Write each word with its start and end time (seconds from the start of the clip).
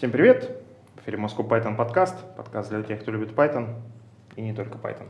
Всем 0.00 0.12
привет! 0.12 0.50
В 0.96 1.02
эфире 1.02 1.18
Moscow 1.18 1.46
Python 1.46 1.76
подкаст. 1.76 2.16
Подкаст 2.34 2.70
для 2.70 2.82
тех, 2.82 3.02
кто 3.02 3.10
любит 3.10 3.32
Python. 3.32 3.74
И 4.34 4.40
не 4.40 4.54
только 4.54 4.78
Python. 4.78 5.08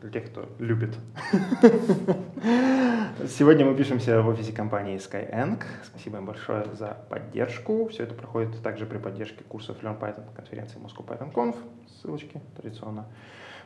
Для 0.00 0.10
тех, 0.10 0.32
кто 0.32 0.48
любит. 0.58 0.98
Сегодня 3.28 3.64
мы 3.64 3.76
пишемся 3.76 4.20
в 4.20 4.26
офисе 4.26 4.52
компании 4.52 4.96
Skyeng. 4.96 5.62
Спасибо 5.84 6.18
им 6.18 6.26
большое 6.26 6.64
за 6.74 6.96
поддержку. 7.08 7.86
Все 7.86 8.02
это 8.02 8.14
проходит 8.14 8.60
также 8.64 8.84
при 8.84 8.98
поддержке 8.98 9.44
курсов 9.44 9.80
Learn 9.80 10.00
Python 10.00 10.24
конференции 10.34 10.80
Moscow 10.80 11.06
Python 11.06 11.32
Conf. 11.32 11.54
Ссылочки 12.00 12.40
традиционно 12.56 13.06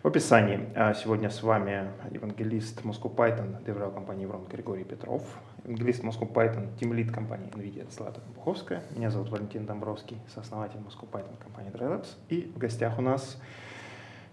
в 0.03 0.07
описании. 0.09 0.61
А 0.75 0.95
сегодня 0.95 1.31
с 1.31 1.43
вами 1.43 1.91
евангелист 2.11 2.83
Moscow 2.83 3.15
Python, 3.15 3.65
деврел 3.65 3.91
компании 3.91 4.23
Еврон 4.23 4.45
Григорий 4.47 4.85
Петров, 4.85 5.23
евангелист 5.65 6.03
Moscow 6.05 6.31
Python, 6.33 6.69
тимлид 6.79 7.13
компании 7.13 7.51
NVIDIA 7.51 7.91
Злата 7.91 8.21
Буховская. 8.35 8.83
Меня 8.95 9.11
зовут 9.11 9.31
Валентин 9.31 9.67
Домбровский, 9.67 10.19
сооснователь 10.33 10.79
Moscow 10.79 11.09
Python 11.11 11.37
компании 11.43 11.71
DryLabs. 11.73 12.09
И 12.29 12.53
в 12.55 12.59
гостях 12.59 12.99
у 12.99 13.03
нас 13.03 13.41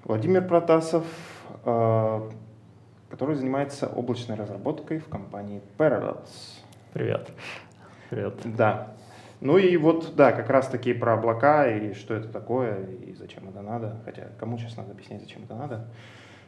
Владимир 0.03 0.45
Протасов, 0.47 1.05
а, 1.65 2.29
который 3.09 3.35
занимается 3.35 3.87
облачной 3.87 4.35
разработкой 4.35 4.99
в 4.99 5.07
компании 5.07 5.61
Parallels. 5.77 6.29
Привет. 6.93 7.31
Привет. 8.09 8.35
Да. 8.43 8.93
Ну 9.43 9.57
и 9.57 9.75
вот, 9.75 10.15
да, 10.15 10.31
как 10.31 10.49
раз 10.49 10.69
таки 10.69 10.93
про 10.93 11.15
облака 11.15 11.67
и 11.67 11.93
что 11.95 12.13
это 12.13 12.29
такое, 12.29 12.85
и 13.05 13.13
зачем 13.13 13.49
это 13.49 13.61
надо. 13.61 13.99
Хотя 14.05 14.29
кому 14.39 14.57
сейчас 14.57 14.77
надо 14.77 14.91
объяснять, 14.91 15.21
зачем 15.21 15.43
это 15.43 15.53
надо. 15.53 15.87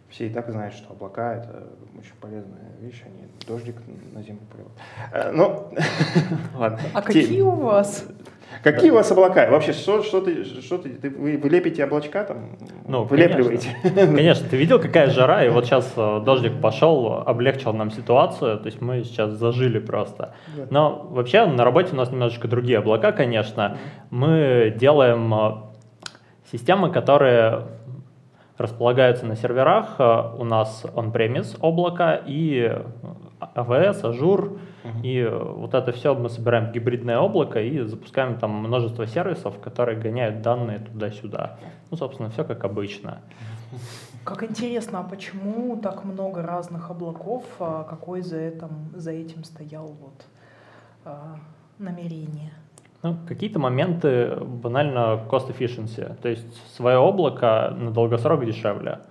Все 0.07 0.27
и 0.27 0.29
так 0.29 0.49
знают, 0.49 0.73
что 0.73 0.93
облака— 0.93 1.33
это 1.35 1.67
очень 1.99 2.13
полезная 2.21 2.71
вещь, 2.79 3.03
они 3.05 3.27
дождик 3.45 3.75
на 4.13 4.23
землю 4.23 4.43
поливают. 4.49 4.77
Э, 5.11 5.31
ну, 5.31 5.73
ладно. 6.57 6.79
А 6.93 7.01
какие 7.01 7.41
у 7.41 7.49
вас? 7.49 8.05
Какие 8.63 8.91
у 8.91 8.95
вас 8.95 9.11
облака? 9.11 9.49
Вообще, 9.49 9.73
что, 9.73 10.01
что 10.01 10.21
ты, 10.21 10.43
что 10.43 10.77
ты, 10.77 10.89
ты 10.89 11.09
вы, 11.09 11.37
вы 11.37 11.49
лепите 11.49 11.83
облачка 11.83 12.23
там? 12.23 12.57
Ну, 12.87 13.03
вылепливаете? 13.03 13.69
Конечно. 13.81 14.15
конечно, 14.15 14.49
ты 14.49 14.57
видел, 14.57 14.79
какая 14.79 15.09
жара, 15.09 15.43
и 15.45 15.49
вот 15.49 15.65
сейчас 15.65 15.91
э, 15.95 16.21
дождик 16.25 16.61
пошел, 16.61 17.23
облегчил 17.25 17.73
нам 17.73 17.91
ситуацию, 17.91 18.57
то 18.59 18.65
есть 18.65 18.81
мы 18.81 19.03
сейчас 19.03 19.31
зажили 19.31 19.79
просто. 19.79 20.33
Но 20.69 21.07
вообще 21.11 21.45
на 21.45 21.63
работе 21.63 21.93
у 21.93 21.95
нас 21.95 22.11
немножечко 22.11 22.47
другие 22.47 22.79
облака, 22.79 23.11
конечно. 23.11 23.77
Мы 24.09 24.73
делаем 24.75 25.33
э, 25.33 25.51
системы, 26.51 26.91
которые 26.91 27.63
располагаются 28.57 29.25
на 29.25 29.35
серверах. 29.35 29.95
Э, 29.99 30.31
у 30.37 30.43
нас 30.43 30.85
on-premise 30.95 31.57
облако 31.61 32.21
и 32.25 32.71
AWS, 33.55 34.01
Azure, 34.03 34.57
uh-huh. 34.85 35.01
и 35.03 35.27
вот 35.27 35.73
это 35.73 35.91
все 35.91 36.13
мы 36.13 36.29
собираем 36.29 36.69
в 36.69 36.71
гибридное 36.71 37.19
облако 37.19 37.61
и 37.61 37.81
запускаем 37.81 38.37
там 38.37 38.51
множество 38.51 39.07
сервисов, 39.07 39.59
которые 39.59 39.99
гоняют 39.99 40.41
данные 40.41 40.79
туда-сюда. 40.79 41.57
Ну, 41.91 41.97
собственно, 41.97 42.29
все 42.29 42.43
как 42.43 42.63
обычно. 42.63 43.21
Как 44.23 44.43
интересно, 44.43 44.99
а 44.99 45.03
почему 45.03 45.77
так 45.77 46.03
много 46.03 46.41
разных 46.41 46.89
облаков? 46.89 47.43
А 47.59 47.83
какой 47.83 48.21
за 48.21 48.37
этим, 48.37 48.69
за 48.93 49.11
этим 49.11 49.43
стоял 49.43 49.87
вот 49.87 50.25
а, 51.03 51.37
намерение? 51.77 52.51
Ну, 53.03 53.17
какие-то 53.27 53.59
моменты 53.59 54.35
банально 54.35 55.21
cost 55.29 55.55
efficiency, 55.55 56.15
то 56.21 56.27
есть 56.27 56.75
свое 56.75 56.97
облако 56.97 57.71
на 57.77 57.91
долгосрок 57.91 58.43
дешевле. 58.43 59.01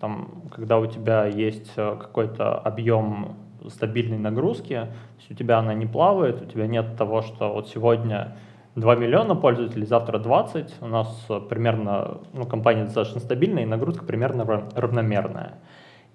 Там, 0.00 0.42
когда 0.50 0.78
у 0.78 0.86
тебя 0.86 1.26
есть 1.26 1.70
э, 1.76 1.96
какой-то 2.00 2.58
объем 2.58 3.36
стабильной 3.68 4.18
нагрузки, 4.18 4.74
то 4.74 5.18
есть 5.18 5.30
у 5.30 5.34
тебя 5.34 5.58
она 5.58 5.74
не 5.74 5.86
плавает, 5.86 6.42
у 6.42 6.46
тебя 6.46 6.66
нет 6.66 6.96
того, 6.96 7.22
что 7.22 7.52
вот 7.52 7.68
сегодня 7.68 8.36
2 8.76 8.96
миллиона 8.96 9.34
пользователей, 9.34 9.86
завтра 9.86 10.18
20, 10.18 10.74
у 10.80 10.86
нас 10.86 11.28
примерно, 11.48 12.18
ну, 12.32 12.44
компания 12.44 12.84
достаточно 12.84 13.20
стабильная, 13.20 13.62
и 13.62 13.66
нагрузка 13.66 14.04
примерно 14.04 14.44
равномерная. 14.74 15.54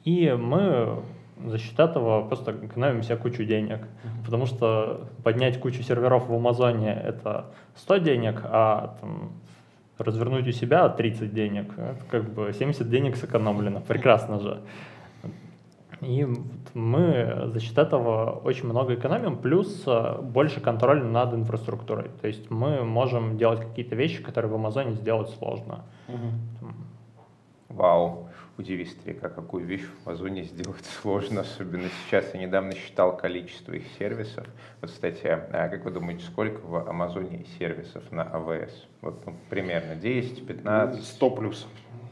И 0.03 0.31
мы 0.31 1.02
за 1.45 1.58
счет 1.58 1.80
этого 1.80 2.27
просто 2.27 2.52
экономим 2.52 3.02
себе 3.02 3.15
кучу 3.15 3.45
денег, 3.45 3.88
потому 4.26 4.45
что 4.45 5.08
поднять 5.23 5.59
кучу 5.59 5.83
серверов 5.83 6.27
в 6.27 6.33
Амазоне 6.33 6.93
это 6.93 7.45
100 7.76 7.98
денег, 7.98 8.42
а 8.43 8.98
там, 8.99 9.32
развернуть 9.98 10.48
у 10.48 10.52
себя 10.52 10.89
30 10.89 11.33
денег, 11.33 11.73
это 11.77 12.04
как 12.09 12.33
бы 12.33 12.52
70 12.54 12.89
денег 12.89 13.15
сэкономлено, 13.15 13.80
прекрасно 13.80 14.39
же. 14.39 14.61
И 16.02 16.26
мы 16.73 17.49
за 17.54 17.60
счет 17.60 17.77
этого 17.77 18.32
очень 18.32 18.65
много 18.65 18.95
экономим, 18.95 19.37
плюс 19.37 19.83
э, 19.86 20.21
больше 20.21 20.61
контроля 20.61 21.04
над 21.04 21.33
инфраструктурой. 21.33 22.10
То 22.21 22.27
есть 22.27 22.49
мы 22.49 22.83
можем 22.83 23.37
делать 23.37 23.60
какие-то 23.61 23.95
вещи, 23.95 24.23
которые 24.23 24.52
в 24.52 24.55
Амазоне 24.55 24.93
сделать 24.93 25.30
сложно. 25.32 25.83
Угу. 26.08 26.73
Вау, 27.70 28.30
удиви 28.58 28.86
старика, 28.86 29.30
какую 29.30 29.65
вещь 29.65 29.83
в 29.83 30.08
Амазоне 30.08 30.43
сделать 30.43 30.86
сложно, 31.02 31.42
особенно 31.42 31.89
сейчас. 32.05 32.33
Я 32.33 32.42
недавно 32.42 32.73
считал 32.76 33.15
количество 33.17 33.73
их 33.73 33.83
сервисов. 33.98 34.48
Вот, 34.82 34.92
кстати, 34.92 35.26
а 35.27 35.67
как 35.70 35.86
вы 35.86 35.92
думаете, 35.92 36.23
сколько 36.26 36.65
в 36.65 36.89
Амазоне 36.89 37.45
сервисов 37.58 38.09
на 38.11 38.23
АВС? 38.23 38.88
Вот 39.02 39.26
ну, 39.26 39.36
примерно 39.49 39.95
10, 39.95 40.48
15? 40.48 41.04
100 41.04 41.30
плюс. 41.32 41.67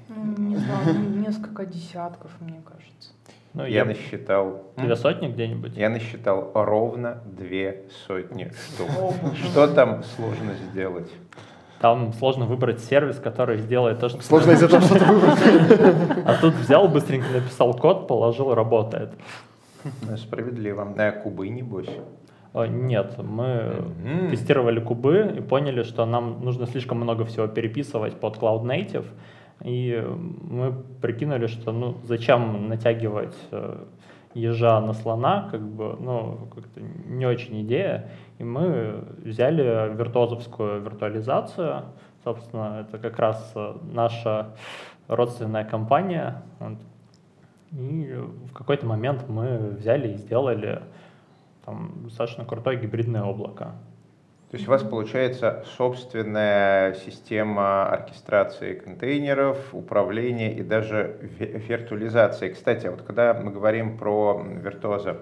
Не 0.10 0.56
знаю, 0.56 1.00
несколько 1.20 1.66
десятков, 1.66 2.32
мне 2.40 2.62
кажется. 2.66 3.12
Ну, 3.54 3.64
я, 3.64 3.70
я 3.70 3.86
насчитал... 3.86 4.72
Две 4.78 4.96
сотни 4.96 5.28
где-нибудь? 5.28 5.76
Я 5.76 5.90
насчитал 5.90 6.52
ровно 6.54 7.22
две 7.26 7.86
сотни 8.06 8.52
штук. 8.52 8.90
Что 9.36 9.68
там 9.68 10.04
сложно 10.04 10.54
сделать? 10.72 11.12
Там 11.80 12.14
сложно 12.14 12.46
выбрать 12.46 12.80
сервис, 12.80 13.20
который 13.20 13.58
сделает 13.58 14.00
то, 14.00 14.10
что... 14.10 14.22
Сложно 14.22 14.52
из-за 14.52 14.68
того, 14.68 14.82
что 14.82 15.00
ты 15.00 15.06
выбрать. 15.06 15.40
А 16.26 16.38
тут 16.42 16.54
взял, 16.56 16.88
быстренько 16.88 17.32
написал 17.32 17.74
код, 17.74 18.08
положил, 18.08 18.54
работает. 18.54 19.12
Ну, 20.02 20.18
справедливо. 20.18 20.94
А 20.98 21.12
кубы, 21.12 21.50
небось? 21.50 21.90
Нет, 22.54 23.18
мы 23.20 23.76
тестировали 24.32 24.80
кубы 24.80 25.36
и 25.38 25.42
поняли, 25.42 25.84
что 25.84 26.06
нам 26.06 26.44
нужно 26.44 26.66
слишком 26.66 26.98
много 26.98 27.26
всего 27.26 27.46
переписывать 27.48 28.20
под 28.20 28.38
Cloud 28.38 28.64
Native, 28.64 29.06
и 29.64 30.04
мы 30.42 30.74
прикинули, 31.02 31.48
что 31.48 31.72
ну 31.72 31.98
зачем 32.04 32.68
натягивать 32.70 33.36
э, 33.52 33.86
ежа 34.34 34.80
на 34.82 34.94
слона, 34.94 35.48
как 35.52 35.62
бы, 35.62 35.98
ну, 36.00 36.48
как-то 36.54 36.82
не 36.82 37.26
очень 37.26 37.62
идея. 37.64 38.10
И 38.38 38.44
мы 38.44 39.04
взяли 39.24 39.96
виртуозовскую 39.96 40.82
виртуализацию. 40.82 41.86
Собственно, 42.24 42.82
это 42.82 43.00
как 43.00 43.18
раз 43.20 43.52
э, 43.56 43.76
наша 43.92 44.56
родственная 45.08 45.66
компания. 45.66 46.44
И 47.72 48.14
в 48.50 48.54
какой-то 48.54 48.86
момент 48.86 49.28
мы 49.28 49.76
взяли 49.78 50.14
и 50.14 50.18
сделали 50.18 50.82
там, 51.66 51.92
достаточно 52.04 52.46
крутое 52.46 52.80
гибридное 52.80 53.24
облако. 53.24 53.76
То 54.50 54.56
есть 54.56 54.66
у 54.66 54.72
вас 54.72 54.82
получается 54.82 55.66
собственная 55.78 56.94
система 56.94 57.90
оркестрации 57.90 58.76
контейнеров, 58.76 59.74
управления 59.74 60.54
и 60.54 60.64
даже 60.64 61.18
виртуализации. 61.20 62.54
Кстати, 62.54 62.88
вот 62.88 63.02
когда 63.02 63.34
мы 63.34 63.52
говорим 63.52 63.98
про 63.98 64.42
виртуоза, 64.42 65.18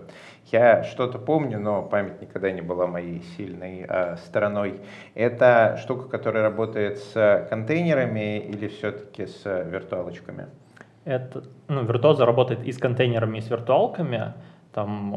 я 0.52 0.84
что-то 0.84 1.18
помню, 1.18 1.59
но 1.59 1.81
память 1.81 2.22
никогда 2.22 2.52
не 2.52 2.62
была 2.62 2.86
моей 2.86 3.24
сильной 3.36 3.88
э, 3.90 4.18
стороной. 4.18 4.81
Это 5.16 5.80
штука, 5.81 6.07
которая 6.07 6.44
работает 6.44 7.00
с 7.00 7.47
контейнерами 7.50 8.38
или 8.38 8.68
все-таки 8.68 9.25
с 9.25 9.44
виртуалочками? 9.44 10.50
Это, 11.03 11.44
ну, 11.68 11.84
виртуоза 11.84 12.28
работает 12.28 12.63
и 12.63 12.72
с 12.72 12.78
контейнерами, 12.78 13.40
и 13.40 13.42
с 13.42 13.50
виртуалками. 13.50 14.36
Там 14.75 15.16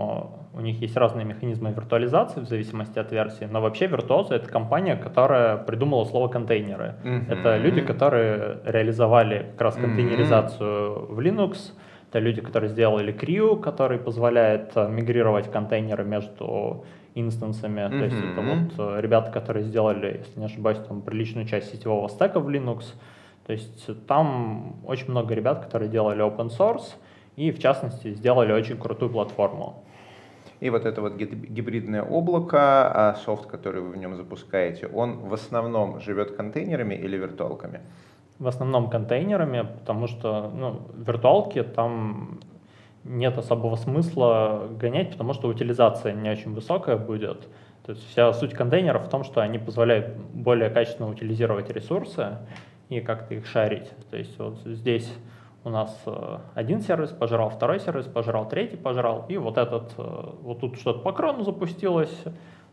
у 0.55 0.61
них 0.61 0.81
есть 0.81 0.97
разные 0.97 1.25
механизмы 1.25 1.73
виртуализации 1.73 2.39
в 2.39 2.47
зависимости 2.47 2.97
от 3.01 3.11
версии, 3.11 3.45
но 3.51 3.61
вообще 3.61 3.87
Virtuoso— 3.87 4.29
это 4.31 4.49
компания, 4.49 4.95
которая 4.95 5.57
придумала 5.57 6.05
слово 6.05 6.29
контейнеры. 6.29 6.95
Mm-hmm. 7.03 7.33
Это 7.33 7.57
люди, 7.57 7.81
которые 7.81 8.61
реализовали 8.65 9.51
как 9.53 9.63
раз 9.63 9.75
контейнеризацию 9.75 10.93
mm-hmm. 10.93 11.13
в 11.13 11.19
Linux, 11.19 11.73
это 12.09 12.21
люди, 12.21 12.41
которые 12.41 12.71
сделали 12.71 13.13
Creo, 13.13 13.61
который 13.61 13.99
позволяет 13.99 14.77
э, 14.77 14.89
мигрировать 14.89 15.51
контейнеры 15.51 16.05
между 16.05 16.85
инстансами. 17.17 17.81
Mm-hmm. 17.81 17.99
То 17.99 18.05
есть 18.05 18.17
это 18.17 18.41
вот 18.41 18.97
э, 18.97 19.01
ребята, 19.01 19.33
которые 19.33 19.65
сделали, 19.65 20.21
если 20.25 20.39
не 20.39 20.47
ошибаюсь, 20.47 20.79
там 20.87 21.03
приличную 21.03 21.49
часть 21.49 21.73
сетевого 21.73 22.07
стека 22.09 22.39
в 22.39 22.49
Linux. 22.49 22.95
То 23.45 23.53
есть 23.53 24.07
там 24.07 24.77
очень 24.87 25.11
много 25.11 25.35
ребят, 25.35 25.65
которые 25.65 25.91
делали 25.91 26.25
open 26.25 26.49
source, 26.57 26.95
и 27.39 27.53
в 27.53 27.61
частности 27.61 28.15
сделали 28.15 28.53
очень 28.53 28.77
крутую 28.77 29.11
платформу. 29.13 29.85
И 30.59 30.71
вот 30.71 30.85
это 30.87 31.01
вот 31.01 31.15
гибридное 31.15 32.03
облако, 32.03 32.59
а 32.59 33.15
софт, 33.15 33.47
который 33.47 33.81
вы 33.81 33.91
в 33.91 33.97
нем 33.97 34.17
запускаете, 34.17 34.89
он 34.89 35.19
в 35.19 35.33
основном 35.33 36.01
живет 36.01 36.37
контейнерами 36.37 36.95
или 36.95 37.17
виртуалками? 37.17 37.81
В 38.41 38.49
основном 38.49 38.91
контейнерами, 38.91 39.69
потому 39.79 40.09
что 40.09 40.51
ну, 40.53 40.81
виртуалки 40.97 41.63
там 41.63 42.41
нет 43.05 43.39
особого 43.39 43.77
смысла 43.77 44.69
гонять, 44.81 45.13
потому 45.13 45.33
что 45.33 45.49
утилизация 45.49 46.13
не 46.15 46.31
очень 46.31 46.53
высокая 46.53 46.97
будет. 46.97 47.49
То 47.87 47.93
есть 47.93 48.05
вся 48.11 48.33
суть 48.33 48.53
контейнеров 48.53 49.07
в 49.07 49.09
том, 49.09 49.23
что 49.23 49.41
они 49.41 49.59
позволяют 49.59 50.17
более 50.35 50.71
качественно 50.71 51.09
утилизировать 51.09 51.71
ресурсы 51.71 52.39
и 52.89 53.01
как-то 53.01 53.35
их 53.35 53.47
шарить. 53.47 53.93
То 54.11 54.17
есть 54.17 54.37
вот 54.41 54.59
здесь 54.65 55.09
у 55.69 55.71
нас 55.71 55.95
э, 56.07 56.39
один 56.55 56.81
сервис 56.81 57.11
пожрал, 57.11 57.51
второй 57.51 57.79
сервис 57.79 58.07
пожрал, 58.07 58.49
третий 58.49 58.77
пожрал, 58.77 59.27
и 59.29 59.37
вот 59.37 59.59
этот, 59.59 59.93
э, 59.99 60.03
вот 60.43 60.61
тут 60.61 60.77
что-то 60.77 61.01
по 61.01 61.13
крану 61.13 61.45
запустилось, 61.45 62.25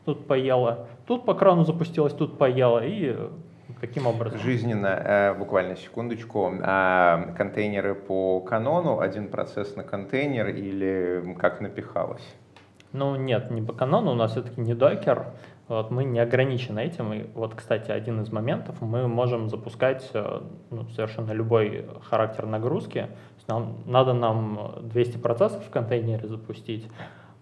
тут 0.05 0.27
поело, 0.27 0.87
тут 1.05 1.25
по 1.25 1.33
крану 1.33 1.65
запустилось, 1.65 2.13
тут 2.13 2.37
поело, 2.37 2.79
и 2.83 3.15
каким 3.81 4.07
образом? 4.07 4.39
Жизненно, 4.39 4.87
э, 4.87 5.33
буквально 5.33 5.75
секундочку, 5.75 6.51
контейнеры 7.37 7.95
по 7.95 8.39
канону, 8.39 8.99
один 8.99 9.27
процесс 9.27 9.75
на 9.75 9.83
контейнер 9.83 10.47
или 10.47 11.35
как 11.37 11.59
напихалось? 11.59 12.35
Ну 12.95 13.17
нет, 13.17 13.51
не 13.51 13.61
по 13.61 13.73
канону, 13.73 14.11
у 14.11 14.15
нас 14.15 14.31
все-таки 14.31 14.61
не 14.61 14.73
докер, 14.73 15.33
вот, 15.67 15.91
мы 15.91 16.05
не 16.05 16.19
ограничены 16.19 16.79
этим. 16.79 17.11
И 17.11 17.25
вот, 17.33 17.53
кстати, 17.53 17.91
один 17.91 18.21
из 18.21 18.31
моментов, 18.31 18.81
мы 18.81 19.09
можем 19.09 19.49
запускать 19.49 20.09
э, 20.13 20.41
ну, 20.69 20.87
совершенно 20.89 21.33
любой 21.33 21.85
характер 22.03 22.45
нагрузки. 22.45 23.09
Нам, 23.47 23.83
надо 23.85 24.13
нам 24.13 24.75
200 24.83 25.17
процессов 25.17 25.65
в 25.65 25.69
контейнере 25.69 26.25
запустить. 26.25 26.87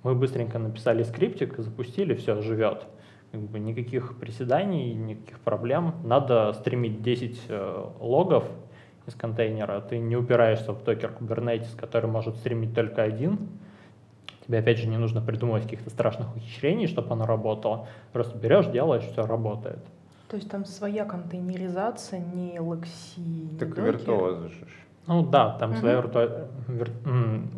Мы 0.01 0.15
быстренько 0.15 0.57
написали 0.57 1.03
скриптик, 1.03 1.59
запустили, 1.59 2.15
все, 2.15 2.41
живет. 2.41 2.87
Как 3.31 3.41
бы 3.41 3.59
никаких 3.59 4.17
приседаний, 4.17 4.95
никаких 4.95 5.39
проблем. 5.39 5.93
Надо 6.03 6.53
стримить 6.53 7.03
10 7.03 7.41
э, 7.49 7.85
логов 7.99 8.45
из 9.05 9.13
контейнера. 9.13 9.81
Ты 9.81 9.99
не 9.99 10.15
упираешься 10.15 10.71
в 10.71 10.83
докер 10.83 11.11
Kubernetes, 11.19 11.77
который 11.77 12.09
может 12.09 12.37
стримить 12.37 12.73
только 12.73 13.03
один 13.03 13.37
Тебе, 14.45 14.59
опять 14.59 14.77
же, 14.77 14.87
не 14.87 14.97
нужно 14.97 15.21
придумывать 15.21 15.63
каких-то 15.63 15.89
страшных 15.89 16.35
ухищрений, 16.35 16.87
чтобы 16.87 17.11
оно 17.11 17.25
работало. 17.25 17.87
Просто 18.11 18.37
берешь, 18.37 18.67
делаешь, 18.67 19.03
все 19.03 19.25
работает. 19.25 19.79
То 20.29 20.35
есть 20.37 20.49
там 20.49 20.65
своя 20.65 21.05
контейнеризация, 21.05 22.19
не 22.19 22.59
лакси, 22.59 23.19
не 23.19 23.57
Так 23.59 23.69
докер? 23.69 23.83
виртуоза 23.85 24.49
же. 24.49 24.65
Ну 25.07 25.21
да, 25.25 25.57
там 25.59 25.71
Мгм. 25.71 25.79
своя 25.79 25.95
вирту- 26.01 26.47
вир- 26.67 26.91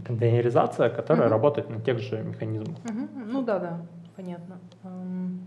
контейнеризация, 0.05 0.89
которая 0.89 1.25
Мгм. 1.27 1.31
работает 1.31 1.69
на 1.69 1.79
тех 1.79 1.99
же 1.99 2.21
механизмах. 2.23 2.77
Мгм. 2.83 3.09
Ну 3.31 3.43
да, 3.43 3.59
да, 3.59 3.79
понятно. 4.15 4.57
Эм, 4.83 5.39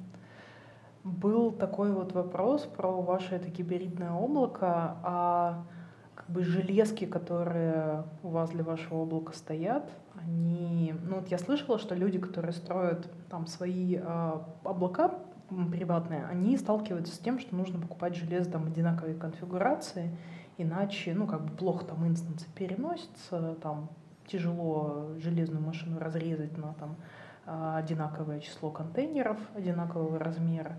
Был 1.05 1.53
такой 1.53 1.93
вот 1.93 2.13
вопрос 2.13 2.63
про 2.77 2.91
ваше 3.01 3.37
это 3.37 3.49
гибридное 3.49 4.11
облако, 4.11 4.97
а 5.03 5.63
бы 6.29 6.45
железки, 6.45 7.05
которые 7.07 8.05
у 8.23 8.29
вас 8.29 8.51
для 8.51 8.65
вашего 8.65 9.03
облака 9.03 9.33
стоят, 9.33 9.91
они, 10.15 10.95
ну 11.05 11.17
вот 11.17 11.29
я 11.29 11.39
слышала, 11.39 11.79
что 11.79 11.95
люди, 11.95 12.19
которые 12.19 12.53
строят 12.53 13.11
там 13.29 13.47
свои 13.47 13.97
а, 13.97 14.47
облака 14.65 15.15
приватные, 15.49 16.27
они 16.27 16.57
сталкиваются 16.57 17.15
с 17.15 17.19
тем, 17.19 17.39
что 17.39 17.55
нужно 17.55 17.81
покупать 17.81 18.15
железо 18.15 18.51
там 18.51 18.67
одинаковой 18.67 19.15
конфигурации, 19.15 20.17
иначе, 20.59 21.15
ну 21.15 21.27
как 21.27 21.45
бы 21.45 21.57
плохо 21.57 21.87
там 21.87 22.07
инстансы 22.07 22.47
переносятся, 22.55 23.57
там 23.63 23.89
тяжело 24.27 25.15
железную 25.19 25.65
машину 25.65 25.99
разрезать 25.99 26.57
на 26.59 26.75
там 26.75 26.97
а, 27.47 27.79
одинаковое 27.79 28.41
число 28.41 28.71
контейнеров 28.71 29.39
одинакового 29.55 30.19
размера. 30.19 30.79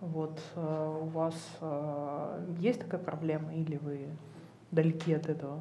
Вот 0.00 0.38
э, 0.54 0.98
у 1.02 1.06
вас 1.06 1.34
э, 1.62 2.54
есть 2.58 2.80
такая 2.80 3.00
проблема 3.00 3.54
или 3.54 3.78
вы 3.78 4.10
далеки 4.70 5.14
от 5.14 5.28
этого? 5.28 5.60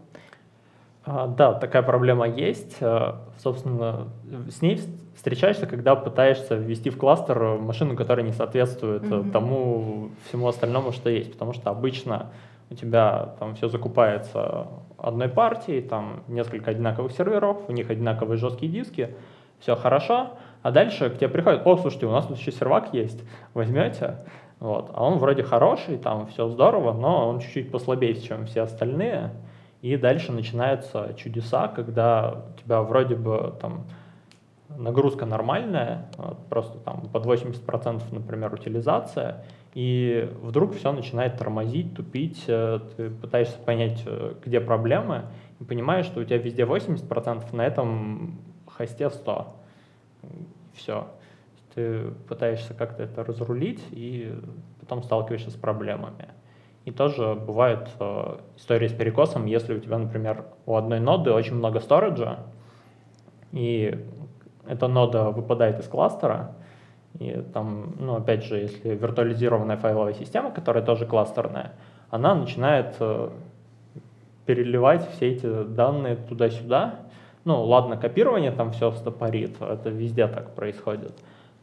А, 1.05 1.27
Да, 1.27 1.53
такая 1.53 1.83
проблема 1.83 2.27
есть. 2.27 2.77
А, 2.81 3.21
Собственно, 3.37 4.07
с 4.49 4.61
ней 4.61 4.75
вс- 4.75 4.89
встречаешься, 5.15 5.67
когда 5.67 5.95
пытаешься 5.95 6.55
ввести 6.55 6.89
в 6.89 6.97
кластер 6.97 7.57
машину, 7.59 7.95
которая 7.95 8.25
не 8.25 8.31
соответствует 8.33 9.03
э, 9.03 9.15
Мгм. 9.15 9.31
тому 9.31 10.09
всему 10.27 10.47
остальному, 10.47 10.91
что 10.91 11.09
есть. 11.09 11.31
Потому 11.33 11.53
что 11.53 11.69
обычно 11.69 12.27
у 12.71 12.73
тебя 12.75 13.35
там 13.39 13.53
все 13.55 13.67
закупается 13.67 14.67
одной 14.97 15.29
партией, 15.29 15.81
там 15.81 16.23
несколько 16.27 16.71
одинаковых 16.71 17.11
серверов, 17.11 17.57
у 17.67 17.71
них 17.71 17.89
одинаковые 17.91 18.37
жесткие 18.37 18.71
диски, 18.71 19.15
все 19.59 19.75
хорошо, 19.75 20.31
а 20.63 20.71
дальше 20.71 21.09
к 21.11 21.17
тебе 21.17 21.29
приходит, 21.29 21.61
о, 21.65 21.77
слушайте, 21.77 22.07
у 22.07 22.11
нас 22.11 22.25
тут 22.25 22.37
еще 22.39 22.51
сервак 22.51 22.93
есть, 22.93 23.23
возьмете? 23.53 24.15
Вот. 24.59 24.91
А 24.93 25.03
он 25.03 25.19
вроде 25.19 25.43
хороший, 25.43 25.97
там 25.97 26.27
все 26.27 26.47
здорово, 26.49 26.93
но 26.93 27.29
он 27.29 27.39
чуть-чуть 27.39 27.71
послабее, 27.71 28.15
чем 28.15 28.45
все 28.45 28.61
остальные. 28.61 29.31
И 29.81 29.97
дальше 29.97 30.31
начинаются 30.31 31.13
чудеса, 31.17 31.67
когда 31.67 32.43
у 32.49 32.59
тебя 32.59 32.81
вроде 32.81 33.15
бы 33.15 33.53
там 33.61 33.85
нагрузка 34.77 35.25
нормальная, 35.25 36.09
вот, 36.17 36.37
просто 36.47 36.79
там 36.79 37.01
под 37.11 37.25
80%, 37.25 38.01
например, 38.11 38.53
утилизация, 38.53 39.45
и 39.73 40.29
вдруг 40.41 40.75
все 40.75 40.91
начинает 40.91 41.37
тормозить, 41.37 41.93
тупить, 41.93 42.43
э, 42.47 42.79
ты 42.95 43.09
пытаешься 43.09 43.57
понять, 43.59 44.03
э, 44.05 44.33
где 44.43 44.59
проблемы, 44.59 45.25
и 45.59 45.63
понимаешь, 45.63 46.05
что 46.05 46.21
у 46.21 46.23
тебя 46.23 46.37
везде 46.37 46.65
80%, 46.65 47.53
на 47.53 47.65
этом 47.65 48.39
хосте 48.65 49.09
100. 49.09 49.55
Все. 50.73 51.07
Ты 51.75 52.11
пытаешься 52.27 52.73
как-то 52.73 53.03
это 53.03 53.23
разрулить, 53.23 53.83
и 53.91 54.33
потом 54.79 55.03
сталкиваешься 55.03 55.51
с 55.51 55.55
проблемами. 55.55 56.29
И 56.85 56.91
тоже 56.91 57.35
бывают 57.35 57.89
э, 57.99 58.37
истории 58.57 58.87
с 58.87 58.93
перекосом, 58.93 59.45
если 59.45 59.75
у 59.75 59.79
тебя, 59.79 59.97
например, 59.97 60.45
у 60.65 60.75
одной 60.75 60.99
ноды 60.99 61.31
очень 61.31 61.55
много 61.55 61.79
сториджа, 61.79 62.39
и 63.51 64.07
эта 64.67 64.87
нода 64.87 65.31
выпадает 65.31 65.79
из 65.79 65.87
кластера, 65.87 66.55
и 67.19 67.43
там, 67.53 67.95
ну, 67.99 68.15
опять 68.15 68.43
же, 68.43 68.57
если 68.57 68.89
виртуализированная 68.89 69.77
файловая 69.77 70.13
система, 70.13 70.51
которая 70.51 70.83
тоже 70.83 71.05
кластерная, 71.05 71.73
она 72.09 72.35
начинает 72.35 72.95
э, 72.99 73.29
переливать 74.45 75.09
все 75.11 75.31
эти 75.31 75.63
данные 75.63 76.17
туда-сюда. 76.17 76.99
Ну, 77.45 77.63
ладно, 77.63 77.97
копирование 77.97 78.51
там 78.51 78.71
все 78.71 78.91
стопорит, 78.91 79.61
это 79.61 79.89
везде 79.89 80.27
так 80.27 80.55
происходит. 80.55 81.13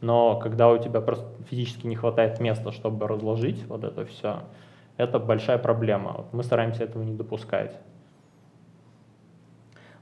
Но 0.03 0.37
когда 0.37 0.69
у 0.69 0.77
тебя 0.77 0.99
просто 0.99 1.25
физически 1.49 1.87
не 1.87 1.95
хватает 1.95 2.41
места, 2.41 2.73
чтобы 2.73 3.07
разложить 3.07 3.65
вот 3.67 3.85
это 3.85 4.05
все, 4.05 4.43
это 4.97 5.17
большая 5.17 5.57
проблема. 5.57 6.15
Вот 6.17 6.33
мы 6.33 6.43
стараемся 6.43 6.83
этого 6.83 7.03
не 7.03 7.13
допускать. 7.13 7.79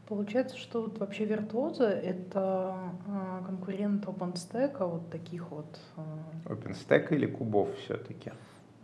Получается, 0.07 0.57
что 0.57 0.81
вот 0.81 0.97
вообще 0.97 1.25
виртуоза— 1.25 1.87
это 1.89 2.73
а, 3.07 3.43
конкурент 3.45 4.05
OpenStack, 4.05 4.77
а 4.79 4.87
вот 4.87 5.11
таких 5.11 5.51
вот... 5.51 5.79
а, 5.95 6.51
OpenStack 6.51 7.13
или 7.13 7.27
кубов 7.27 7.69
все-таки? 7.85 8.31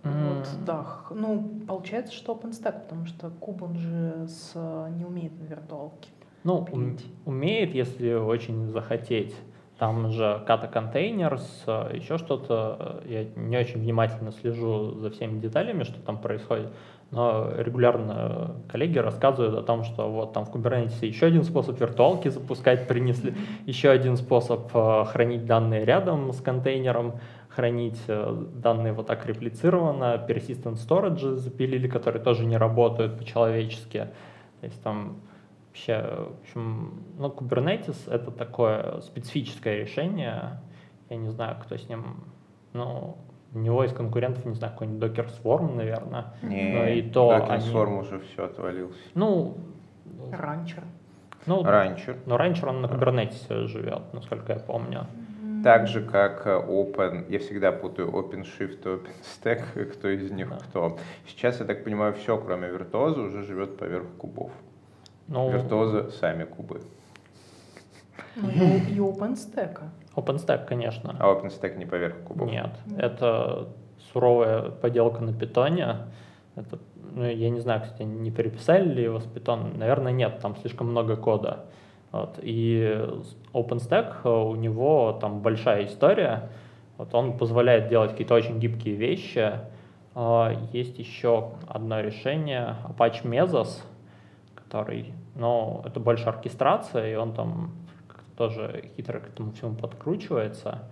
Вот, 0.03 0.13
М. 0.13 0.65
да. 0.65 0.85
Ну, 1.09 1.61
получается, 1.67 2.13
что 2.13 2.33
OpenStack, 2.33 2.83
потому 2.83 3.07
что 3.07 3.31
куб, 3.31 3.63
он 3.63 3.75
же 3.75 4.27
с, 4.27 4.51
а, 4.53 4.87
не 4.89 5.03
умеет 5.03 5.37
на 5.39 5.45
виртуалке. 5.45 6.09
Ну, 6.43 6.59
ум- 6.59 6.65
пилить. 6.65 7.05
умеет, 7.25 7.73
если 7.73 8.13
очень 8.13 8.67
захотеть. 8.67 9.35
Там 9.77 10.09
же 10.09 10.41
ката 10.47 10.67
контейнер, 10.67 11.35
еще 11.93 12.17
что-то. 12.17 13.01
Я 13.05 13.25
не 13.35 13.57
очень 13.57 13.79
внимательно 13.79 14.31
слежу 14.31 14.95
за 14.99 15.11
всеми 15.11 15.39
деталями, 15.39 15.83
что 15.83 15.99
там 15.99 16.17
происходит. 16.17 16.69
Но 17.11 17.49
регулярно 17.55 18.57
коллеги 18.67 18.97
рассказывают 18.97 19.55
о 19.55 19.63
том, 19.63 19.83
что 19.83 20.09
вот 20.09 20.33
там 20.33 20.45
в 20.45 20.53
Kubernetes 20.53 21.05
еще 21.05 21.27
один 21.27 21.43
способ 21.43 21.79
виртуалки 21.79 22.27
запускать 22.27 22.87
принесли, 22.87 23.33
еще 23.65 23.89
один 23.89 24.17
способ 24.17 24.69
э, 24.73 25.05
хранить 25.05 25.45
данные 25.45 25.85
рядом 25.85 26.33
с 26.33 26.41
контейнером, 26.41 27.13
хранить 27.47 28.01
э, 28.07 28.43
данные 28.55 28.91
вот 28.91 29.07
так 29.07 29.25
реплицированно, 29.25 30.21
persistent 30.27 30.75
storage 30.75 31.35
запилили, 31.35 31.87
которые 31.87 32.21
тоже 32.21 32.45
не 32.45 32.57
работают 32.57 33.17
по-человечески. 33.17 34.09
То 34.59 34.65
есть 34.65 34.81
там 34.83 35.21
вообще, 35.77 36.01
в 36.01 36.41
общем, 36.41 37.03
ну, 37.19 37.27
Kubernetes— 37.29 37.97
это 38.11 38.31
такое 38.31 39.01
специфическое 39.01 39.77
решение. 39.81 40.59
Я 41.09 41.17
не 41.17 41.29
знаю, 41.29 41.57
кто 41.63 41.77
с 41.77 41.87
ним, 41.87 42.23
ну, 42.73 43.17
у 43.53 43.59
него 43.59 43.83
из 43.83 43.93
конкурентов, 43.93 44.45
не 44.45 44.55
знаю, 44.55 44.73
какой-нибудь 44.73 45.11
Docker 45.11 45.29
Swarm, 45.43 45.75
наверное. 45.75 46.33
Не, 46.41 46.73
Ну, 46.73 46.85
и 46.87 47.01
то 47.03 47.31
Docker 47.31 47.49
они- 47.49 47.71
Swarm 47.71 47.99
уже 48.01 48.19
все 48.19 48.45
отвалился. 48.45 48.97
Ну, 49.13 49.57
Ранчер. 50.31 50.83
ну, 51.45 51.63
Ранчер. 51.63 52.17
но 52.25 52.37
раньше 52.37 52.65
он 52.65 52.81
на 52.81 52.87
Kubernetes 52.87 53.67
живет, 53.67 54.13
насколько 54.13 54.53
я 54.53 54.59
помню. 54.59 55.05
Так 55.63 55.87
же, 55.87 56.01
как 56.03 56.45
э, 56.45 56.51
Open, 56.51 57.25
я 57.29 57.39
всегда 57.39 57.71
путаю 57.71 58.09
OpenShift 58.09 58.81
и 58.83 58.87
OpenStack, 58.87 59.85
кто 59.93 60.07
из 60.09 60.31
них 60.31 60.49
Да. 60.49 60.57
кто. 60.57 60.97
Сейчас, 61.27 61.59
я 61.59 61.65
так 61.65 61.83
понимаю, 61.83 62.13
все, 62.13 62.37
кроме 62.37 62.67
виртуоза, 62.67 63.21
уже 63.21 63.43
живет 63.43 63.77
поверх 63.77 64.05
кубов. 64.17 64.51
Ну, 65.27 65.49
Виртуоза 65.49 66.11
сами 66.11 66.43
кубы. 66.45 66.81
Ну, 68.35 68.77
и, 68.77 68.97
OpenStack. 68.97 69.81
OpenStack, 70.15 70.65
конечно. 70.65 71.15
А 71.19 71.33
OpenStack 71.33 71.77
не 71.77 71.85
поверх 71.85 72.17
кубов. 72.23 72.49
Нет, 72.49 72.71
это 72.97 73.67
суровая 74.11 74.69
поделка 74.69 75.21
на 75.21 75.33
питоне. 75.33 75.97
Это, 76.55 76.79
ну, 77.13 77.23
я 77.23 77.49
не 77.49 77.59
знаю, 77.59 77.81
кстати, 77.81 78.03
не 78.03 78.31
переписали 78.31 78.87
ли 78.87 79.03
его 79.03 79.19
с 79.19 79.25
питона. 79.25 79.69
Наверное, 79.75 80.11
нет, 80.11 80.39
там 80.39 80.55
слишком 80.57 80.87
много 80.87 81.15
кода. 81.15 81.65
Вот. 82.11 82.39
И 82.41 82.99
OpenStack, 83.53 84.21
э, 84.23 84.29
у 84.29 84.55
него 84.55 85.17
там 85.19 85.41
большая 85.41 85.85
история. 85.85 86.49
Вот 86.97 87.13
он 87.13 87.37
позволяет 87.37 87.89
делать 87.89 88.11
какие-то 88.11 88.33
очень 88.33 88.59
гибкие 88.59 88.95
вещи. 88.95 89.53
А, 90.15 90.51
есть 90.73 90.97
еще 90.97 91.51
одно 91.67 91.99
решение, 91.99 92.75
Apache 92.87 93.23
Mesos, 93.23 93.83
который, 94.67 95.13
ну, 95.35 95.81
это 95.85 95.99
больше 95.99 96.25
оркестрация, 96.25 97.13
и 97.13 97.15
он 97.15 97.33
там 97.33 97.71
тоже 98.37 98.83
хитро 98.95 99.19
к 99.19 99.29
этому 99.29 99.51
всему 99.53 99.75
подкручивается. 99.75 100.83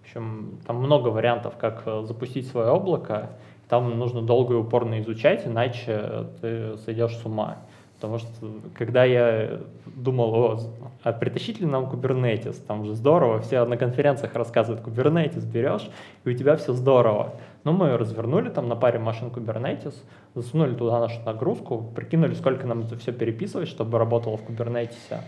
В 0.00 0.02
общем, 0.02 0.58
там 0.66 0.76
много 0.76 1.08
вариантов, 1.08 1.56
как 1.56 1.82
э, 1.86 2.02
запустить 2.06 2.48
свое 2.48 2.70
облако. 2.70 3.30
Там 3.68 3.98
нужно 3.98 4.22
долго 4.22 4.54
и 4.54 4.56
упорно 4.56 5.00
изучать, 5.00 5.46
иначе 5.46 6.26
ты 6.40 6.76
сойдешь 6.78 7.16
с 7.16 7.24
ума. 7.24 7.58
Потому 7.94 8.18
что 8.18 8.28
когда 8.74 9.04
я 9.04 9.60
думал, 9.86 10.34
о, 10.34 10.58
а 11.04 11.12
притащить 11.12 11.60
ли 11.60 11.66
нам 11.66 11.84
Kubernetes, 11.84 12.56
там 12.66 12.84
же 12.84 12.94
здорово, 12.94 13.40
все 13.40 13.64
на 13.64 13.76
конференциях 13.76 14.34
рассказывают, 14.34 14.84
Kubernetes 14.84 15.46
берешь, 15.46 15.88
и 16.24 16.30
у 16.30 16.32
тебя 16.32 16.56
все 16.56 16.72
здорово. 16.72 17.34
Ну, 17.64 17.72
мы 17.72 17.96
развернули 17.96 18.48
там 18.48 18.68
на 18.68 18.76
паре 18.76 18.98
машин 18.98 19.28
Kubernetes, 19.28 19.94
засунули 20.34 20.74
туда 20.74 21.00
нашу 21.00 21.20
нагрузку, 21.22 21.82
прикинули, 21.94 22.34
сколько 22.34 22.66
нам 22.66 22.80
это 22.80 22.96
все 22.96 23.12
переписывать, 23.12 23.68
чтобы 23.68 23.98
работало 23.98 24.38
в 24.38 24.48
Kubernetes. 24.48 25.20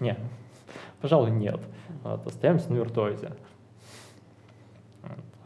Нет, 0.00 0.18
пожалуй, 1.00 1.30
нет. 1.30 1.60
Вот, 2.02 2.26
остаемся 2.26 2.72
на 2.72 2.76
виртуозе. 2.76 3.32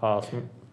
А, 0.00 0.21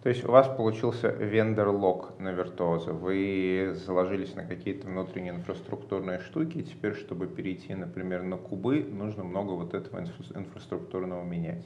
то 0.04 0.10
есть 0.10 0.26
у 0.26 0.32
вас 0.32 0.48
получился 0.48 1.08
вендор-лог 1.08 2.20
на 2.20 2.34
виртуозе. 2.34 2.92
Вы 2.92 3.74
заложились 3.74 4.36
на 4.36 4.44
какие-то 4.44 4.88
внутренние 4.88 5.34
инфраструктурные 5.34 6.20
штуки, 6.20 6.58
и 6.58 6.64
теперь, 6.64 6.94
чтобы 6.94 7.28
перейти, 7.28 7.74
например, 7.74 8.24
на 8.24 8.36
кубы, 8.36 8.84
нужно 8.84 9.24
много 9.24 9.52
вот 9.52 9.74
этого 9.74 10.02
инфра- 10.02 10.38
инфраструктурного 10.38 11.24
менять. 11.24 11.66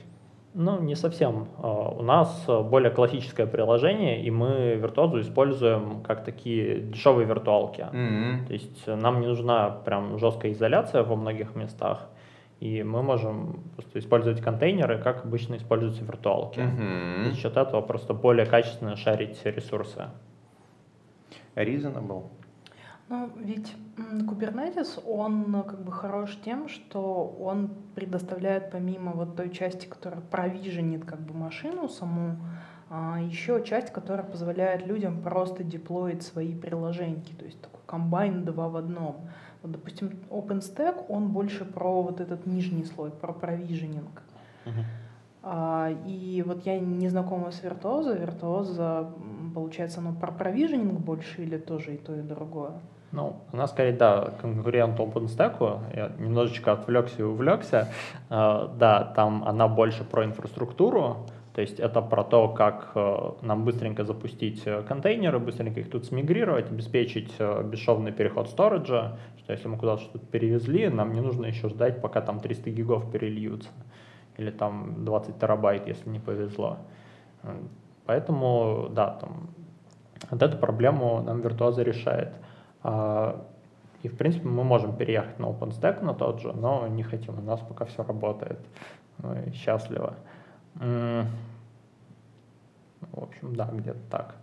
Ну, 0.59 0.81
не 0.81 0.95
совсем. 0.95 1.49
А, 1.59 1.89
у 1.89 2.01
нас 2.01 2.45
более 2.47 2.89
классическое 2.89 3.45
приложение, 3.45 4.23
и 4.23 4.31
мы 4.31 4.73
виртуозу 4.75 5.21
используем 5.21 6.01
как 6.01 6.25
такие 6.25 6.79
дешевые 6.79 7.27
виртуалки. 7.27 7.81
Mm-hmm. 7.81 8.47
То 8.47 8.53
есть 8.53 8.87
нам 8.87 9.21
не 9.21 9.27
нужна 9.27 9.69
прям 9.69 10.17
жесткая 10.17 10.53
изоляция 10.53 11.03
во 11.03 11.15
многих 11.15 11.55
местах. 11.55 12.09
И 12.59 12.81
мы 12.81 13.03
можем 13.03 13.59
просто 13.75 13.99
использовать 13.99 14.41
контейнеры, 14.41 14.97
как 14.97 15.25
обычно 15.25 15.57
используются 15.57 16.03
виртуалки. 16.03 16.59
Mm-hmm. 16.59 17.29
За 17.29 17.35
счет 17.35 17.55
этого 17.55 17.81
просто 17.81 18.15
более 18.15 18.47
качественно 18.47 18.95
шарить 18.95 19.39
ресурсы. 19.45 20.05
Reasonable. 21.53 22.23
Ну, 23.09 23.29
ведь 23.37 23.73
Kubernetes, 23.95 25.01
он 25.07 25.63
как 25.63 25.81
бы 25.83 25.91
хорош 25.93 26.37
тем, 26.43 26.67
что 26.67 27.35
он 27.39 27.69
предоставляет 27.95 28.69
помимо 28.69 29.13
вот 29.13 29.37
той 29.37 29.49
части, 29.49 29.85
которая 29.85 30.19
провиженит 30.19 31.05
как 31.05 31.21
бы 31.21 31.33
машину 31.33 31.87
саму, 31.87 32.35
а, 32.89 33.19
еще 33.21 33.63
часть, 33.63 33.93
которая 33.93 34.25
позволяет 34.25 34.85
людям 34.85 35.21
просто 35.21 35.63
деплоить 35.63 36.23
свои 36.23 36.53
приложения, 36.53 37.23
то 37.37 37.45
есть 37.45 37.61
такой 37.61 37.79
комбайн 37.85 38.43
два 38.43 38.67
в 38.67 38.75
одном. 38.75 39.29
Вот, 39.63 39.71
допустим, 39.71 40.11
OpenStack, 40.29 41.05
он 41.07 41.29
больше 41.29 41.63
про 41.63 42.01
вот 42.01 42.19
этот 42.19 42.45
нижний 42.45 42.83
слой, 42.83 43.11
про 43.11 43.31
провиженинг. 43.31 44.21
Uh-huh. 44.65 44.83
А, 45.43 45.91
и 46.05 46.43
вот 46.45 46.65
я 46.65 46.77
не 46.77 47.07
знакома 47.07 47.51
с 47.51 47.63
Virtuoso. 47.63 48.21
Virtuoso, 48.21 49.13
получается, 49.53 49.99
оно 50.01 50.13
про 50.13 50.31
провиженинг 50.31 50.99
больше 50.99 51.43
или 51.43 51.57
тоже 51.57 51.95
и 51.95 51.97
то, 51.97 52.13
и 52.13 52.21
другое? 52.21 52.73
Ну, 53.11 53.37
у 53.53 53.57
нас, 53.57 53.71
скорее, 53.71 53.93
да, 53.93 54.33
конкурент 54.41 54.99
OpenStack, 54.99 55.95
я 55.95 56.11
немножечко 56.19 56.73
отвлекся 56.73 57.21
и 57.21 57.23
увлекся. 57.23 57.87
Uh, 58.29 58.75
да, 58.77 59.03
там 59.15 59.43
она 59.47 59.67
больше 59.69 60.03
про 60.03 60.25
инфраструктуру, 60.25 61.25
то 61.57 61.61
есть 61.61 61.79
это 61.79 62.03
про 62.03 62.23
то, 62.23 62.49
как 62.49 62.91
э, 62.93 63.31
нам 63.41 63.65
быстренько 63.65 64.03
запустить 64.03 64.61
э, 64.67 64.83
контейнеры, 64.83 65.39
быстренько 65.39 65.79
их 65.79 65.89
тут 65.89 66.05
смигрировать, 66.05 66.69
обеспечить 66.69 67.33
э, 67.39 67.63
бесшовный 67.63 68.11
переход 68.11 68.47
сториджа, 68.47 69.17
что 69.39 69.53
если 69.53 69.67
мы 69.67 69.79
куда-то 69.79 70.03
что-то 70.03 70.23
перевезли, 70.27 70.87
нам 70.87 71.13
не 71.13 71.19
нужно 71.19 71.47
еще 71.47 71.67
ждать, 71.69 71.99
пока 71.99 72.21
там 72.21 72.41
300 72.41 72.69
гигов 72.69 73.11
перельются, 73.11 73.69
или 74.37 74.51
там 74.51 75.03
20 75.03 75.39
терабайт, 75.39 75.87
если 75.87 76.07
не 76.07 76.19
повезло. 76.19 76.77
Поэтому, 78.05 78.89
да, 78.91 79.17
там, 79.19 79.49
вот 80.29 80.43
эту 80.43 80.59
проблему 80.59 81.23
нам 81.23 81.41
Virtuoso 81.41 81.83
решает. 81.83 82.35
А, 82.87 83.45
и, 84.01 84.07
в 84.07 84.15
принципе, 84.15 84.47
мы 84.47 84.63
можем 84.63 84.95
переехать 84.95 85.39
на 85.39 85.47
OpenStack 85.47 86.01
на 86.01 86.13
тот 86.13 86.39
же, 86.39 86.53
но 86.53 86.87
не 86.87 87.03
хотим, 87.03 87.37
у 87.37 87.41
нас 87.41 87.59
пока 87.59 87.83
все 87.83 88.01
работает. 88.03 88.59
Мы 89.17 89.51
счастливы. 89.53 90.13
В 90.75 91.27
общем, 93.13 93.55
да, 93.55 93.69
где-то 93.73 93.99
так. 94.09 94.35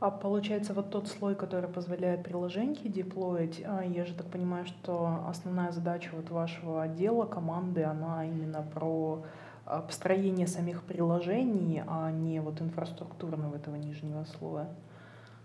А 0.00 0.10
получается, 0.10 0.74
вот 0.74 0.90
тот 0.90 1.06
слой, 1.06 1.36
который 1.36 1.70
позволяет 1.70 2.24
приложеньки 2.24 2.88
деплоить, 2.88 3.62
а, 3.64 3.82
я 3.84 4.04
же 4.04 4.14
так 4.14 4.26
понимаю, 4.26 4.66
что 4.66 5.20
основная 5.28 5.70
задача 5.70 6.10
вот 6.12 6.28
вашего 6.30 6.82
отдела, 6.82 7.26
команды, 7.26 7.84
она 7.84 8.26
именно 8.26 8.62
про 8.74 9.24
а, 9.64 9.82
построение 9.82 10.48
самих 10.48 10.82
приложений, 10.82 11.84
а 11.86 12.10
не 12.10 12.40
вот 12.40 12.60
инфраструктурного 12.60 13.54
этого 13.54 13.76
нижнего 13.76 14.24
слоя. 14.24 14.68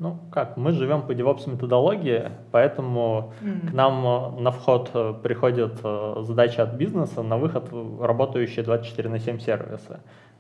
Ну 0.02 0.18
как, 0.32 0.58
мы 0.58 0.72
живем 0.72 1.04
по 1.04 1.12
DevOps 1.12 1.48
методологии, 1.48 2.32
поэтому 2.52 3.34
mm. 3.40 3.70
к 3.70 3.74
нам 3.74 4.04
э, 4.04 4.42
на 4.42 4.50
вход 4.50 4.90
э, 4.96 5.14
приходят 5.22 5.80
э, 5.84 6.16
задачи 6.22 6.60
от 6.60 6.74
бизнеса, 6.74 7.22
на 7.22 7.38
выход 7.38 7.70
работающие 8.02 8.66
24 8.66 9.10
на 9.10 9.20
7 9.20 9.38
сервисы. 9.38 10.00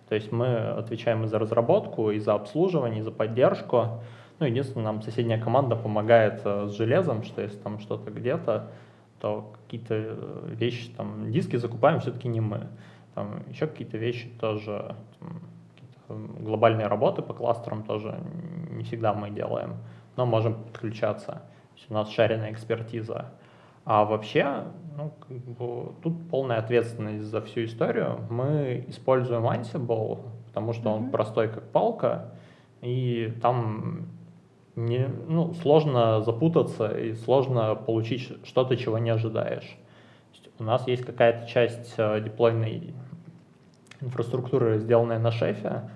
То 0.10 0.16
есть 0.16 0.32
мы 0.32 0.48
отвечаем 0.48 1.26
и 1.26 1.28
за 1.28 1.38
разработку, 1.38 2.10
и 2.10 2.18
за 2.18 2.34
обслуживание, 2.34 3.02
и 3.02 3.04
за 3.04 3.12
поддержку. 3.12 4.02
Ну, 4.40 4.48
единственное, 4.48 4.86
нам 4.86 5.04
соседняя 5.04 5.40
команда 5.40 5.76
помогает 5.76 6.42
с 6.44 6.72
железом, 6.72 7.22
что 7.22 7.44
если 7.44 7.58
там 7.60 7.78
что-то 7.78 8.10
где-то, 8.10 8.72
то 9.20 9.54
какие-то 9.64 10.18
вещи, 10.48 10.90
там, 10.98 11.32
диски 11.32 11.58
закупаем 11.58 12.00
все-таки 12.00 12.28
не 12.30 12.42
мы. 12.42 12.62
Там 13.14 13.44
еще 13.48 13.68
какие-то 13.68 14.00
вещи 14.00 14.28
тоже 14.40 14.96
там, 15.20 15.40
глобальные 16.40 16.88
работы 16.88 17.22
по 17.22 17.34
кластерам 17.34 17.84
тоже 17.84 18.20
не 18.72 18.84
всегда 18.84 19.14
мы 19.14 19.30
делаем, 19.30 19.78
но 20.16 20.26
можем 20.26 20.56
подключаться. 20.56 21.42
у 21.90 21.94
нас 21.94 22.10
шаренная 22.10 22.52
экспертиза. 22.52 23.32
А 23.84 24.06
вообще, 24.06 24.66
ну, 24.96 25.12
как 25.28 25.38
бы, 25.38 25.94
тут 26.04 26.30
полная 26.30 26.58
ответственность 26.58 27.24
за 27.24 27.42
всю 27.42 27.66
историю. 27.66 28.20
Мы 28.30 28.86
используем 28.88 29.46
Ansible, 29.48 30.20
потому 30.48 30.74
что 30.74 30.92
он 30.92 31.04
mm-hmm. 31.04 31.12
простой 31.12 31.50
как 31.50 31.64
палка, 31.72 32.32
и 32.82 33.34
там 33.42 34.08
не, 34.76 35.08
ну, 35.28 35.54
сложно 35.56 36.22
запутаться 36.22 36.88
и 36.88 37.14
сложно 37.14 37.76
получить 37.76 38.32
что-то, 38.46 38.78
чего 38.78 38.98
не 38.98 39.10
ожидаешь. 39.10 39.78
у 40.60 40.64
нас 40.64 40.88
есть 40.88 41.04
какая-то 41.04 41.48
часть 41.48 41.96
э, 41.98 42.22
деплойной 42.22 42.94
инфраструктуры, 44.00 44.80
сделанная 44.80 45.20
на 45.20 45.32
шефе, 45.32 45.90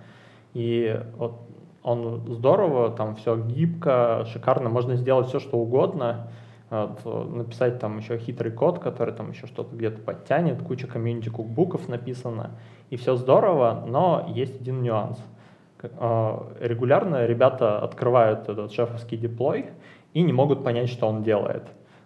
и 0.55 0.99
вот 1.17 1.41
он 1.83 2.23
здорово, 2.33 2.89
там 2.89 3.15
все 3.15 3.37
гибко, 3.37 4.25
шикарно, 4.31 4.69
можно 4.69 4.95
сделать 4.95 5.27
все, 5.27 5.39
что 5.39 5.57
угодно, 5.57 6.31
вот, 6.71 7.05
написать 7.31 7.79
там 7.79 7.99
еще 7.99 8.17
хитрый 8.17 8.51
код, 8.51 8.79
который 8.79 9.13
там 9.13 9.31
еще 9.31 9.45
что-то 9.45 9.75
где-то 9.75 10.01
подтянет, 10.01 10.63
куча 10.63 10.87
комьюнити 10.87 11.29
кукбуков 11.29 11.87
написано, 11.87 12.51
и 12.89 12.95
все 12.95 13.15
здорово, 13.15 13.83
но 13.85 14.25
есть 14.33 14.59
один 14.61 14.81
нюанс. 14.81 15.19
А, 15.99 16.51
регулярно 16.59 17.25
ребята 17.25 17.79
открывают 17.79 18.49
этот 18.49 18.71
шефовский 18.71 19.17
деплой 19.17 19.71
и 20.13 20.21
не 20.21 20.33
могут 20.33 20.63
понять, 20.63 20.89
что 20.89 21.07
он 21.07 21.21
делает. 21.21 21.63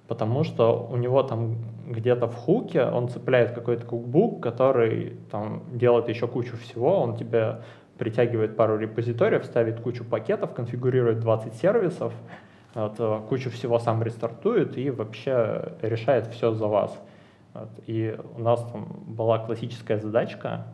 Потому 0.07 0.43
что 0.43 0.89
у 0.91 0.97
него 0.97 1.21
там 1.21 1.55
где-то 1.87 2.27
в 2.27 2.35
хуке 2.35 2.83
он 2.83 3.09
цепляет 3.09 3.51
какой-то 3.51 3.85
кукбук, 3.85 4.41
который 4.41 5.17
там 5.31 5.61
делает 5.71 6.09
еще 6.09 6.27
кучу 6.27 6.57
всего, 6.57 6.99
он 6.99 7.15
тебе 7.15 7.61
притягивает 7.99 8.55
пару 8.55 8.77
репозиториев, 8.77 9.45
ставит 9.45 9.81
кучу 9.81 10.03
пакетов, 10.03 10.53
конфигурирует 10.53 11.19
20 11.19 11.53
сервисов, 11.53 12.13
вот, 12.73 12.95
э, 12.97 13.21
кучу 13.27 13.51
всего 13.51 13.77
сам 13.77 14.01
рестартует 14.01 14.77
и 14.77 14.89
вообще 14.89 15.73
решает 15.81 16.27
все 16.27 16.53
за 16.53 16.65
вас. 16.67 16.97
Вот, 17.53 17.69
и 17.87 18.17
у 18.37 18.41
нас 18.41 18.63
там 18.71 18.87
была 19.05 19.39
классическая 19.39 19.99
задачка, 19.99 20.65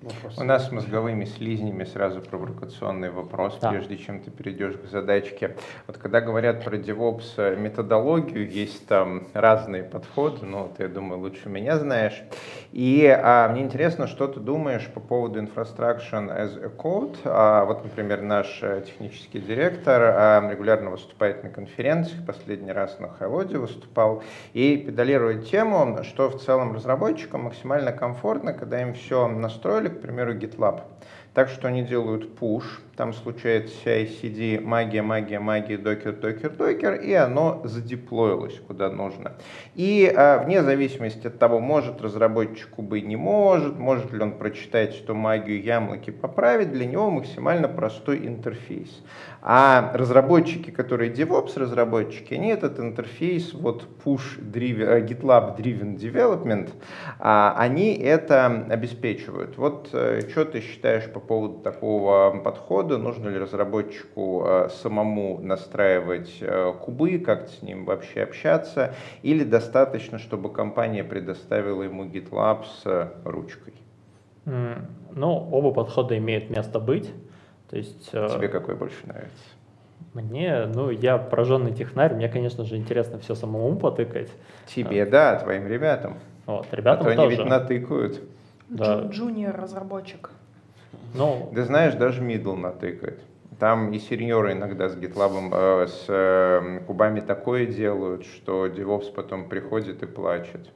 Вопрос. 0.00 0.38
У 0.38 0.44
нас 0.44 0.68
с 0.68 0.70
мозговыми 0.70 1.24
слизнями 1.24 1.82
сразу 1.82 2.20
провокационный 2.20 3.10
вопрос, 3.10 3.58
да. 3.60 3.70
прежде 3.70 3.96
чем 3.96 4.20
ты 4.20 4.30
перейдешь 4.30 4.76
к 4.76 4.86
задачке. 4.86 5.56
Вот 5.88 5.98
когда 5.98 6.20
говорят 6.20 6.62
про 6.62 6.76
DevOps 6.76 7.32
э, 7.36 7.56
методологию, 7.56 8.48
есть 8.48 8.86
там 8.86 9.26
разные 9.34 9.82
подходы, 9.82 10.46
ну, 10.46 10.70
ты, 10.76 10.84
я 10.84 10.88
думаю, 10.88 11.20
лучше 11.20 11.48
меня 11.48 11.78
знаешь. 11.78 12.22
И 12.70 13.06
а, 13.06 13.48
мне 13.48 13.62
интересно, 13.62 14.06
что 14.06 14.28
ты 14.28 14.38
думаешь 14.38 14.86
по 14.86 15.00
поводу 15.00 15.42
Infrastructure 15.42 16.12
as 16.12 16.64
a 16.64 16.68
Code. 16.68 17.16
А, 17.24 17.64
вот, 17.64 17.82
например, 17.82 18.22
наш 18.22 18.60
э, 18.62 18.84
технический 18.86 19.40
директор 19.40 20.00
а, 20.00 20.48
регулярно 20.48 20.90
выступает 20.90 21.42
на 21.42 21.50
конференциях, 21.50 22.24
последний 22.24 22.70
раз 22.70 23.00
на 23.00 23.08
Хайлоде 23.08 23.58
выступал, 23.58 24.22
и 24.52 24.76
педалирует 24.76 25.48
тему, 25.48 26.04
что 26.04 26.28
в 26.28 26.40
целом 26.40 26.72
разработчикам 26.72 27.44
максимально 27.44 27.90
комфортно, 27.90 28.52
когда 28.52 28.80
им 28.80 28.94
все 28.94 29.26
настроили, 29.26 29.87
к 29.90 30.00
примеру, 30.00 30.34
GitLab. 30.34 30.82
Так 31.34 31.48
что 31.48 31.68
они 31.68 31.82
делают 31.82 32.38
push, 32.38 32.80
там 32.98 33.12
случается 33.12 33.72
CI-CD, 33.84 34.60
магия, 34.60 35.02
магия, 35.02 35.38
магия, 35.38 35.78
докер, 35.78 36.14
докер, 36.14 36.50
докер, 36.50 36.94
и 36.94 37.12
оно 37.12 37.60
задеплоилось 37.62 38.60
куда 38.66 38.90
нужно. 38.90 39.34
И 39.76 40.12
а, 40.12 40.42
вне 40.42 40.64
зависимости 40.64 41.28
от 41.28 41.38
того, 41.38 41.60
может 41.60 42.02
разработчику 42.02 42.82
быть, 42.82 43.06
не 43.06 43.14
может, 43.14 43.78
может 43.78 44.12
ли 44.12 44.20
он 44.20 44.32
прочитать 44.32 45.00
эту 45.00 45.14
магию 45.14 45.62
ямлоки 45.62 46.10
поправить, 46.10 46.72
для 46.72 46.86
него 46.86 47.08
максимально 47.08 47.68
простой 47.68 48.26
интерфейс. 48.26 49.04
А 49.40 49.92
разработчики, 49.94 50.70
которые 50.70 51.12
DevOps 51.12 51.56
разработчики, 51.56 52.34
они 52.34 52.48
этот 52.48 52.80
интерфейс, 52.80 53.54
вот 53.54 53.86
push 54.04 54.40
driven, 54.40 54.84
э, 54.84 55.06
GitLab 55.06 55.56
driven 55.56 55.96
development, 55.96 56.70
а, 57.20 57.54
они 57.56 57.94
это 57.94 58.66
обеспечивают. 58.68 59.56
Вот 59.56 59.90
э, 59.92 60.22
что 60.28 60.44
ты 60.44 60.60
считаешь 60.60 61.08
по 61.12 61.20
поводу 61.20 61.60
такого 61.60 62.40
подхода? 62.42 62.87
Нужно 62.96 63.28
ли 63.28 63.38
разработчику 63.38 64.44
э, 64.46 64.68
самому 64.70 65.40
настраивать 65.40 66.42
кубы, 66.80 67.18
как 67.18 67.48
с 67.48 67.62
ним 67.62 67.84
вообще 67.84 68.22
общаться? 68.22 68.94
Или 69.22 69.44
достаточно, 69.44 70.18
чтобы 70.18 70.50
компания 70.50 71.04
предоставила 71.04 71.82
ему 71.82 72.06
GitLab 72.06 72.64
с 72.64 73.12
ручкой? 73.24 73.74
Ну, 74.46 75.48
оба 75.52 75.72
подхода 75.72 76.16
имеют 76.16 76.48
место 76.48 76.80
быть. 76.80 77.12
То 77.68 77.76
есть, 77.76 78.10
Тебе 78.10 78.48
какой 78.48 78.76
больше 78.76 79.06
нравится? 79.06 79.44
Мне, 80.14 80.66
ну, 80.66 80.90
я 80.90 81.18
пораженный 81.18 81.72
технарь, 81.72 82.14
мне, 82.14 82.28
конечно 82.28 82.64
же, 82.64 82.76
интересно 82.76 83.18
все 83.18 83.34
самому 83.34 83.76
потыкать. 83.76 84.30
Тебе, 84.66 85.04
да, 85.04 85.36
твоим 85.36 85.66
ребятам. 85.66 86.18
Вот, 86.46 86.66
ребятам 86.72 87.06
а 87.06 87.10
то 87.10 87.16
тоже. 87.16 87.26
они 87.26 87.36
ведь 87.36 87.44
натыкают. 87.44 88.22
Да. 88.68 89.02
Джуниор 89.10 89.54
разработчик. 89.60 90.30
Ну, 91.14 91.50
да 91.52 91.64
знаешь, 91.64 91.94
даже 91.94 92.22
middle 92.22 92.56
натыкает. 92.56 93.20
Там 93.58 93.92
и 93.92 93.98
сеньоры 93.98 94.52
иногда 94.52 94.88
с 94.88 94.96
GitLab, 94.96 95.50
э, 95.52 95.86
с 95.88 96.04
э, 96.08 96.80
кубами 96.86 97.20
такое 97.20 97.66
делают, 97.66 98.24
что 98.24 98.66
DevOps 98.66 99.12
потом 99.12 99.48
приходит 99.48 100.02
и 100.02 100.06
плачет. 100.06 100.70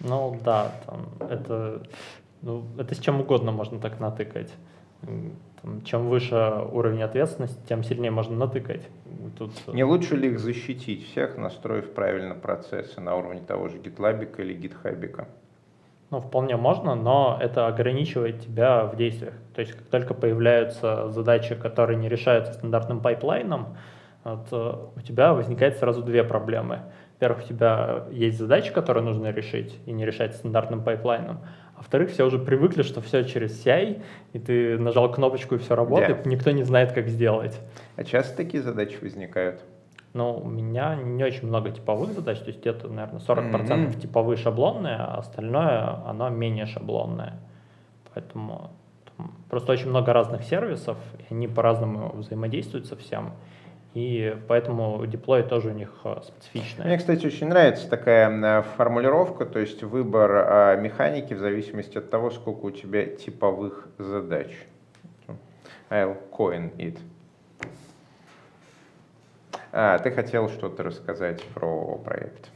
Ну 0.00 0.38
да, 0.42 0.72
там 0.86 1.08
это, 1.28 1.82
ну, 2.40 2.64
это 2.78 2.94
с 2.94 2.98
чем 2.98 3.20
угодно 3.20 3.52
можно 3.52 3.78
так 3.78 4.00
натыкать 4.00 4.50
там, 5.62 5.82
чем 5.84 6.08
выше 6.08 6.34
уровень 6.72 7.02
ответственности, 7.02 7.58
тем 7.68 7.84
сильнее 7.84 8.10
можно 8.10 8.36
натыкать. 8.36 8.82
Тут... 9.38 9.52
Э, 9.68 9.72
Не 9.72 9.84
лучше 9.84 10.16
ли 10.16 10.28
их 10.28 10.40
защитить 10.40 11.08
всех, 11.08 11.36
настроив 11.36 11.92
правильно 11.92 12.34
процессы 12.34 13.00
на 13.00 13.16
уровне 13.16 13.40
того 13.40 13.68
же 13.68 13.78
GitLab 13.78 14.40
или 14.40 14.56
GitHub? 14.56 15.26
Ну, 16.12 16.20
вполне 16.20 16.56
можно, 16.58 16.94
но 16.94 17.38
это 17.40 17.66
ограничивает 17.66 18.40
тебя 18.40 18.84
в 18.84 18.96
действиях. 18.96 19.32
То 19.54 19.62
есть, 19.62 19.72
как 19.72 19.86
только 19.86 20.12
появляются 20.12 21.08
задачи, 21.08 21.54
которые 21.54 21.96
не 21.96 22.10
решаются 22.10 22.52
стандартным 22.52 23.00
пайплайном, 23.00 23.78
вот, 24.22 24.46
э, 24.52 24.74
у 24.94 25.00
тебя 25.00 25.32
возникает 25.32 25.78
сразу 25.78 26.02
две 26.02 26.22
проблемы. 26.22 26.80
Во-первых, 27.14 27.44
у 27.44 27.48
тебя 27.48 28.04
есть 28.10 28.36
задачи, 28.36 28.74
которые 28.74 29.02
нужно 29.02 29.30
решить 29.30 29.78
и 29.86 29.92
не 29.92 30.04
решать 30.04 30.34
стандартным 30.34 30.84
пайплайном. 30.84 31.40
Во-вторых, 31.78 32.10
все 32.10 32.26
уже 32.26 32.38
привыкли, 32.38 32.82
что 32.82 33.00
все 33.00 33.24
через 33.24 33.64
CI, 33.64 34.02
и 34.34 34.38
ты 34.38 34.76
нажал 34.76 35.10
кнопочку, 35.10 35.54
и 35.54 35.58
все 35.58 35.74
работает, 35.74 36.26
yeah. 36.26 36.28
никто 36.28 36.50
не 36.50 36.62
знает, 36.62 36.92
как 36.92 37.08
сделать. 37.08 37.58
А 37.96 38.04
часто 38.04 38.36
такие 38.36 38.62
задачи 38.62 38.98
возникают? 39.00 39.62
Ну, 40.14 40.36
у 40.36 40.48
меня 40.48 40.94
не 40.94 41.24
очень 41.24 41.48
много 41.48 41.70
типовых 41.70 42.12
задач, 42.12 42.38
то 42.38 42.48
есть 42.48 42.60
где-то, 42.60 42.88
наверное, 42.88 43.20
40% 43.20 43.52
mm-hmm. 43.52 44.00
типовые 44.00 44.36
шаблонные, 44.36 44.96
а 44.96 45.16
остальное, 45.16 46.06
оно 46.06 46.28
менее 46.28 46.66
шаблонное. 46.66 47.40
Поэтому 48.12 48.70
там, 49.16 49.32
просто 49.48 49.72
очень 49.72 49.88
много 49.88 50.12
разных 50.12 50.42
сервисов, 50.42 50.98
и 51.18 51.34
они 51.34 51.48
по-разному 51.48 52.12
взаимодействуют 52.14 52.86
со 52.86 52.96
всем 52.96 53.32
и 53.94 54.34
поэтому 54.48 55.04
деплой 55.06 55.42
тоже 55.42 55.68
у 55.68 55.72
них 55.72 55.90
э, 56.04 56.16
специфичный. 56.22 56.86
Мне, 56.86 56.96
кстати, 56.96 57.26
очень 57.26 57.48
нравится 57.48 57.88
такая 57.90 58.30
э, 58.30 58.62
формулировка, 58.76 59.44
то 59.44 59.58
есть 59.58 59.82
выбор 59.82 60.30
э, 60.32 60.80
механики 60.80 61.34
в 61.34 61.38
зависимости 61.38 61.98
от 61.98 62.08
того, 62.08 62.30
сколько 62.30 62.66
у 62.66 62.70
тебя 62.70 63.04
типовых 63.04 63.88
задач. 63.98 64.48
I'll 65.90 66.16
coin 66.30 66.74
it. 66.78 66.98
А, 69.72 69.98
ты 69.98 70.10
хотел 70.10 70.48
что-то 70.48 70.82
рассказать 70.82 71.42
про 71.54 71.96
проект. 71.98 72.50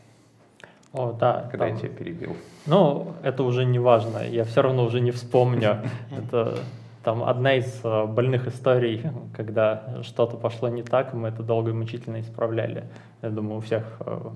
О, 0.93 1.13
да. 1.13 1.49
Когда 1.51 1.67
там... 1.67 1.75
я 1.75 1.81
тебя 1.81 1.89
перебил. 1.91 2.37
Ну, 2.67 3.15
это 3.23 3.43
уже 3.43 3.65
не 3.65 3.79
важно, 3.79 4.19
я 4.19 4.45
все 4.45 4.63
равно 4.63 4.85
уже 4.85 5.01
не 5.01 5.11
вспомню. 5.11 5.83
Это 6.17 6.59
там 7.07 7.23
одна 7.23 7.55
из 7.55 7.81
э, 7.85 8.07
больных 8.07 8.49
историй, 8.49 9.01
когда 9.33 10.03
что-то 10.03 10.37
пошло 10.37 10.69
не 10.69 10.83
так, 10.83 11.15
мы 11.15 11.29
это 11.29 11.45
долго 11.45 11.71
и 11.71 11.73
мучительно 11.73 12.21
исправляли. 12.21 12.89
Я 13.23 13.31
думаю, 13.31 13.59
у 13.59 13.61
всех 13.61 13.85
э, 14.01 14.31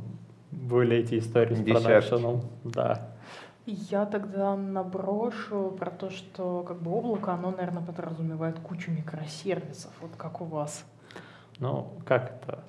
были 0.53 0.99
эти 0.99 1.19
истории 1.19 1.57
с 1.57 1.69
продакшеном. 1.69 2.43
Да. 2.63 3.09
Я 3.67 4.07
тогда 4.07 4.55
наброшу 4.55 5.75
про 5.77 5.91
то, 5.91 6.11
что 6.11 6.63
как 6.63 6.81
бы 6.81 6.93
облако, 6.93 7.33
оно, 7.33 7.51
наверное, 7.51 7.83
подразумевает 7.83 8.61
кучу 8.61 8.93
микросервисов, 8.93 9.91
вот 10.01 10.13
как 10.17 10.41
у 10.41 10.45
вас. 10.45 10.85
Ну, 11.61 11.93
как 12.07 12.41
это? 12.43 12.65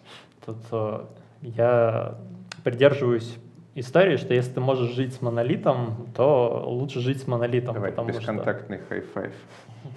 Тут 0.46 0.58
э, 0.72 1.06
я 1.42 2.16
придерживаюсь 2.64 3.38
истории, 3.74 4.18
что 4.18 4.34
если 4.34 4.54
ты 4.54 4.60
можешь 4.60 4.92
жить 4.92 5.14
с 5.14 5.22
монолитом, 5.22 6.08
то 6.16 6.64
лучше 6.68 7.00
жить 7.00 7.22
с 7.22 7.28
монолитом. 7.28 7.74
Давай, 7.74 7.92
бесконтактный 7.92 8.78
что... 8.78 8.88
high 8.88 9.08
five. 9.08 9.34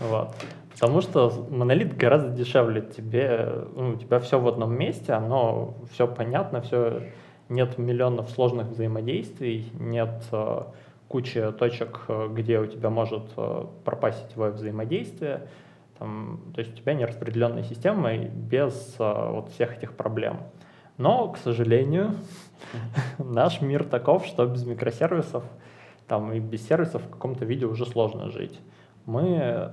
Вот. 0.00 0.34
Потому 0.72 1.00
что 1.00 1.46
монолит 1.50 1.96
гораздо 1.96 2.30
дешевле 2.30 2.82
тебе, 2.82 3.64
ну, 3.74 3.90
у 3.90 3.96
тебя 3.96 4.18
все 4.20 4.40
в 4.40 4.48
одном 4.48 4.76
месте, 4.76 5.12
оно 5.12 5.74
все 5.92 6.06
понятно, 6.06 6.60
все 6.62 7.02
нет 7.48 7.78
миллионов 7.78 8.30
сложных 8.30 8.68
взаимодействий, 8.68 9.70
нет 9.78 10.22
э, 10.32 10.62
кучи 11.08 11.52
точек, 11.52 12.00
э, 12.08 12.28
где 12.32 12.58
у 12.58 12.66
тебя 12.66 12.90
может 12.90 13.24
э, 13.36 13.66
пропасть 13.84 14.28
твое 14.34 14.52
взаимодействие. 14.52 15.42
То 16.54 16.60
есть 16.60 16.72
у 16.72 16.76
тебя 16.76 16.94
не 16.94 17.04
распределенная 17.04 17.62
система 17.62 18.16
без 18.16 18.96
э, 18.98 19.30
вот 19.30 19.50
всех 19.50 19.76
этих 19.76 19.96
проблем. 19.96 20.40
Но, 20.96 21.28
к 21.28 21.38
сожалению, 21.38 22.14
наш 23.18 23.60
мир 23.60 23.84
таков, 23.84 24.26
что 24.26 24.46
без 24.46 24.64
микросервисов 24.64 25.44
там, 26.06 26.32
и 26.32 26.38
без 26.38 26.66
сервисов 26.66 27.02
в 27.02 27.10
каком-то 27.10 27.44
виде 27.44 27.66
уже 27.66 27.86
сложно 27.86 28.30
жить 28.30 28.60
мы 29.06 29.72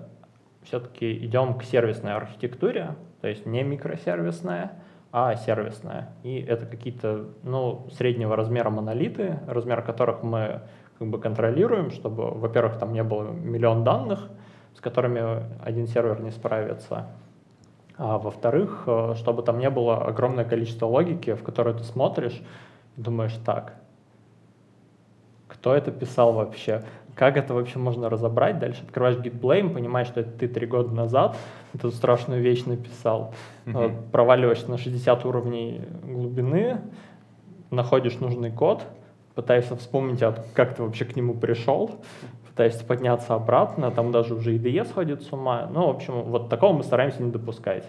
все-таки 0.64 1.14
идем 1.26 1.58
к 1.58 1.64
сервисной 1.64 2.14
архитектуре, 2.14 2.96
то 3.22 3.28
есть 3.28 3.46
не 3.46 3.64
микросервисная, 3.64 4.74
а 5.12 5.36
сервисная. 5.36 6.14
И 6.24 6.40
это 6.40 6.66
какие-то 6.66 7.26
ну, 7.44 7.88
среднего 7.92 8.36
размера 8.36 8.70
монолиты, 8.70 9.40
размер 9.48 9.82
которых 9.82 10.24
мы 10.24 10.62
как 10.98 11.10
бы 11.10 11.20
контролируем, 11.20 11.92
чтобы, 11.92 12.32
во-первых, 12.32 12.78
там 12.78 12.94
не 12.94 13.04
было 13.04 13.32
миллион 13.32 13.84
данных, 13.84 14.30
с 14.76 14.80
которыми 14.80 15.44
один 15.64 15.88
сервер 15.88 16.22
не 16.22 16.32
справится, 16.32 17.08
а 17.98 18.18
во-вторых, 18.18 18.84
э, 18.88 19.14
чтобы 19.18 19.44
там 19.44 19.60
не 19.60 19.70
было 19.70 20.04
огромное 20.04 20.46
количество 20.46 20.86
логики, 20.86 21.34
в 21.34 21.44
которую 21.44 21.76
ты 21.76 21.84
смотришь 21.84 22.42
и 22.98 23.02
думаешь, 23.02 23.36
так, 23.46 23.76
кто 25.48 25.76
это 25.76 25.92
писал 25.92 26.34
вообще? 26.34 26.84
как 27.16 27.38
это 27.38 27.54
вообще 27.54 27.80
можно 27.80 28.10
разобрать? 28.10 28.60
Дальше 28.60 28.84
открываешь 28.84 29.18
GitBlame, 29.18 29.74
понимаешь, 29.74 30.08
что 30.08 30.22
это 30.22 30.32
ты 30.32 30.48
три 30.48 30.66
года 30.66 30.94
назад 30.94 31.38
эту 31.74 31.92
страшную 31.92 32.42
вещь 32.42 32.66
написал, 32.66 33.34
mm-hmm. 33.66 34.12
проваливаешься 34.12 34.70
на 34.70 34.78
60 34.78 35.26
уровней 35.26 35.82
глубины, 36.04 36.82
находишь 37.70 38.20
нужный 38.20 38.52
код, 38.52 38.84
пытаешься 39.36 39.76
вспомнить, 39.76 40.24
как 40.54 40.76
ты 40.76 40.84
вообще 40.84 41.06
к 41.06 41.16
нему 41.16 41.34
пришел, 41.34 41.92
пытаешься 42.52 42.86
подняться 42.86 43.34
обратно, 43.34 43.92
там 43.92 44.12
даже 44.12 44.36
уже 44.36 44.56
IDE 44.56 44.86
сходит 44.86 45.24
с 45.24 45.32
ума. 45.32 45.70
Ну, 45.72 45.88
в 45.88 45.90
общем, 45.90 46.22
вот 46.24 46.50
такого 46.50 46.74
мы 46.74 46.84
стараемся 46.84 47.24
не 47.24 47.32
допускать. 47.32 47.86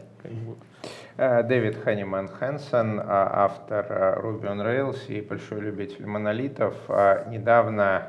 Э, 1.16 1.42
Дэвид 1.42 1.76
Ханиман 1.82 2.28
Хэнсон, 2.28 3.00
а, 3.00 3.44
автор 3.44 3.86
э, 3.88 4.20
Ruby 4.22 4.44
on 4.44 4.64
Rails 4.64 5.06
и 5.08 5.20
большой 5.20 5.60
любитель 5.60 6.06
монолитов, 6.06 6.74
а, 6.88 7.28
недавно 7.28 8.06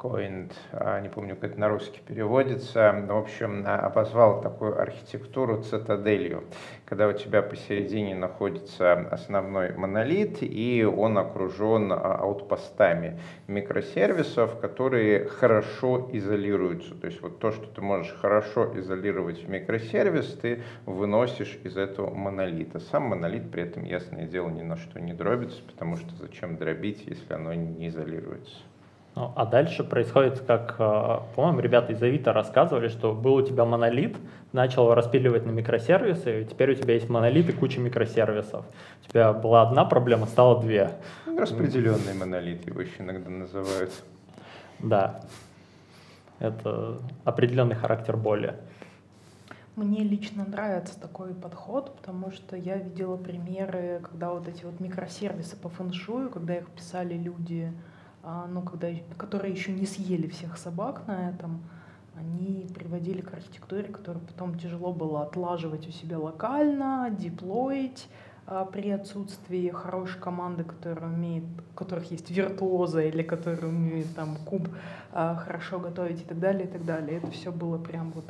Coined, 0.00 0.52
а, 0.72 0.98
не 1.00 1.10
помню, 1.10 1.36
как 1.36 1.50
это 1.50 1.60
на 1.60 1.68
русский 1.68 2.00
переводится, 2.00 3.04
в 3.06 3.14
общем, 3.14 3.64
а, 3.66 3.80
обозвал 3.80 4.40
такую 4.40 4.80
архитектуру 4.80 5.60
цитаделью, 5.62 6.44
когда 6.86 7.06
у 7.06 7.12
тебя 7.12 7.42
посередине 7.42 8.14
находится 8.14 8.94
основной 9.10 9.74
монолит, 9.74 10.38
и 10.40 10.84
он 10.84 11.18
окружен 11.18 11.92
а, 11.92 12.14
аутпостами 12.14 13.20
микросервисов, 13.46 14.58
которые 14.58 15.26
хорошо 15.26 16.08
изолируются. 16.14 16.94
То 16.94 17.06
есть 17.06 17.20
вот 17.20 17.38
то, 17.38 17.52
что 17.52 17.66
ты 17.66 17.82
можешь 17.82 18.14
хорошо 18.14 18.72
изолировать 18.78 19.44
в 19.44 19.50
микросервис, 19.50 20.32
ты 20.40 20.62
выносишь 20.86 21.58
из 21.62 21.76
этого 21.76 22.08
монолита. 22.08 22.80
Сам 22.80 23.02
монолит 23.02 23.50
при 23.50 23.64
этом, 23.64 23.84
ясное 23.84 24.24
дело, 24.24 24.48
ни 24.48 24.62
на 24.62 24.78
что 24.78 24.98
не 24.98 25.12
дробится, 25.12 25.60
потому 25.62 25.96
что 25.96 26.14
зачем 26.14 26.56
дробить, 26.56 27.04
если 27.06 27.34
оно 27.34 27.52
не 27.52 27.88
изолируется. 27.88 28.69
Ну, 29.16 29.32
а 29.34 29.44
дальше 29.44 29.82
происходит, 29.82 30.40
как, 30.40 30.76
э, 30.78 31.18
по-моему, 31.34 31.60
ребята 31.60 31.92
из 31.92 32.02
Авито 32.02 32.32
рассказывали, 32.32 32.88
что 32.88 33.12
был 33.12 33.34
у 33.34 33.42
тебя 33.42 33.64
монолит, 33.64 34.16
начал 34.52 34.84
его 34.84 34.94
распиливать 34.94 35.44
на 35.44 35.50
микросервисы, 35.50 36.42
и 36.42 36.44
теперь 36.44 36.72
у 36.72 36.74
тебя 36.74 36.94
есть 36.94 37.08
монолит 37.08 37.48
и 37.48 37.52
куча 37.52 37.80
микросервисов. 37.80 38.64
У 39.04 39.10
тебя 39.10 39.32
была 39.32 39.62
одна 39.62 39.84
проблема, 39.84 40.26
стало 40.26 40.60
две. 40.60 40.92
Распределенный 41.26 42.14
монолит 42.14 42.64
его 42.66 42.80
еще 42.80 43.02
иногда 43.02 43.30
называют. 43.30 43.92
Да. 44.78 45.20
Это 46.38 46.98
определенный 47.24 47.74
характер 47.74 48.16
боли. 48.16 48.54
Мне 49.74 50.02
лично 50.04 50.44
нравится 50.44 50.98
такой 51.00 51.34
подход, 51.34 51.96
потому 51.96 52.30
что 52.30 52.56
я 52.56 52.76
видела 52.76 53.16
примеры, 53.16 54.00
когда 54.02 54.30
вот 54.30 54.46
эти 54.46 54.64
вот 54.64 54.78
микросервисы 54.78 55.56
по 55.56 55.68
фэншую, 55.68 56.30
когда 56.30 56.56
их 56.56 56.68
писали 56.70 57.14
люди, 57.14 57.72
а, 57.72 57.89
ну, 58.22 58.62
когда, 58.62 58.88
которые 59.16 59.52
еще 59.52 59.72
не 59.72 59.86
съели 59.86 60.28
всех 60.28 60.58
собак 60.58 61.06
на 61.06 61.30
этом, 61.30 61.62
они 62.20 62.66
приводили 62.74 63.20
к 63.20 63.32
архитектуре, 63.32 63.84
которую 63.84 64.24
потом 64.26 64.58
тяжело 64.58 64.92
было 64.92 65.22
отлаживать 65.22 65.88
у 65.88 65.90
себя 65.90 66.18
локально, 66.18 67.08
деплоить 67.10 68.08
а, 68.46 68.64
при 68.64 68.90
отсутствии 68.90 69.70
хорошей 69.70 70.20
команды, 70.20 70.64
которая 70.64 71.10
умеет, 71.10 71.44
у 71.72 71.78
которых 71.78 72.10
есть 72.10 72.30
виртуоза 72.30 73.02
или 73.02 73.22
которые 73.22 73.68
умеют 73.68 74.14
там 74.14 74.36
куб 74.44 74.68
а, 75.12 75.36
хорошо 75.36 75.78
готовить 75.78 76.20
и 76.22 76.24
так 76.24 76.38
далее, 76.38 76.64
и 76.64 76.70
так 76.70 76.84
далее. 76.84 77.18
Это 77.18 77.30
все 77.30 77.52
было 77.52 77.78
прям 77.78 78.12
вот 78.12 78.26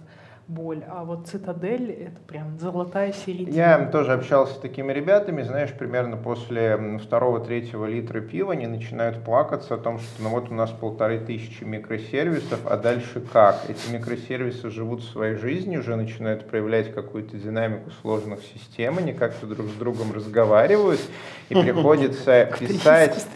боль. 0.50 0.82
А 0.88 1.04
вот 1.04 1.28
цитадель— 1.28 1.90
это 2.08 2.20
прям 2.26 2.58
золотая 2.58 3.12
середина. 3.12 3.54
Я 3.54 3.86
тоже 3.86 4.12
общался 4.12 4.54
с 4.54 4.58
такими 4.58 4.92
ребятами, 4.92 5.42
знаешь, 5.42 5.72
примерно 5.72 6.16
после 6.16 6.98
второго-третьего 6.98 7.86
литра 7.86 8.20
пива 8.20 8.52
они 8.52 8.66
начинают 8.66 9.24
плакаться 9.24 9.74
о 9.74 9.78
том, 9.78 9.98
что 9.98 10.22
ну 10.22 10.30
вот 10.30 10.50
у 10.50 10.54
нас 10.54 10.70
полторы 10.70 11.20
тысячи 11.20 11.62
микросервисов, 11.62 12.60
а 12.64 12.76
дальше 12.76 13.22
как? 13.32 13.62
Эти 13.68 13.92
микросервисы 13.92 14.70
живут 14.70 15.04
своей 15.04 15.36
жизнью, 15.36 15.80
уже 15.80 15.96
начинают 15.96 16.46
проявлять 16.48 16.92
какую-то 16.92 17.36
динамику 17.36 17.90
сложных 18.02 18.40
систем, 18.42 18.98
они 18.98 19.12
как-то 19.12 19.46
друг 19.46 19.68
с 19.68 19.74
другом 19.74 20.12
разговаривают, 20.12 21.00
и 21.48 21.54
приходится 21.54 22.50
писать, 22.58 23.26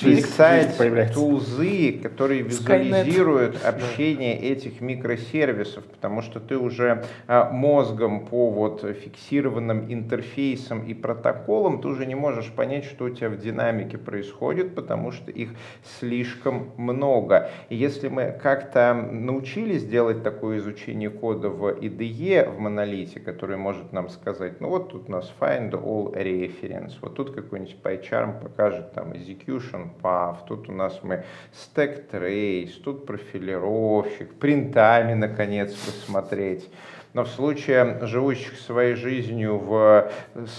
писать 0.00 0.76
тулзы, 1.14 2.00
которые 2.02 2.42
визуализируют 2.42 3.64
общение 3.64 4.38
этих 4.38 4.80
микросервисов, 4.80 5.84
потому 5.84 6.22
что 6.22 6.40
ты 6.40 6.59
уже 6.60 7.04
а, 7.26 7.50
мозгом 7.50 8.26
по 8.26 8.50
вот 8.50 8.82
фиксированным 8.82 9.92
интерфейсам 9.92 10.84
и 10.84 10.94
протоколам, 10.94 11.80
ты 11.80 11.88
уже 11.88 12.06
не 12.06 12.14
можешь 12.14 12.50
понять, 12.52 12.84
что 12.84 13.04
у 13.06 13.10
тебя 13.10 13.30
в 13.30 13.38
динамике 13.38 13.98
происходит, 13.98 14.74
потому 14.74 15.12
что 15.12 15.30
их 15.30 15.50
слишком 15.98 16.70
много. 16.76 17.50
И 17.68 17.76
если 17.76 18.08
мы 18.08 18.32
как-то 18.42 18.94
научились 18.94 19.84
делать 19.84 20.22
такое 20.22 20.58
изучение 20.58 21.10
кода 21.10 21.48
в 21.48 21.66
IDE, 21.66 22.48
в 22.50 22.58
монолите, 22.58 23.20
который 23.20 23.56
может 23.56 23.92
нам 23.92 24.08
сказать, 24.08 24.60
ну 24.60 24.68
вот 24.68 24.90
тут 24.90 25.08
у 25.08 25.12
нас 25.12 25.32
find 25.40 25.70
all 25.72 26.12
reference, 26.14 26.94
вот 27.00 27.14
тут 27.14 27.34
какой-нибудь 27.34 27.76
PyCharm 27.82 28.42
покажет 28.42 28.92
там 28.92 29.12
execution 29.12 29.88
path, 30.02 30.38
тут 30.46 30.68
у 30.68 30.72
нас 30.72 31.00
мы 31.02 31.24
stack 31.52 32.10
trace, 32.10 32.72
тут 32.82 33.06
профилировщик, 33.06 34.34
принтами 34.34 35.14
наконец 35.14 35.72
посмотреть, 35.74 36.39
смотреть. 36.40 36.68
Но 37.12 37.24
в 37.24 37.28
случае 37.28 37.98
живущих 38.06 38.56
своей 38.58 38.94
жизнью 38.94 39.58
в 39.58 40.10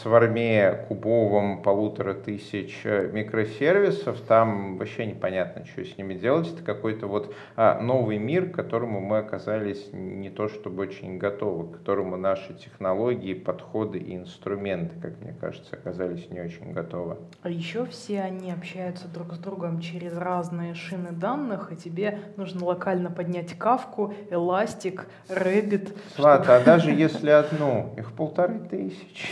сварме 0.02 0.86
кубовом 0.88 1.62
полутора 1.62 2.14
тысяч 2.14 2.82
микросервисов, 2.84 4.20
там 4.22 4.78
вообще 4.78 5.06
непонятно, 5.06 5.66
что 5.66 5.86
с 5.86 5.98
ними 5.98 6.14
делать. 6.14 6.52
Это 6.54 6.64
какой-то 6.64 7.08
вот 7.08 7.34
а, 7.56 7.80
новый 7.80 8.18
мир, 8.18 8.50
к 8.50 8.56
которому 8.56 9.00
мы 9.00 9.20
оказались 9.20 9.90
не 9.94 10.30
то 10.30 10.50
чтобы 10.50 10.84
очень 10.84 11.18
готовы, 11.18 11.68
к 11.70 11.78
которому 11.78 12.18
наши 12.18 12.54
технологии, 12.54 13.34
подходы 13.34 14.00
и 14.00 14.16
инструменты, 14.16 15.00
как 15.02 15.22
мне 15.22 15.34
кажется, 15.40 15.76
оказались 15.76 16.30
не 16.30 16.42
очень 16.42 16.74
готовы. 16.74 17.18
А 17.44 17.50
еще 17.50 17.86
все 17.86 18.22
они 18.22 18.52
общаются 18.52 19.08
друг 19.08 19.34
с 19.34 19.38
другом 19.38 19.80
через 19.80 20.18
разные 20.18 20.74
шины 20.74 21.12
данных, 21.12 21.72
и 21.72 21.76
тебе 21.78 22.20
нужно 22.36 22.66
локально 22.66 23.10
поднять 23.10 23.54
кавку, 23.58 24.14
эластик, 24.30 25.08
Rabbit. 25.30 25.96
Ладно, 26.18 26.41
а 26.48 26.64
даже 26.64 26.92
если 26.92 27.30
одну, 27.30 27.94
их 27.98 28.14
полторы 28.14 28.60
тысячи. 28.60 29.28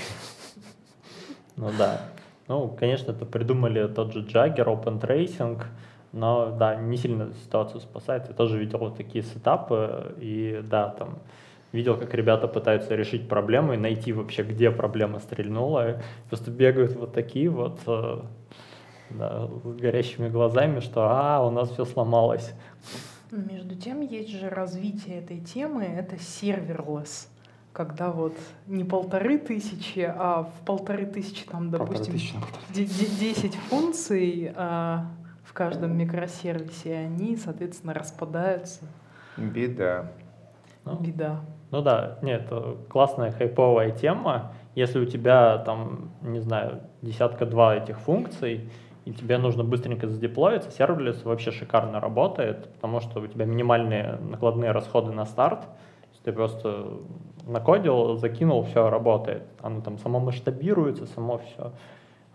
Ну 1.56 1.70
да. 1.78 2.02
Ну, 2.48 2.68
конечно, 2.70 3.12
это 3.12 3.26
придумали 3.26 3.88
тот 3.88 4.14
же 4.14 4.22
Jagger, 4.24 4.66
Open 4.66 5.00
Tracing, 5.00 5.62
но 6.14 6.52
да, 6.52 6.76
не 6.76 6.98
сильно 6.98 7.32
ситуацию 7.44 7.82
спасает. 7.82 8.28
Я 8.28 8.34
тоже 8.34 8.58
видел 8.58 8.80
вот 8.80 8.98
такие 8.98 9.24
сетапы, 9.24 10.16
и 10.20 10.62
да, 10.64 10.90
там 10.90 11.20
видел, 11.72 11.96
как 11.98 12.14
ребята 12.14 12.48
пытаются 12.48 12.96
решить 12.96 13.30
проблему 13.30 13.74
и 13.74 13.78
найти 13.78 14.14
вообще, 14.14 14.44
где 14.44 14.72
проблема 14.72 15.20
стрельнула. 15.20 16.02
Просто 16.30 16.50
бегают 16.50 16.96
вот 16.96 17.14
такие 17.14 17.50
вот 17.50 17.80
э, 17.86 18.22
да, 19.12 19.48
с 19.48 19.76
горящими 19.76 20.30
глазами, 20.30 20.80
что 20.80 21.08
а, 21.10 21.46
у 21.46 21.52
нас 21.52 21.70
все 21.72 21.86
сломалось. 21.86 22.54
Между 23.32 23.76
тем, 23.76 24.02
есть 24.02 24.30
же 24.30 24.50
развитие 24.50 25.20
этой 25.20 25.40
темы, 25.40 25.84
это 25.84 26.18
серверлесс, 26.18 27.30
когда 27.74 28.12
вот 28.12 28.34
не 28.66 28.84
полторы 28.84 29.38
тысячи, 29.38 30.00
а 30.00 30.44
в 30.44 30.66
полторы 30.66 31.06
тысячи, 31.06 31.46
там, 31.46 31.70
допустим, 31.70 32.16
10 32.74 33.56
функций 33.56 34.52
а, 34.56 35.06
в 35.44 35.54
каждом 35.54 35.96
микросервисе, 35.96 36.96
они, 36.96 37.38
соответственно, 37.38 37.94
распадаются. 37.94 38.82
Беда. 39.38 40.12
Ну, 40.86 41.00
Беда. 41.00 41.42
Ну 41.72 41.84
да, 41.84 42.18
нет, 42.24 42.46
это 42.46 42.78
классная 42.90 43.32
хайповая 43.32 43.92
тема. 43.92 44.54
Если 44.74 45.00
у 45.00 45.06
тебя 45.06 45.60
там, 45.60 46.12
не 46.22 46.40
знаю, 46.40 46.82
десятка-два 47.04 47.76
этих 47.76 48.00
функций, 48.00 48.72
и 49.10 49.14
тебе 49.14 49.40
нужно 49.40 49.64
быстренько 49.64 50.08
задеплоиться, 50.08 50.70
serverless 50.70 51.24
вообще 51.24 51.50
шикарно 51.52 52.00
работает, 52.00 52.72
потому 52.74 53.00
что 53.00 53.22
у 53.22 53.28
тебя 53.28 53.46
минимальные 53.46 54.20
накладные 54.22 54.72
расходы 54.72 55.12
на 55.12 55.26
старт, 55.26 55.66
ты 56.24 56.32
просто 56.32 57.00
накодил, 57.48 58.18
закинул, 58.18 58.62
все 58.64 58.88
работает. 58.88 59.44
Оно 59.62 59.82
там 59.82 59.98
само 59.98 60.20
масштабируется, 60.20 61.08
само 61.08 61.40
все. 61.40 61.72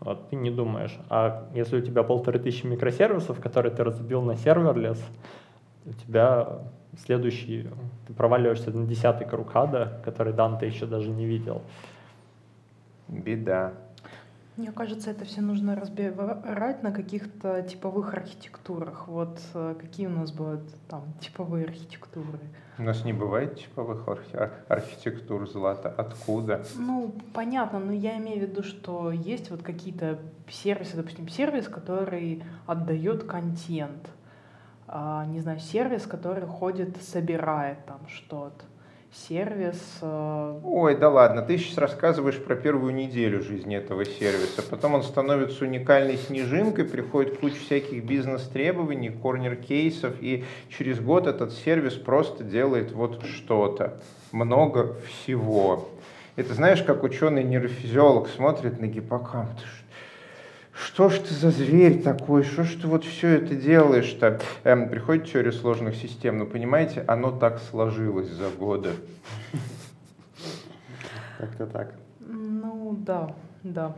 Вот, 0.00 0.28
ты 0.30 0.36
не 0.36 0.50
думаешь. 0.50 0.98
А 1.10 1.48
если 1.54 1.78
у 1.78 1.80
тебя 1.80 2.02
полторы 2.02 2.40
тысячи 2.40 2.66
микросервисов, 2.66 3.40
которые 3.40 3.72
ты 3.72 3.84
разбил 3.84 4.22
на 4.22 4.34
serverless, 4.34 5.00
у 5.86 5.92
тебя 5.92 6.62
следующий, 6.98 7.68
ты 8.08 8.14
проваливаешься 8.14 8.72
на 8.72 8.84
десятый 8.84 9.28
круг 9.28 9.54
ада, 9.54 10.00
который 10.04 10.32
Дан 10.32 10.58
ты 10.58 10.66
еще 10.66 10.86
даже 10.86 11.10
не 11.10 11.24
видел. 11.24 11.62
Беда. 13.06 13.74
Мне 14.56 14.70
кажется, 14.70 15.10
это 15.10 15.24
все 15.24 15.40
нужно 15.40 15.74
разбирать 15.74 16.82
на 16.84 16.92
каких-то 16.92 17.62
типовых 17.62 18.14
архитектурах. 18.14 19.08
Вот 19.08 19.40
э, 19.52 19.74
какие 19.80 20.06
у 20.06 20.10
нас 20.10 20.30
будут 20.30 20.62
там 20.88 21.02
типовые 21.20 21.64
архитектуры? 21.64 22.38
У 22.78 22.82
нас 22.82 23.04
не 23.04 23.12
бывает 23.12 23.56
типовых 23.56 24.06
архи- 24.06 24.50
архитектур 24.68 25.48
злата. 25.48 25.88
Откуда? 25.88 26.64
Ну, 26.76 27.12
понятно, 27.32 27.80
но 27.80 27.92
я 27.92 28.16
имею 28.18 28.46
в 28.46 28.50
виду, 28.50 28.62
что 28.62 29.10
есть 29.10 29.50
вот 29.50 29.64
какие-то 29.64 30.20
сервисы, 30.48 30.96
допустим, 30.96 31.28
сервис, 31.28 31.66
который 31.66 32.44
отдает 32.66 33.24
контент. 33.24 34.08
А, 34.86 35.26
не 35.26 35.40
знаю, 35.40 35.58
сервис, 35.58 36.06
который 36.06 36.46
ходит, 36.46 36.96
собирает 37.02 37.84
там 37.86 38.06
что-то 38.06 38.64
сервис. 39.28 39.80
Э, 40.02 40.60
Ой, 40.64 40.96
да 40.96 41.08
ладно, 41.08 41.42
ты 41.42 41.58
сейчас 41.58 41.78
рассказываешь 41.78 42.42
про 42.42 42.56
первую 42.56 42.94
неделю 42.94 43.42
жизни 43.42 43.76
этого 43.76 44.04
сервиса. 44.04 44.62
Потом 44.62 44.94
он 44.94 45.02
становится 45.02 45.64
уникальной 45.64 46.16
снежинкой, 46.16 46.84
приходит 46.84 47.38
куча 47.38 47.56
всяких 47.56 48.04
бизнес-требований, 48.04 49.10
корнер-кейсов, 49.10 50.14
и 50.20 50.44
через 50.68 51.00
год 51.00 51.26
этот 51.26 51.52
сервис 51.52 51.94
просто 51.94 52.44
делает 52.44 52.92
вот 52.92 53.24
что-то. 53.24 54.00
Много 54.32 54.96
всего. 55.08 55.88
Это 56.36 56.52
знаешь, 56.54 56.82
как 56.82 57.04
ученый-нейрофизиолог 57.04 58.28
смотрит 58.28 58.80
на 58.80 58.86
гиппокамп 58.86 59.50
что 59.60 59.83
ж 61.08 61.18
ты 61.20 61.34
за 61.34 61.50
зверь 61.50 62.02
такой, 62.02 62.42
что 62.42 62.64
ж 62.64 62.74
ты 62.74 62.86
вот 62.86 63.04
все 63.04 63.36
это 63.36 63.54
делаешь-то? 63.54 64.40
Эм, 64.64 64.88
приходит 64.88 65.26
теория 65.30 65.52
сложных 65.52 65.94
систем, 65.96 66.38
но 66.38 66.46
понимаете, 66.46 67.04
оно 67.06 67.30
так 67.30 67.60
сложилось 67.60 68.28
за 68.28 68.50
годы. 68.50 68.90
Как-то 71.38 71.66
так. 71.66 71.94
Ну 72.20 72.96
да, 73.00 73.34
да. 73.62 73.96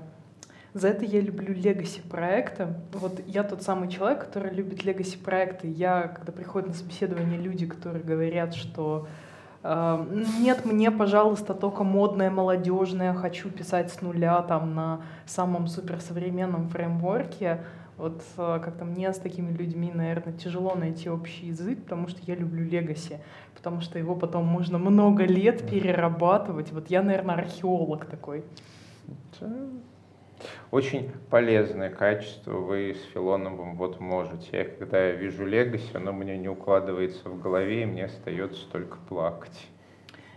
За 0.74 0.88
это 0.88 1.06
я 1.06 1.22
люблю 1.22 1.54
легаси 1.54 2.02
проекты. 2.02 2.68
Вот 2.92 3.22
я 3.26 3.44
тот 3.44 3.62
самый 3.62 3.88
человек, 3.88 4.20
который 4.20 4.52
любит 4.52 4.84
легаси 4.84 5.16
проекты. 5.16 5.68
Я, 5.68 6.08
когда 6.08 6.32
приходят 6.32 6.68
на 6.68 6.74
собеседование 6.74 7.40
люди, 7.40 7.66
которые 7.66 8.04
говорят, 8.04 8.54
что 8.54 9.08
нет, 9.62 10.64
мне, 10.64 10.90
пожалуйста, 10.90 11.54
только 11.54 11.82
модное, 11.82 12.30
молодежное, 12.30 13.14
хочу 13.14 13.50
писать 13.50 13.90
с 13.92 14.00
нуля 14.00 14.40
там 14.42 14.74
на 14.74 15.00
самом 15.26 15.66
суперсовременном 15.66 16.68
фреймворке. 16.68 17.62
Вот 17.96 18.22
э, 18.36 18.60
как-то 18.62 18.84
мне 18.84 19.12
с 19.12 19.18
такими 19.18 19.50
людьми, 19.56 19.90
наверное, 19.92 20.34
тяжело 20.34 20.74
найти 20.74 21.08
общий 21.08 21.46
язык, 21.46 21.82
потому 21.82 22.08
что 22.08 22.20
я 22.26 22.34
люблю 22.34 22.62
легаси, 22.64 23.18
потому 23.54 23.80
что 23.80 23.98
его 23.98 24.14
потом 24.14 24.44
можно 24.44 24.78
много 24.78 25.24
лет 25.24 25.66
перерабатывать. 25.68 26.72
Вот 26.72 26.90
я, 26.90 27.02
наверное, 27.02 27.36
археолог 27.36 28.04
такой. 28.04 28.44
Очень 30.70 31.10
полезное 31.30 31.90
качество 31.90 32.52
вы 32.52 32.94
с 32.94 33.12
Филоновым 33.12 33.76
вот 33.76 34.00
можете. 34.00 34.48
Я 34.52 34.64
когда 34.64 35.06
я 35.06 35.12
вижу 35.12 35.46
Легаси, 35.46 35.94
оно 35.94 36.12
мне 36.12 36.36
не 36.36 36.48
укладывается 36.48 37.28
в 37.28 37.40
голове, 37.40 37.82
и 37.82 37.86
мне 37.86 38.04
остается 38.06 38.68
только 38.70 38.98
плакать. 39.08 39.68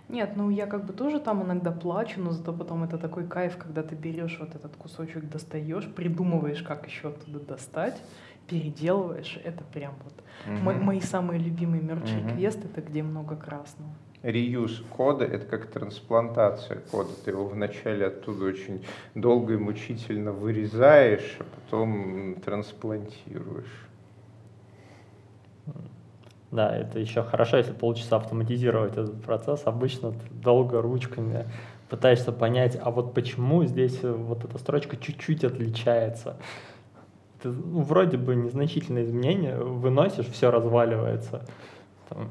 Нет, 0.09 0.31
ну 0.35 0.49
я 0.49 0.65
как 0.65 0.85
бы 0.85 0.93
тоже 0.93 1.19
там 1.19 1.43
иногда 1.43 1.71
плачу, 1.71 2.19
но 2.19 2.31
зато 2.31 2.51
потом 2.51 2.83
это 2.83 2.97
такой 2.97 3.27
кайф, 3.27 3.57
когда 3.57 3.83
ты 3.83 3.93
берешь 3.93 4.37
вот 4.39 4.55
этот 4.55 4.75
кусочек, 4.75 5.29
достаешь, 5.29 5.87
придумываешь, 5.87 6.63
как 6.63 6.87
еще 6.87 7.09
оттуда 7.09 7.39
достать, 7.39 8.01
переделываешь. 8.47 9.39
Это 9.43 9.63
прям 9.63 9.93
вот 10.03 10.13
угу. 10.47 10.63
мои, 10.63 10.77
мои 10.77 10.99
самые 10.99 11.39
любимые 11.39 11.83
мерч 11.83 12.09
угу. 12.11 12.29
квест, 12.29 12.65
это 12.65 12.81
где 12.81 13.03
много 13.03 13.35
красного. 13.35 13.91
Реюз 14.21 14.83
кода— 14.97 15.23
это 15.25 15.45
как 15.45 15.67
трансплантация 15.67 16.81
кода. 16.91 17.09
Ты 17.23 17.31
его 17.31 17.45
вначале 17.45 18.07
оттуда 18.07 18.45
очень 18.45 18.85
долго 19.15 19.53
и 19.53 19.57
мучительно 19.57 20.33
вырезаешь, 20.33 21.37
а 21.39 21.43
потом 21.43 22.35
трансплантируешь. 22.43 23.87
Да, 26.51 26.75
это 26.75 26.99
еще 26.99 27.23
хорошо, 27.23 27.57
если 27.57 27.73
получится 27.73 28.17
автоматизировать 28.17 28.93
этот 28.93 29.21
процесс. 29.21 29.61
Обычно 29.65 30.11
ты 30.11 30.29
долго 30.31 30.81
ручками 30.81 31.45
пытаешься 31.89 32.31
понять, 32.31 32.77
а 32.81 32.91
вот 32.91 33.13
почему 33.13 33.63
здесь 33.63 34.01
вот 34.03 34.43
эта 34.43 34.57
строчка 34.57 34.97
чуть-чуть 34.97 35.43
отличается. 35.45 36.37
Ты, 37.41 37.49
ну, 37.49 37.81
вроде 37.83 38.17
бы 38.17 38.35
незначительные 38.35 39.05
изменения, 39.05 39.55
выносишь, 39.55 40.25
все 40.27 40.51
разваливается. 40.51 41.45
Там, 42.09 42.29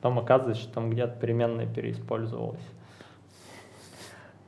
потом 0.00 0.18
оказывается, 0.18 0.62
что 0.62 0.74
там 0.74 0.90
где-то 0.90 1.18
переменная 1.20 1.66
переиспользовалась. 1.66 2.60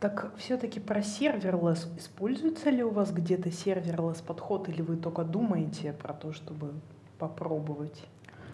Так 0.00 0.32
все-таки 0.38 0.80
про 0.80 1.02
serverless. 1.02 1.86
Используется 1.98 2.70
ли 2.70 2.82
у 2.82 2.90
вас 2.90 3.12
где-то 3.12 3.50
serverless 3.50 4.22
подход, 4.22 4.68
или 4.68 4.80
вы 4.80 4.96
только 4.96 5.24
думаете 5.24 5.92
про 5.92 6.14
то, 6.14 6.32
чтобы 6.32 6.72
попробовать? 7.18 8.02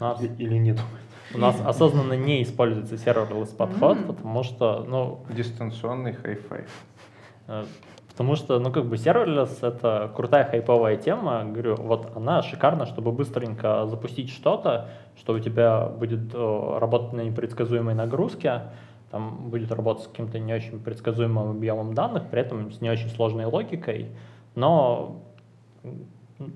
нас, 0.01 0.21
или 0.21 0.57
нет. 0.57 0.81
У 1.35 1.39
нас 1.39 1.61
осознанно 1.65 2.15
не 2.15 2.43
используется 2.43 2.99
serverless 2.99 3.51
подход, 3.51 3.99
mm-hmm. 3.99 4.07
потому 4.07 4.43
что, 4.43 4.85
ну... 4.89 5.25
Дистанционный 5.31 6.15
high 6.15 6.37
five. 6.37 6.65
Э, 8.17 8.19
потому 8.19 8.37
что, 8.37 8.59
ну, 8.59 8.73
как 8.73 8.87
бы 8.87 8.97
serverless — 8.97 9.63
это 9.63 10.11
крутая 10.15 10.45
хайповая 10.45 10.97
тема. 10.97 11.45
Говорю, 11.45 11.77
вот 11.77 12.17
она 12.17 12.43
шикарна, 12.43 12.87
чтобы 12.87 13.13
быстренько 13.13 13.87
запустить 13.87 14.31
что-то, 14.31 14.89
что 15.19 15.35
у 15.35 15.39
тебя 15.39 15.87
будет 15.87 16.35
о, 16.35 16.79
работать 16.81 17.13
на 17.13 17.21
непредсказуемой 17.21 17.95
нагрузке, 17.95 18.63
там 19.11 19.51
будет 19.51 19.71
работать 19.71 20.05
с 20.05 20.09
каким-то 20.09 20.39
не 20.39 20.55
очень 20.55 20.81
предсказуемым 20.81 21.51
объемом 21.51 21.95
данных, 21.95 22.29
при 22.31 22.41
этом 22.41 22.73
с 22.73 22.81
не 22.81 22.91
очень 22.91 23.09
сложной 23.11 23.45
логикой. 23.45 24.09
Но 24.55 25.23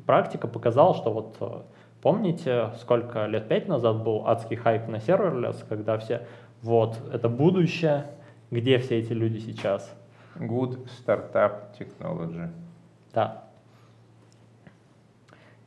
практика 0.06 0.48
показала, 0.48 0.94
что 0.94 1.12
вот 1.12 1.66
Помните, 2.02 2.70
сколько 2.80 3.26
лет 3.26 3.46
пять 3.46 3.68
назад 3.68 4.02
был 4.02 4.26
адский 4.26 4.56
хайп 4.56 4.88
на 4.88 5.00
serverless, 5.00 5.62
когда 5.68 5.98
все, 5.98 6.26
вот, 6.62 6.96
это 7.12 7.28
будущее, 7.28 8.06
где 8.50 8.78
все 8.78 9.00
эти 9.00 9.12
люди 9.12 9.38
сейчас? 9.38 9.94
Good 10.36 10.88
Startup 10.98 11.76
Technology. 11.78 12.50
Да. 13.12 13.44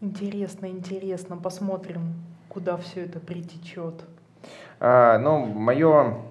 Интересно, 0.02 0.67
интересно. 0.67 1.38
Посмотрим, 1.38 2.13
куда 2.49 2.78
все 2.78 3.06
это 3.06 3.19
притечет. 3.19 4.04
А, 4.80 5.17
ну, 5.17 5.45
мое 5.45 6.21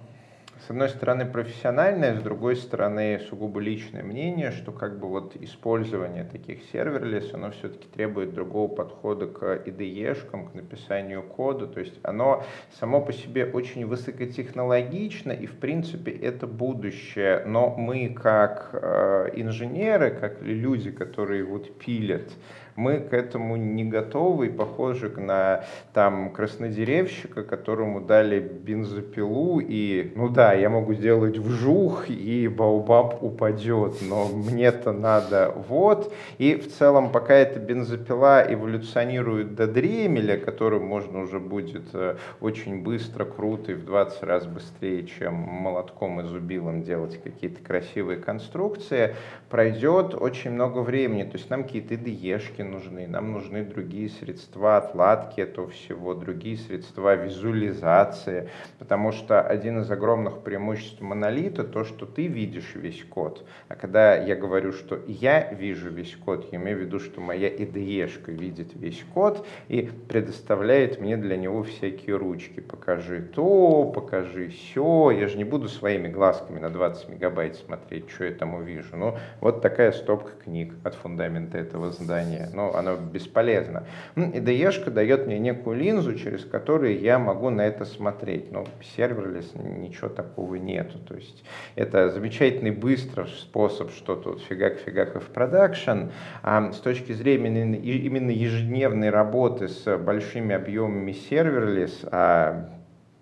с 0.66 0.70
одной 0.70 0.88
стороны 0.90 1.26
профессиональное, 1.26 2.16
с 2.16 2.22
другой 2.22 2.54
стороны 2.54 3.20
сугубо 3.28 3.58
личное 3.58 4.04
мнение, 4.04 4.52
что 4.52 4.70
как 4.70 4.98
бы 5.00 5.08
вот 5.08 5.34
использование 5.40 6.22
таких 6.22 6.62
serverless, 6.70 7.34
оно 7.34 7.50
все-таки 7.50 7.88
требует 7.88 8.32
другого 8.32 8.68
подхода 8.68 9.26
к 9.26 9.42
IDE 9.42 9.75
-шкам, 9.75 10.50
к 10.50 10.54
написанию 10.54 11.24
кода, 11.24 11.66
то 11.66 11.80
есть 11.80 11.98
оно 12.04 12.44
само 12.78 13.00
по 13.00 13.12
себе 13.12 13.44
очень 13.44 13.86
высокотехнологично 13.86 15.32
и 15.32 15.46
в 15.46 15.56
принципе 15.56 16.12
это 16.12 16.46
будущее, 16.46 17.42
но 17.44 17.74
мы 17.76 18.10
как 18.10 18.70
э, 18.72 19.30
инженеры, 19.34 20.10
как 20.12 20.42
люди, 20.42 20.92
которые 20.92 21.42
вот 21.42 21.76
пилят 21.78 22.30
мы 22.76 22.98
к 22.98 23.12
этому 23.12 23.56
не 23.56 23.84
готовы 23.84 24.46
и 24.46 24.50
похожи 24.50 25.08
на 25.16 25.64
там 25.92 26.30
краснодеревщика, 26.30 27.42
которому 27.42 28.00
дали 28.00 28.40
бензопилу 28.40 29.60
и, 29.60 30.12
ну 30.14 30.28
да, 30.28 30.52
я 30.54 30.70
могу 30.70 30.94
сделать 30.94 31.38
вжух 31.38 32.08
и 32.08 32.48
баубаб 32.48 33.22
упадет, 33.22 33.96
но 34.02 34.28
мне-то 34.28 34.92
надо 34.92 35.54
вот. 35.68 36.12
И 36.38 36.54
в 36.54 36.72
целом, 36.72 37.10
пока 37.10 37.34
эта 37.34 37.58
бензопила 37.58 38.42
эволюционирует 38.42 39.54
до 39.54 39.66
дремеля, 39.66 40.38
которым 40.38 40.84
можно 40.84 41.20
уже 41.20 41.40
будет 41.40 41.84
э, 41.92 42.16
очень 42.40 42.82
быстро, 42.82 43.24
круто 43.24 43.72
и 43.72 43.74
в 43.74 43.84
20 43.84 44.22
раз 44.22 44.46
быстрее, 44.46 45.06
чем 45.06 45.34
молотком 45.34 46.20
и 46.20 46.24
зубилом 46.24 46.82
делать 46.82 47.20
какие-то 47.22 47.62
красивые 47.62 48.18
конструкции, 48.18 49.14
пройдет 49.52 50.14
очень 50.14 50.52
много 50.52 50.78
времени. 50.78 51.24
То 51.24 51.36
есть 51.36 51.50
нам 51.50 51.64
какие-то 51.64 51.92
IDE-шки 51.92 52.62
нужны, 52.62 53.06
нам 53.06 53.32
нужны 53.32 53.62
другие 53.62 54.08
средства 54.08 54.78
отладки 54.78 55.42
этого 55.42 55.68
всего, 55.68 56.14
другие 56.14 56.56
средства 56.56 57.14
визуализации, 57.16 58.48
потому 58.78 59.12
что 59.12 59.42
один 59.42 59.80
из 59.80 59.90
огромных 59.90 60.40
преимуществ 60.40 61.02
монолита 61.02 61.64
то, 61.64 61.84
что 61.84 62.06
ты 62.06 62.28
видишь 62.28 62.74
весь 62.74 63.04
код, 63.04 63.44
а 63.68 63.76
когда 63.76 64.16
я 64.16 64.36
говорю, 64.36 64.72
что 64.72 64.98
я 65.06 65.52
вижу 65.52 65.90
весь 65.90 66.16
код, 66.16 66.48
я 66.50 66.58
имею 66.58 66.78
в 66.78 66.80
виду, 66.80 66.98
что 66.98 67.20
моя 67.20 67.50
IDE-шка 67.50 68.32
видит 68.32 68.68
весь 68.74 69.04
код 69.12 69.46
и 69.68 69.90
предоставляет 70.08 70.98
мне 70.98 71.18
для 71.18 71.36
него 71.36 71.62
всякие 71.62 72.16
ручки. 72.16 72.60
Покажи 72.60 73.20
то, 73.20 73.84
покажи 73.84 74.48
все. 74.48 75.10
Я 75.10 75.28
же 75.28 75.36
не 75.36 75.44
буду 75.44 75.68
своими 75.68 76.08
глазками 76.08 76.58
на 76.58 76.70
20 76.70 77.10
мегабайт 77.10 77.56
смотреть, 77.56 78.08
что 78.08 78.24
я 78.24 78.32
там 78.32 78.54
увижу. 78.54 78.96
Ну, 78.96 79.18
вот 79.42 79.60
такая 79.60 79.90
стопка 79.90 80.30
книг 80.44 80.72
от 80.84 80.94
фундамента 80.94 81.58
этого 81.58 81.90
здания. 81.90 82.48
Ну, 82.54 82.72
оно 82.72 82.96
бесполезно. 82.96 83.84
IDE 84.14 84.90
дает 84.90 85.26
мне 85.26 85.40
некую 85.40 85.76
линзу, 85.76 86.14
через 86.14 86.44
которую 86.44 87.00
я 87.00 87.18
могу 87.18 87.50
на 87.50 87.62
это 87.66 87.84
смотреть. 87.84 88.52
Но 88.52 88.64
serverless 88.96 89.52
ничего 89.54 90.08
такого 90.08 90.54
нету. 90.54 90.98
То 91.00 91.16
есть 91.16 91.44
это 91.74 92.08
замечательный 92.10 92.70
быстрый 92.70 93.26
способ 93.26 93.90
что-то 93.90 94.30
вот 94.30 94.42
фигак-фигак 94.42 95.16
и 95.16 95.18
в 95.18 95.26
production. 95.26 96.10
А 96.44 96.70
с 96.70 96.78
точки 96.78 97.10
зрения 97.10 97.76
именно 97.76 98.30
ежедневной 98.30 99.10
работы 99.10 99.66
с 99.66 99.98
большими 99.98 100.54
объемами 100.54 101.10
serverless, 101.10 102.04
а 102.12 102.70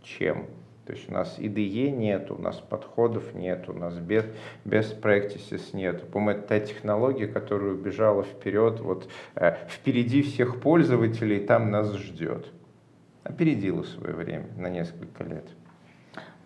чем? 0.02 0.46
То 0.86 0.94
есть 0.94 1.08
у 1.08 1.12
нас 1.12 1.38
IDE 1.38 1.90
нет, 1.90 2.30
у 2.30 2.40
нас 2.40 2.56
подходов 2.56 3.34
нет, 3.34 3.68
у 3.68 3.72
нас 3.72 3.96
best, 3.98 4.24
best 4.64 4.92
practices 4.92 5.70
нет. 5.72 6.08
По-моему, 6.10 6.40
это 6.40 6.48
та 6.48 6.60
технология, 6.60 7.28
которая 7.28 7.72
убежала 7.72 8.24
вперед, 8.24 8.80
вот 8.80 9.08
э, 9.34 9.56
впереди 9.68 10.22
всех 10.22 10.60
пользователей, 10.60 11.40
там 11.40 11.70
нас 11.70 11.94
ждет. 11.94 12.50
Опередила 13.22 13.82
свое 13.82 14.14
время 14.14 14.46
на 14.56 14.68
несколько 14.68 15.22
лет. 15.24 15.44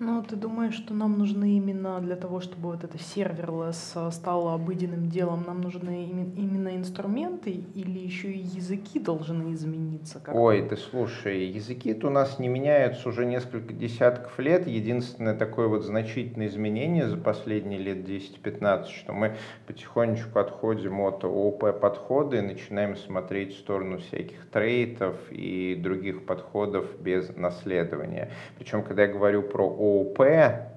Ну, 0.00 0.24
ты 0.24 0.34
думаешь, 0.34 0.74
что 0.74 0.92
нам 0.92 1.18
нужны 1.18 1.56
именно 1.56 2.00
для 2.00 2.16
того, 2.16 2.40
чтобы 2.40 2.72
вот 2.72 2.82
это 2.82 2.98
серверлесс 2.98 3.92
э, 3.94 4.10
стало 4.10 4.54
обыденным 4.54 5.08
делом, 5.08 5.44
нам 5.46 5.60
нужны 5.60 6.04
именно 6.36 6.74
инструменты 6.74 7.64
или 7.74 8.00
еще 8.00 8.32
и 8.32 8.40
языки 8.40 8.98
должны 8.98 9.52
измениться? 9.52 10.14
Как-то? 10.14 10.32
Ой, 10.32 10.62
ты 10.68 10.76
слушай, 10.76 11.44
языки-то 11.46 12.08
у 12.08 12.10
нас 12.10 12.40
не 12.40 12.48
меняются 12.48 13.08
уже 13.08 13.24
несколько 13.24 13.72
десятков 13.72 14.36
лет. 14.40 14.66
Единственное 14.66 15.36
такое 15.36 15.68
вот 15.68 15.84
значительное 15.84 16.48
изменение 16.48 17.08
за 17.08 17.16
последние 17.16 17.78
лет 17.78 17.98
10-15, 17.98 18.88
что 18.88 19.12
мы 19.12 19.36
потихонечку 19.68 20.40
отходим 20.40 21.02
от 21.02 21.22
ООП 21.22 21.80
подхода 21.80 22.38
и 22.38 22.40
начинаем 22.40 22.96
смотреть 22.96 23.54
в 23.54 23.58
сторону 23.58 23.98
всяких 23.98 24.48
трейтов 24.50 25.16
и 25.30 25.76
других 25.80 26.26
подходов 26.26 27.00
без 27.00 27.36
наследования. 27.36 28.32
Причем, 28.58 28.82
когда 28.82 29.02
я 29.02 29.12
говорю 29.12 29.42
про 29.42 29.64
ООП, 29.84 30.18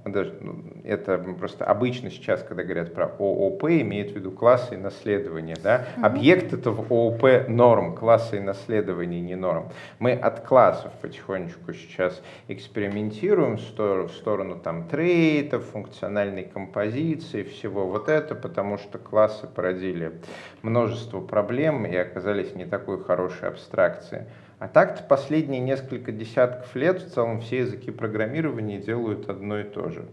даже, 0.06 0.34
ну, 0.41 0.63
это 0.84 1.17
просто 1.17 1.65
обычно 1.65 2.10
сейчас, 2.10 2.43
когда 2.43 2.63
говорят 2.63 2.93
про 2.93 3.06
ООП, 3.06 3.65
имеют 3.65 4.12
в 4.12 4.15
виду 4.15 4.32
классы 4.32 4.76
и 4.76 4.78
наследование. 4.78 5.56
Да? 5.62 5.86
Mm-hmm. 5.98 6.06
Объект 6.06 6.54
это 6.54 6.72
в 6.72 6.91
ООП 6.91 7.48
норм, 7.48 7.96
классы 7.96 8.38
и 8.38 8.39
наследование 8.39 9.22
не 9.22 9.36
норм. 9.36 9.70
Мы 10.00 10.12
от 10.12 10.41
классов 10.41 10.91
потихонечку 11.02 11.74
сейчас 11.74 12.22
экспериментируем 12.48 13.58
в 13.58 13.62
сторону, 13.62 14.08
в 14.08 14.13
сторону 14.13 14.60
там 14.60 14.88
трейтов, 14.88 15.65
функциональной 15.65 16.43
композиции, 16.43 17.43
всего 17.43 17.88
вот 17.88 18.10
это, 18.10 18.36
потому 18.36 18.78
что 18.78 18.98
классы 18.98 19.48
породили 19.48 20.13
множество 20.62 21.22
проблем 21.22 21.86
и 21.86 21.96
оказались 21.96 22.56
не 22.56 22.65
такой 22.65 23.04
хорошей 23.04 23.48
абстракцией. 23.48 24.24
А 24.60 24.67
так-то 24.67 25.04
последние 25.04 25.62
несколько 25.62 26.12
десятков 26.12 26.76
лет 26.76 27.02
в 27.02 27.13
целом 27.13 27.41
все 27.41 27.60
языки 27.60 27.91
программирования 27.91 28.80
делают 28.80 29.30
одно 29.30 29.60
и 29.60 29.63
то 29.63 29.89
же. 29.89 30.06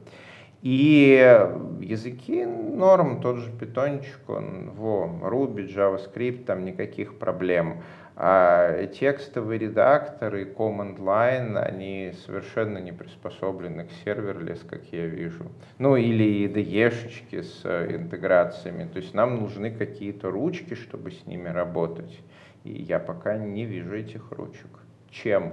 И 0.60 1.46
языки 1.80 2.44
норм, 2.44 3.20
тот 3.20 3.36
же 3.36 3.50
питончик, 3.52 4.18
он, 4.28 4.70
во, 4.70 5.04
Ruby, 5.22 5.68
JavaScript, 5.68 6.44
там 6.44 6.64
никаких 6.64 7.18
проблем. 7.18 7.82
А 8.16 8.86
текстовые 8.86 9.58
редакторы 9.58 10.44
command 10.44 10.98
line, 10.98 11.58
они 11.58 12.12
совершенно 12.24 12.78
не 12.78 12.92
приспособлены 12.92 13.84
к 13.84 13.90
serverless, 14.04 14.60
как 14.68 14.84
я 14.92 15.06
вижу. 15.06 15.50
Ну 15.78 15.96
или 15.96 16.46
IDE 16.46 16.72
-шечки 16.72 17.42
с 17.42 17.64
интеграциями. 17.64 18.88
То 18.90 18.98
есть 18.98 19.14
нам 19.14 19.40
нужны 19.40 19.70
какие-то 19.70 20.30
ручки, 20.30 20.74
чтобы 20.74 21.10
с 21.10 21.26
ними 21.26 21.48
работать. 21.48 22.20
И 22.64 22.82
я 22.82 22.98
пока 22.98 23.36
не 23.36 23.64
вижу 23.64 23.94
этих 23.94 24.32
ручек. 24.32 24.80
Чем? 25.10 25.52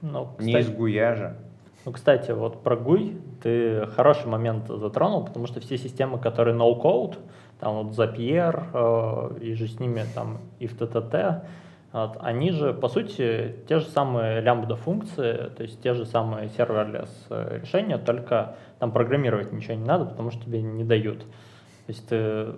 Ну, 0.00 0.26
кстати, 0.26 0.46
не 0.46 0.58
из 0.58 0.70
GUI 0.70 1.03
-я 1.03 1.36
Ну, 1.84 1.92
кстати, 1.92 2.30
вот 2.30 2.62
про 2.62 2.76
GUI 2.76 3.20
ты 3.42 3.86
хороший 3.94 4.26
момент 4.26 4.68
затронул, 4.68 5.24
потому 5.24 5.46
что 5.46 5.60
все 5.60 5.76
системы, 5.76 6.18
которые 6.18 6.56
no-code, 6.56 7.18
там 7.60 7.84
вот 7.84 7.96
Zapier 7.96 8.64
э, 8.72 9.40
иже 9.40 9.68
с 9.68 9.78
ними 9.78 10.04
там 10.14 10.38
IFTTT, 10.58 11.42
вот, 11.92 12.16
они 12.20 12.52
же, 12.52 12.74
по 12.74 12.88
сути, 12.88 13.56
те 13.66 13.78
же 13.78 13.86
самые 13.86 14.40
лямбда 14.40 14.76
функции, 14.76 15.50
то 15.56 15.62
есть 15.62 15.82
те 15.82 15.94
же 15.94 16.04
самые 16.04 16.48
serverless 16.50 17.26
решения, 17.30 17.98
только 17.98 18.56
там 18.78 18.92
программировать 18.92 19.52
ничего 19.52 19.74
не 19.74 19.84
надо, 19.84 20.04
потому 20.04 20.30
что 20.30 20.44
тебе 20.44 20.60
не 20.60 20.84
дают. 20.84 21.20
То 21.20 21.92
есть 21.92 22.08
ты 22.08 22.48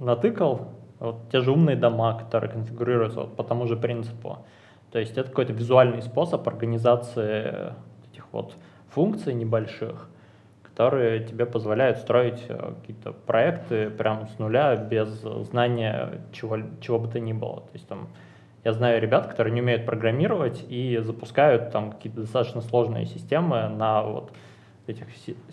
натыкал, 0.00 0.72
вот 1.00 1.30
те 1.32 1.40
же 1.40 1.50
умные 1.50 1.76
дома, 1.76 2.16
которые 2.16 2.50
конфигурируются 2.50 3.20
вот 3.20 3.36
по 3.36 3.42
тому 3.42 3.66
же 3.66 3.76
принципу. 3.76 4.38
То 4.92 4.98
есть 4.98 5.16
это 5.16 5.28
какой-то 5.28 5.52
визуальный 5.52 6.02
способ 6.02 6.46
организации 6.46 7.74
этих 8.12 8.26
вот 8.32 8.54
функций 8.90 9.34
небольших, 9.34 10.08
которые 10.62 11.24
тебе 11.24 11.46
позволяют 11.46 11.98
строить 11.98 12.44
э, 12.48 12.74
какие-то 12.80 13.12
проекты 13.12 13.90
прямо 13.90 14.26
с 14.26 14.38
нуля 14.38 14.76
без 14.76 15.08
знания 15.48 16.20
чего, 16.32 16.58
чего 16.80 16.98
бы 16.98 17.08
то 17.08 17.20
ни 17.20 17.32
было. 17.32 17.60
То 17.60 17.70
есть 17.74 17.88
там 17.88 18.08
я 18.64 18.72
знаю 18.72 19.00
ребят, 19.00 19.26
которые 19.26 19.54
не 19.54 19.62
умеют 19.62 19.86
программировать 19.86 20.64
и 20.68 20.98
запускают 20.98 21.70
там 21.70 21.92
какие-то 21.92 22.22
достаточно 22.22 22.60
сложные 22.60 23.06
системы 23.06 23.68
на 23.68 24.02
вот 24.02 24.32
этих 24.86 25.06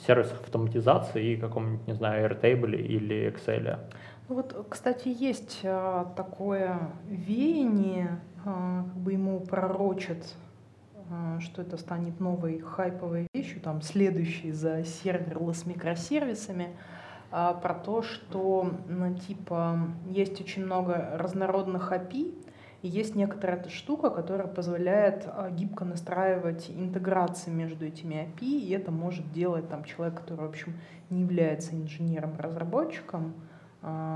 сервисах 0.06 0.42
автоматизации 0.42 1.34
и 1.34 1.38
каком-нибудь, 1.38 1.88
не 1.88 1.94
знаю, 1.94 2.30
Airtable 2.30 2.76
или 2.76 3.34
Excel. 3.34 3.78
Ну 4.30 4.36
вот, 4.36 4.68
кстати, 4.70 5.08
есть 5.08 5.62
а, 5.64 6.12
такое 6.18 6.92
веяние, 7.08 8.20
а, 8.44 8.84
как 8.84 8.98
бы 8.98 9.14
ему 9.14 9.40
пророчат, 9.40 10.36
а, 11.10 11.40
что 11.40 11.62
это 11.62 11.78
станет 11.78 12.20
новой 12.20 12.60
хайповой 12.60 13.28
вещью, 13.34 13.62
там, 13.62 13.82
следующей 13.82 14.52
за 14.52 14.80
серверлess 14.80 15.66
микросервисами, 15.66 16.76
про 17.30 17.74
то, 17.74 18.04
что, 18.04 18.72
ну, 18.88 19.14
типа, 19.14 19.80
есть 20.10 20.40
очень 20.40 20.64
много 20.64 21.12
разнородных 21.16 21.92
API, 21.92 22.34
и 22.82 22.88
есть 22.88 23.16
некоторая 23.16 23.58
эта 23.58 23.70
штука, 23.70 24.10
которая 24.10 24.48
позволяет 24.48 25.28
гибко 25.52 25.84
настраивать 25.84 26.70
интеграции 26.70 27.52
между 27.52 27.86
этими 27.86 28.16
API, 28.16 28.60
и 28.60 28.72
это 28.72 28.92
может 28.92 29.30
делать 29.34 29.68
там 29.68 29.84
человек, 29.84 30.22
который, 30.22 30.46
в 30.46 30.50
общем, 30.50 30.80
не 31.10 31.24
является 31.24 31.76
инженером-разработчиком, 31.76 33.34
а, 33.36 33.47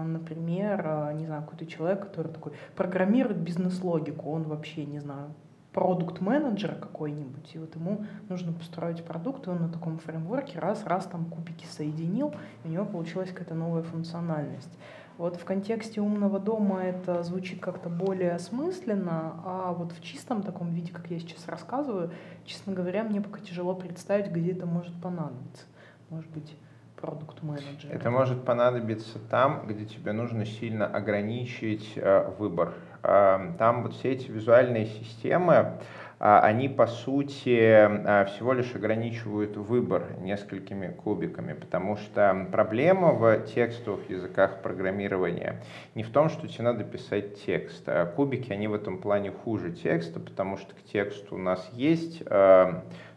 например, 0.03 0.81
а, 0.85 1.13
не 1.13 1.25
знаю, 1.25 1.43
какой-то 1.43 1.65
человек, 1.65 2.01
который 2.01 2.31
такой 2.31 2.53
программирует 2.75 3.37
бизнес-логику, 3.37 4.31
он 4.31 4.43
вообще, 4.43 4.85
не 4.85 4.99
знаю, 4.99 5.33
продукт-менеджер 5.73 6.75
какой-нибудь, 6.75 7.55
и 7.55 7.59
вот 7.59 7.75
ему 7.75 8.05
нужно 8.27 8.51
построить 8.51 9.03
продукт, 9.05 9.47
и 9.47 9.49
он 9.49 9.61
на 9.61 9.69
таком 9.69 9.99
фреймворке 9.99 10.59
раз-раз 10.59 11.05
там 11.05 11.25
кубики 11.25 11.65
соединил, 11.65 12.33
и 12.63 12.67
у 12.67 12.71
него 12.71 12.85
получилась 12.85 13.29
какая-то 13.29 13.55
новая 13.55 13.83
функциональность. 13.83 14.77
Вот 15.17 15.35
в 15.35 15.45
контексте 15.45 16.01
умного 16.01 16.39
дома 16.39 16.81
это 16.81 17.21
звучит 17.23 17.61
как-то 17.61 17.89
более 17.89 18.31
осмысленно, 18.31 19.41
а 19.45 19.71
вот 19.71 19.91
в 19.91 20.01
чистом 20.01 20.41
таком 20.41 20.73
виде, 20.73 20.91
как 20.91 21.09
я 21.11 21.19
сейчас 21.19 21.47
рассказываю, 21.47 22.11
честно 22.43 22.73
говоря, 22.73 23.03
мне 23.03 23.21
пока 23.21 23.39
тяжело 23.39 23.75
представить, 23.75 24.31
где 24.31 24.51
это 24.51 24.65
может 24.65 24.99
понадобиться. 25.01 25.65
Может 26.09 26.29
быть, 26.31 26.57
продукт 27.01 27.41
менеджера 27.41 27.91
Это 27.91 28.11
может 28.11 28.45
понадобиться 28.45 29.19
там, 29.29 29.65
где 29.67 29.85
тебе 29.85 30.11
нужно 30.11 30.45
сильно 30.45 30.85
ограничить 30.85 31.93
э, 31.95 32.31
выбор. 32.37 32.73
Э, 33.03 33.53
там 33.57 33.83
вот 33.83 33.93
все 33.93 34.11
эти 34.11 34.29
визуальные 34.29 34.85
системы, 34.85 35.77
а, 36.23 36.39
они 36.41 36.69
по 36.69 36.85
сути 36.85 37.57
а, 37.59 38.25
всего 38.25 38.53
лишь 38.53 38.75
ограничивают 38.75 39.57
выбор 39.57 40.03
несколькими 40.19 40.89
кубиками, 40.89 41.53
потому 41.53 41.97
что 41.97 42.47
проблема 42.51 43.13
в 43.13 43.39
текстовых 43.47 44.07
языках 44.07 44.61
программирования 44.61 45.63
не 45.95 46.03
в 46.03 46.11
том, 46.11 46.29
что 46.29 46.47
тебе 46.47 46.65
надо 46.65 46.83
писать 46.83 47.43
текст. 47.43 47.89
А 47.89 48.05
кубики, 48.05 48.53
они 48.53 48.67
в 48.67 48.75
этом 48.75 48.99
плане 48.99 49.31
хуже 49.31 49.71
текста, 49.71 50.19
потому 50.19 50.57
что 50.57 50.75
к 50.75 50.83
тексту 50.83 51.33
у 51.33 51.39
нас 51.39 51.67
есть 51.73 52.21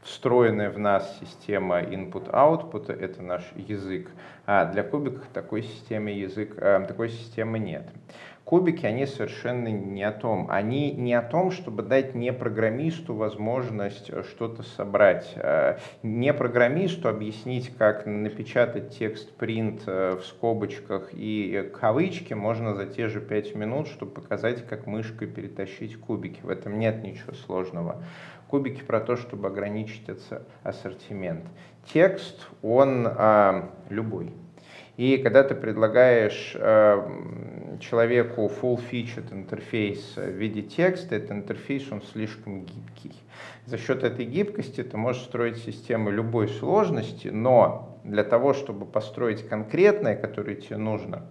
встроенная 0.04 0.70
в 0.70 0.78
нас 0.78 1.18
система 1.20 1.80
input-output, 1.80 2.92
это 2.92 3.22
наш 3.22 3.42
язык, 3.56 4.10
а 4.46 4.66
для 4.66 4.82
кубиков 4.82 5.26
такой 5.32 5.62
системы 5.62 6.10
язык, 6.10 6.54
такой 6.54 7.08
системы 7.08 7.58
нет. 7.58 7.88
Кубики, 8.44 8.84
они 8.84 9.06
совершенно 9.06 9.68
не 9.68 10.02
о 10.02 10.12
том. 10.12 10.48
Они 10.50 10.92
не 10.92 11.14
о 11.14 11.22
том, 11.22 11.50
чтобы 11.50 11.82
дать 11.82 12.14
не 12.14 12.30
программисту 12.30 13.14
возможность 13.14 14.10
э, 14.10 14.22
что-то 14.22 14.62
собрать. 14.62 15.32
Э, 15.36 15.78
не 16.02 16.34
программисту 16.34 17.08
объяснить, 17.08 17.74
как 17.78 18.04
напечатать 18.04 18.98
текст 18.98 19.32
print 19.38 19.84
э, 19.86 20.16
в 20.16 20.26
скобочках 20.26 21.08
и 21.12 21.70
кавычки 21.80 22.34
можно 22.34 22.74
за 22.74 22.84
те 22.84 23.08
же 23.08 23.22
пять 23.22 23.54
минут, 23.54 23.88
чтобы 23.88 24.12
показать, 24.12 24.66
как 24.66 24.86
мышкой 24.86 25.26
перетащить 25.26 25.98
кубики. 25.98 26.40
В 26.42 26.50
этом 26.50 26.78
нет 26.78 27.02
ничего 27.02 27.32
сложного. 27.32 28.04
Кубики 28.48 28.82
про 28.82 29.00
то, 29.00 29.16
чтобы 29.16 29.48
ограничить 29.48 30.06
ассортимент. 30.62 31.46
Текст, 31.92 32.46
он 32.62 33.06
а, 33.06 33.70
любой. 33.88 34.34
И 34.96 35.18
когда 35.18 35.42
ты 35.42 35.56
предлагаешь 35.56 36.52
э, 36.54 37.78
человеку 37.80 38.50
full-featured 38.62 39.32
интерфейс 39.32 40.14
в 40.16 40.30
виде 40.30 40.62
текста, 40.62 41.16
этот 41.16 41.32
интерфейс, 41.32 41.90
он 41.90 42.00
слишком 42.02 42.64
гибкий. 42.64 43.12
За 43.66 43.76
счет 43.76 44.04
этой 44.04 44.24
гибкости 44.24 44.84
ты 44.84 44.96
можешь 44.96 45.22
строить 45.22 45.56
систему 45.56 46.10
любой 46.10 46.48
сложности, 46.48 47.28
но 47.28 47.98
для 48.04 48.22
того, 48.22 48.54
чтобы 48.54 48.86
построить 48.86 49.48
конкретное, 49.48 50.14
которое 50.14 50.54
тебе 50.54 50.76
нужно, 50.76 51.26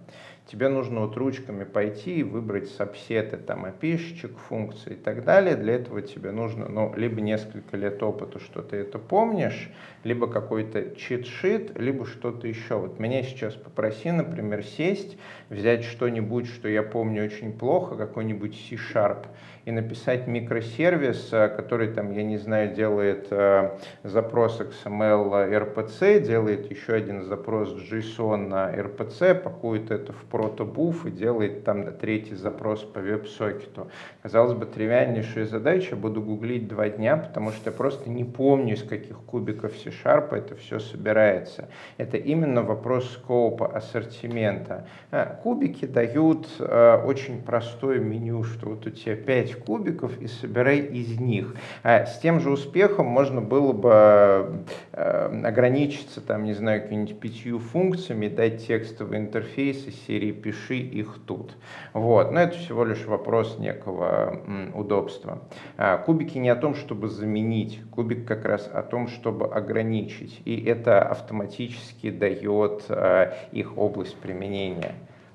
тебе 0.46 0.68
нужно 0.68 1.00
вот 1.00 1.16
ручками 1.16 1.64
пойти 1.64 2.16
и 2.16 2.22
выбрать 2.22 2.68
сабсеты, 2.68 3.36
там, 3.36 3.64
опишечек, 3.64 4.36
функций 4.36 4.94
и 4.94 4.96
так 4.96 5.24
далее. 5.24 5.56
Для 5.56 5.74
этого 5.74 6.02
тебе 6.02 6.32
нужно, 6.32 6.68
ну, 6.68 6.92
либо 6.96 7.20
несколько 7.20 7.76
лет 7.76 8.02
опыта, 8.02 8.38
что 8.38 8.62
ты 8.62 8.76
это 8.76 8.98
помнишь, 8.98 9.70
либо 10.04 10.26
какой-то 10.26 10.94
чит-шит, 10.96 11.78
либо 11.78 12.04
что-то 12.04 12.46
еще. 12.46 12.76
Вот 12.76 12.98
меня 12.98 13.22
сейчас 13.22 13.54
попроси, 13.54 14.10
например, 14.10 14.62
сесть, 14.64 15.16
взять 15.48 15.84
что-нибудь, 15.84 16.46
что 16.46 16.68
я 16.68 16.82
помню 16.82 17.24
очень 17.24 17.52
плохо, 17.52 17.96
какой-нибудь 17.96 18.54
C-Sharp, 18.54 19.26
и 19.64 19.72
написать 19.72 20.26
микросервис, 20.26 21.30
э, 21.32 21.48
который 21.48 21.88
там, 21.88 22.12
я 22.12 22.22
не 22.22 22.36
знаю, 22.36 22.74
делает 22.74 23.28
э, 23.30 23.78
запрос 24.02 24.60
XML 24.60 25.50
RPC, 25.50 26.20
делает 26.20 26.70
еще 26.70 26.94
один 26.94 27.24
запрос 27.24 27.74
JSON 27.74 28.48
на 28.48 28.70
RPC, 28.74 29.34
пакует 29.34 29.90
это 29.90 30.12
в 30.12 30.24
протобуф 30.24 31.06
и 31.06 31.10
делает 31.10 31.64
там 31.64 31.92
третий 31.96 32.34
запрос 32.34 32.82
по 32.82 33.00
веб-сокету. 33.00 33.88
Казалось 34.22 34.52
бы, 34.52 34.66
тривиальнейшая 34.66 35.46
задача, 35.46 35.96
буду 35.96 36.20
гуглить 36.20 36.68
два 36.68 36.90
дня, 36.90 37.16
потому 37.16 37.50
что 37.50 37.70
я 37.70 37.76
просто 37.76 38.10
не 38.10 38.24
помню, 38.24 38.74
из 38.74 38.82
каких 38.82 39.16
кубиков 39.20 39.72
C-Sharp 39.76 40.34
это 40.34 40.56
все 40.56 40.78
собирается. 40.78 41.68
Это 41.96 42.18
именно 42.18 42.62
вопрос 42.62 43.10
скопа, 43.12 43.66
ассортимента. 43.66 44.86
Кубики 45.42 45.86
дают 45.86 46.48
э, 46.58 47.02
очень 47.04 47.42
простое 47.42 47.98
меню, 47.98 48.42
что 48.44 48.70
вот 48.70 48.86
у 48.86 48.90
тебя 48.90 49.16
5 49.16 49.53
кубиков 49.58 50.20
и 50.20 50.26
собирай 50.26 50.78
из 50.78 51.18
них. 51.18 51.54
А 51.82 52.06
с 52.06 52.18
тем 52.18 52.40
же 52.40 52.50
успехом 52.50 53.06
можно 53.06 53.40
было 53.40 53.72
бы 53.72 54.64
э, 54.92 55.42
ограничиться, 55.44 56.20
там, 56.20 56.44
не 56.44 56.54
знаю, 56.54 56.82
какими-нибудь 56.82 57.20
пятью 57.20 57.58
функциями, 57.58 58.28
дать 58.28 58.66
текстовый 58.66 59.18
интерфейс 59.18 59.86
из 59.86 59.94
серии 60.06 60.32
«пиши 60.32 60.76
их 60.76 61.18
тут». 61.26 61.56
Вот. 61.92 62.32
Но 62.32 62.40
это 62.40 62.56
всего 62.56 62.84
лишь 62.84 63.04
вопрос 63.04 63.58
некого 63.58 64.40
удобства. 64.74 65.40
А, 65.76 65.98
кубики 65.98 66.38
не 66.38 66.48
о 66.48 66.56
том, 66.56 66.74
чтобы 66.74 67.08
заменить, 67.08 67.80
кубик 67.90 68.26
как 68.26 68.44
раз 68.44 68.70
о 68.72 68.82
том, 68.82 69.08
чтобы 69.08 69.46
ограничить. 69.46 70.40
И 70.44 70.62
это 70.64 71.02
автоматически 71.02 72.10
дает 72.10 72.84
э, 72.88 73.32
их 73.52 73.76
область 73.78 74.16
применения. 74.16 74.94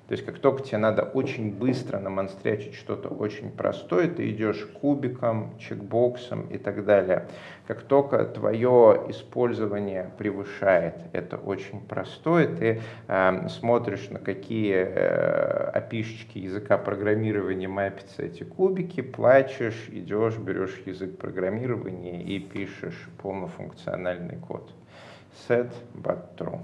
То 0.10 0.14
есть 0.14 0.26
как 0.26 0.40
только 0.40 0.64
тебе 0.64 0.80
надо 0.80 1.04
очень 1.04 1.54
быстро 1.54 2.00
намонстрячить 2.00 2.74
что-то 2.74 3.10
очень 3.10 3.52
простое, 3.52 4.08
ты 4.10 4.32
идешь 4.32 4.66
кубиком, 4.82 5.56
чекбоксом 5.60 6.48
и 6.48 6.58
так 6.58 6.84
далее. 6.84 7.28
Как 7.68 7.84
только 7.84 8.26
твое 8.26 9.06
использование 9.10 10.10
превышает 10.18 10.96
это 11.14 11.38
очень 11.38 11.82
простое, 11.82 12.48
ты 12.48 12.82
э, 13.08 13.50
смотришь, 13.50 14.10
на 14.10 14.18
какие 14.18 14.78
э, 14.78 15.70
опишечки 15.76 16.40
языка 16.40 16.80
программирования 16.80 17.68
мапятся 17.68 18.24
эти 18.24 18.42
кубики, 18.42 19.02
плачешь, 19.02 19.90
идешь, 19.92 20.38
берешь 20.40 20.82
язык 20.88 21.20
программирования 21.20 22.24
и 22.24 22.40
пишешь 22.40 23.10
полнофункциональный 23.22 24.38
код. 24.38 24.74
Set 25.48 25.72
but 25.94 26.36
true. 26.36 26.62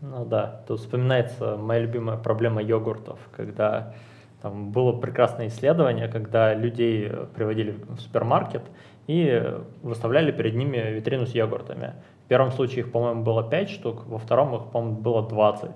Ну 0.00 0.24
да, 0.24 0.62
тут 0.68 0.78
вспоминается 0.78 1.56
моя 1.56 1.80
любимая 1.80 2.16
проблема 2.16 2.62
йогуртов, 2.62 3.18
когда 3.32 3.94
там 4.40 4.70
было 4.70 4.92
прекрасное 4.92 5.48
исследование, 5.48 6.06
когда 6.06 6.54
людей 6.54 7.10
приводили 7.34 7.72
в 7.72 7.98
супермаркет 7.98 8.62
и 9.08 9.42
выставляли 9.82 10.30
перед 10.30 10.54
ними 10.54 10.76
витрину 10.76 11.26
с 11.26 11.34
йогуртами. 11.34 11.94
В 12.24 12.28
первом 12.28 12.52
случае 12.52 12.80
их, 12.80 12.92
по-моему, 12.92 13.24
было 13.24 13.42
5 13.42 13.70
штук, 13.70 14.06
во 14.06 14.18
втором 14.18 14.54
их, 14.54 14.70
по-моему, 14.70 14.98
было 14.98 15.26
20. 15.26 15.70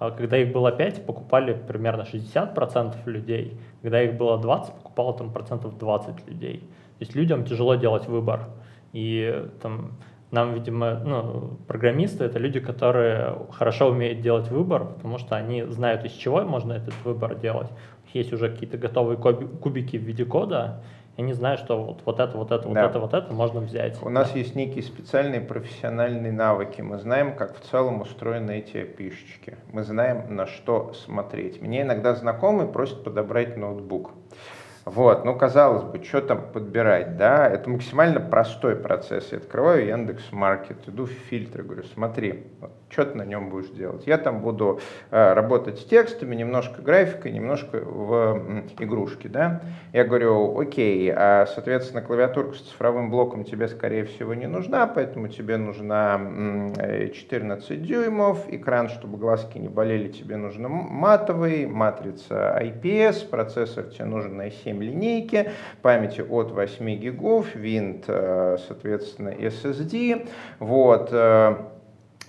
А 0.00 0.10
когда 0.10 0.38
их 0.38 0.52
было 0.52 0.72
5, 0.72 1.06
покупали 1.06 1.52
примерно 1.52 2.02
60% 2.02 2.96
людей. 3.06 3.60
Когда 3.82 4.02
их 4.02 4.16
было 4.16 4.38
20, 4.38 4.74
покупало 4.74 5.16
там 5.16 5.32
процентов 5.32 5.78
20 5.78 6.26
людей. 6.28 6.58
То 6.58 7.04
есть 7.04 7.14
людям 7.14 7.44
тяжело 7.44 7.76
делать 7.76 8.08
выбор. 8.08 8.48
И 8.92 9.48
там 9.60 9.92
нам, 10.32 10.54
видимо, 10.54 10.94
ну, 11.04 11.58
программисты— 11.68 12.24
это 12.26 12.38
люди, 12.38 12.58
которые 12.58 13.36
хорошо 13.52 13.90
умеют 13.90 14.22
делать 14.22 14.48
выбор, 14.48 14.86
потому 14.86 15.18
что 15.18 15.36
они 15.36 15.62
знают, 15.64 16.04
из 16.06 16.12
чего 16.12 16.40
можно 16.40 16.72
этот 16.72 16.94
выбор 17.04 17.34
делать. 17.34 17.68
Есть 18.14 18.32
уже 18.32 18.50
какие-то 18.50 18.78
готовые 18.78 19.18
кубики 19.18 19.98
в 19.98 20.02
виде 20.02 20.24
кода, 20.24 20.82
и 21.16 21.22
они 21.22 21.34
знают, 21.34 21.60
что 21.60 21.82
вот, 21.84 22.00
вот 22.06 22.18
это, 22.18 22.38
вот 22.38 22.50
это, 22.50 22.66
вот 22.66 22.74
да. 22.74 22.86
это, 22.86 22.98
вот 22.98 23.12
это 23.12 23.32
можно 23.34 23.60
взять. 23.60 24.02
У 24.02 24.08
нас 24.08 24.34
есть 24.34 24.54
некие 24.54 24.82
специальные 24.82 25.42
профессиональные 25.42 26.32
навыки. 26.32 26.80
Мы 26.80 26.98
знаем, 26.98 27.36
как 27.36 27.54
в 27.54 27.60
целом 27.60 28.00
устроены 28.00 28.58
эти 28.58 28.84
пишечки. 28.84 29.58
Мы 29.70 29.82
знаем, 29.82 30.34
на 30.34 30.46
что 30.46 30.94
смотреть. 30.94 31.60
Мне 31.60 31.82
иногда 31.82 32.14
знакомый 32.14 32.66
просит 32.66 33.04
подобрать 33.04 33.58
ноутбук. 33.58 34.12
Вот, 34.84 35.24
ну, 35.24 35.36
казалось 35.36 35.84
бы, 35.84 36.02
что 36.02 36.20
там 36.20 36.42
подбирать, 36.52 37.16
да, 37.16 37.46
это 37.48 37.70
максимально 37.70 38.18
простой 38.18 38.74
процесс. 38.74 39.30
Я 39.30 39.38
открываю 39.38 39.86
Яндекс 39.86 40.32
Маркет, 40.32 40.88
иду 40.88 41.06
в 41.06 41.10
фильтр, 41.10 41.62
говорю, 41.62 41.84
смотри, 41.84 42.46
вот, 42.60 42.72
что 42.92 43.06
ты 43.06 43.16
на 43.16 43.22
нем 43.22 43.48
будешь 43.48 43.70
делать? 43.70 44.06
Я 44.06 44.18
там 44.18 44.40
буду 44.40 44.80
э, 45.10 45.32
работать 45.34 45.78
с 45.78 45.84
текстами, 45.84 46.34
немножко 46.34 46.82
графикой, 46.82 47.30
немножко 47.30 47.78
в 47.78 48.12
м, 48.36 48.68
игрушки, 48.80 49.28
да. 49.28 49.62
Я 49.92 50.04
говорю, 50.04 50.58
окей, 50.58 51.10
а, 51.14 51.46
соответственно, 51.46 52.02
клавиатурка 52.02 52.54
с 52.54 52.60
цифровым 52.60 53.10
блоком 53.10 53.44
тебе, 53.44 53.68
скорее 53.68 54.04
всего, 54.04 54.34
не 54.34 54.46
нужна, 54.46 54.86
поэтому 54.86 55.28
тебе 55.28 55.58
нужна 55.58 56.16
м, 56.16 56.74
14 56.74 57.70
э, 57.70 57.76
дюймов, 57.76 58.46
экран, 58.48 58.88
чтобы 58.88 59.16
глазки 59.16 59.58
не 59.58 59.68
болели, 59.68 60.08
тебе 60.08 60.36
нужно 60.36 60.68
матовый, 60.68 61.66
матрица 61.66 62.58
IPS, 62.60 63.28
процессор 63.28 63.84
тебе 63.84 64.06
нужен 64.06 64.36
на 64.36 64.48
7 64.72 64.82
линейки, 64.82 65.50
памяти 65.82 66.20
от 66.22 66.50
8 66.50 66.96
гигов, 66.96 67.54
винт, 67.54 68.04
э, 68.08 68.56
соответственно, 68.66 69.28
SSD, 69.30 70.26
вот, 70.58 71.10
э, 71.12 71.56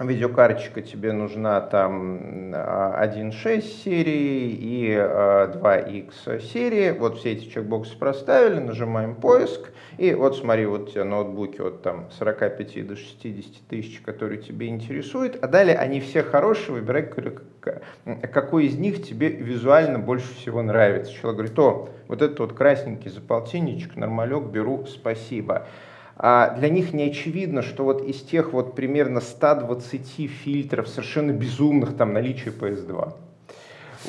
видеокарточка 0.07 0.81
тебе 0.81 1.11
нужна 1.11 1.61
там 1.61 2.53
1.6 2.53 3.61
серии 3.61 4.49
и 4.49 4.91
2X 4.95 6.41
серии. 6.41 6.91
Вот 6.91 7.17
все 7.17 7.33
эти 7.33 7.45
чекбоксы 7.45 7.97
проставили, 7.97 8.59
нажимаем 8.59 9.15
поиск. 9.15 9.71
И 9.97 10.13
вот 10.13 10.37
смотри, 10.37 10.65
вот 10.65 10.91
тебя 10.91 11.05
ноутбуки 11.05 11.61
от 11.61 11.81
там 11.81 12.09
45 12.11 12.87
до 12.87 12.95
60 12.95 13.67
тысяч, 13.67 14.01
которые 14.01 14.41
тебе 14.41 14.67
интересуют. 14.67 15.37
А 15.41 15.47
далее 15.47 15.75
они 15.75 15.99
все 15.99 16.23
хорошие, 16.23 16.75
выбирай, 16.75 17.09
какой 18.33 18.65
из 18.65 18.77
них 18.77 19.03
тебе 19.03 19.29
визуально 19.29 19.99
больше 19.99 20.33
всего 20.35 20.61
нравится. 20.61 21.13
Человек 21.13 21.37
говорит, 21.37 21.59
о, 21.59 21.89
вот 22.07 22.21
этот 22.21 22.39
вот 22.39 22.53
красненький 22.53 23.11
за 23.11 23.21
полтинничек, 23.21 23.95
нормалек, 23.95 24.45
беру, 24.45 24.85
спасибо 24.85 25.53
а 25.55 25.67
для 26.17 26.69
них 26.69 26.93
не 26.93 27.05
очевидно, 27.05 27.61
что 27.63 27.83
вот 27.83 28.07
из 28.07 28.21
тех 28.21 28.53
вот 28.53 28.75
примерно 28.75 29.19
120 29.19 30.29
фильтров 30.29 30.87
совершенно 30.87 31.31
безумных 31.31 31.97
там 31.97 32.13
наличие 32.13 32.53
PS2. 32.53 33.13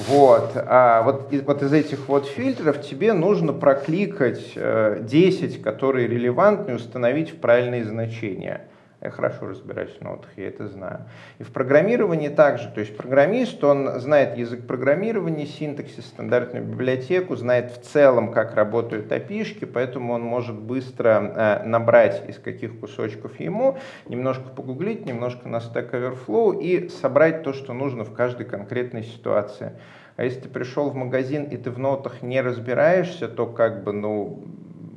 Вот, 0.08 0.52
а 0.56 1.02
вот, 1.02 1.32
вот 1.46 1.62
из 1.62 1.72
этих 1.72 2.08
вот 2.08 2.26
фильтров 2.26 2.82
тебе 2.82 3.12
нужно 3.12 3.52
прокликать 3.52 4.52
э, 4.56 4.98
10, 5.02 5.62
которые 5.62 6.08
релевантны, 6.08 6.74
установить 6.74 7.30
в 7.30 7.36
правильные 7.36 7.84
значения. 7.84 8.62
Я 9.04 9.10
хорошо 9.10 9.48
разбираюсь 9.48 9.94
в 9.98 10.00
нотах, 10.00 10.30
я 10.36 10.48
это 10.48 10.66
знаю. 10.66 11.00
И 11.38 11.42
в 11.42 11.52
программировании 11.52 12.30
также. 12.30 12.70
То 12.70 12.80
есть 12.80 12.96
программист, 12.96 13.62
он 13.62 14.00
знает 14.00 14.38
язык 14.38 14.66
программирования, 14.66 15.44
синтаксис, 15.44 16.06
стандартную 16.06 16.64
библиотеку, 16.64 17.36
знает 17.36 17.70
в 17.70 17.82
целом, 17.82 18.32
как 18.32 18.54
работают 18.54 19.12
опишки, 19.12 19.66
поэтому 19.66 20.14
он 20.14 20.22
может 20.22 20.58
быстро 20.58 21.60
э, 21.60 21.68
набрать 21.68 22.26
из 22.30 22.38
каких 22.38 22.80
кусочков 22.80 23.38
ему, 23.38 23.76
немножко 24.08 24.48
погуглить, 24.48 25.04
немножко 25.04 25.50
на 25.50 25.56
Stack 25.56 25.90
Overflow 25.90 26.58
и 26.58 26.88
собрать 26.88 27.42
то, 27.42 27.52
что 27.52 27.74
нужно 27.74 28.04
в 28.04 28.14
каждой 28.14 28.46
конкретной 28.46 29.02
ситуации. 29.02 29.72
А 30.16 30.24
если 30.24 30.40
ты 30.40 30.48
пришел 30.48 30.88
в 30.88 30.94
магазин 30.94 31.44
и 31.44 31.58
ты 31.58 31.70
в 31.70 31.78
нотах 31.78 32.22
не 32.22 32.40
разбираешься, 32.40 33.28
то 33.28 33.44
как 33.44 33.84
бы, 33.84 33.92
ну, 33.92 34.44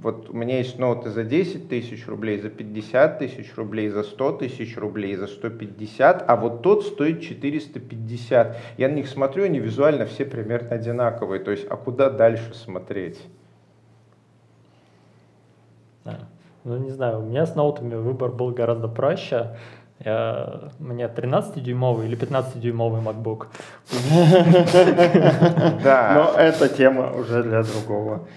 вот 0.01 0.29
у 0.29 0.33
меня 0.33 0.59
есть 0.59 0.77
ноуты 0.77 1.09
за 1.09 1.23
10 1.23 1.69
тысяч 1.69 2.07
рублей, 2.07 2.39
за 2.39 2.49
50 2.49 3.19
тысяч 3.19 3.55
рублей, 3.55 3.89
за 3.89 4.03
100 4.03 4.33
тысяч 4.33 4.77
рублей, 4.77 5.15
за 5.15 5.27
150, 5.27 6.23
а 6.27 6.35
вот 6.35 6.61
тот 6.61 6.85
стоит 6.85 7.21
450. 7.21 8.57
Я 8.77 8.89
на 8.89 8.93
них 8.93 9.07
смотрю, 9.07 9.45
они 9.45 9.59
визуально 9.59 10.05
все 10.05 10.25
примерно 10.25 10.75
одинаковые. 10.75 11.39
То 11.39 11.51
есть, 11.51 11.65
а 11.69 11.75
куда 11.77 12.09
дальше 12.09 12.53
смотреть? 12.53 13.19
Да. 16.05 16.19
Ну, 16.63 16.77
не 16.77 16.91
знаю, 16.91 17.19
у 17.19 17.23
меня 17.23 17.45
с 17.45 17.55
ноутами 17.55 17.95
выбор 17.95 18.31
был 18.31 18.51
гораздо 18.51 18.87
проще. 18.87 19.57
Я, 20.05 20.69
у 20.79 20.83
меня 20.83 21.07
13-дюймовый 21.07 22.05
или 22.05 22.17
15-дюймовый 22.17 23.01
MacBook. 23.01 23.47
Да. 25.83 26.13
Но 26.13 26.39
это 26.39 26.69
тема 26.69 27.11
уже 27.13 27.41
для 27.41 27.63
другого 27.63 28.27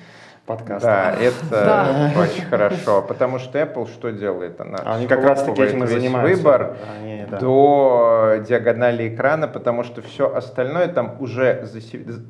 подкаста. 0.50 0.86
Да, 0.86 1.16
это 1.22 2.12
очень 2.18 2.44
хорошо, 2.44 3.02
потому 3.02 3.38
что 3.38 3.60
Apple 3.60 3.86
что 3.86 4.10
делает? 4.10 4.60
Она 4.60 4.78
Они 4.84 5.06
как 5.06 5.22
раз 5.22 5.44
таки 5.44 5.62
этим 5.62 5.84
и 5.84 5.86
занимаются. 5.86 6.42
выбор 6.42 6.76
Они, 6.98 7.24
да. 7.30 7.38
до 7.38 8.42
диагонали 8.48 9.14
экрана, 9.14 9.46
потому 9.46 9.84
что 9.84 10.02
все 10.02 10.34
остальное 10.34 10.88
там 10.88 11.16
уже, 11.20 11.64
за, 11.66 11.80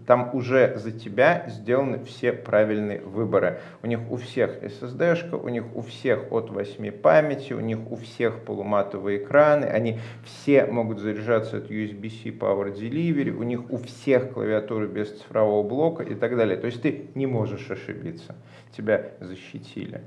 там 0.07 0.31
уже 0.35 0.77
за 0.77 0.93
тебя 0.93 1.45
сделаны 1.49 2.05
все 2.05 2.33
правильные 2.33 3.01
выборы. 3.01 3.61
У 3.83 3.87
них 3.87 4.01
у 4.11 4.17
всех 4.17 4.63
SSD-шка, 4.63 5.37
у 5.37 5.49
них 5.49 5.65
у 5.75 5.81
всех 5.81 6.31
от 6.31 6.51
8 6.51 6.93
памяти, 6.93 7.55
у 7.55 7.61
них 7.61 7.79
у 7.91 7.97
всех 7.97 8.41
полуматовые 8.45 9.23
экраны, 9.23 9.65
они 9.65 9.99
все 10.25 10.67
могут 10.67 10.99
заряжаться 10.99 11.57
от 11.57 11.71
USB-C 11.71 12.31
Power 12.39 12.71
Delivery, 12.75 13.31
у 13.31 13.45
них 13.45 13.71
у 13.71 13.79
всех 13.79 14.33
клавиатуры 14.35 14.89
без 14.89 15.09
цифрового 15.11 15.67
блока 15.67 16.03
и 16.03 16.15
так 16.15 16.37
далее. 16.37 16.59
То 16.59 16.67
есть 16.67 16.83
ты 16.83 17.07
не 17.15 17.27
можешь 17.27 17.71
ошибиться 17.71 18.10
ошибиться. 18.11 18.35
Тебя 18.77 19.13
защитили. 19.21 20.03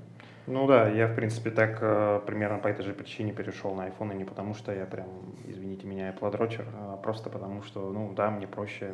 Ну 0.45 0.67
да, 0.67 0.89
я, 0.89 1.07
в 1.07 1.15
принципе, 1.15 1.51
так 1.51 1.77
э, 1.81 2.21
примерно 2.25 2.59
по 2.59 2.67
этой 2.67 2.83
же 2.83 2.93
причине 2.93 3.31
перешел 3.31 3.73
на 3.75 3.87
iPhone, 3.87 4.13
и 4.13 4.17
не 4.17 4.25
потому 4.25 4.53
что 4.55 4.73
я 4.73 4.85
прям, 4.85 5.07
извините 5.47 5.87
меня, 5.87 6.09
Apple 6.09 6.31
дрочер, 6.31 6.65
а 6.75 6.97
просто 6.97 7.29
потому 7.29 7.63
что, 7.63 7.89
ну 7.91 8.13
да, 8.13 8.29
мне 8.29 8.45
проще 8.45 8.91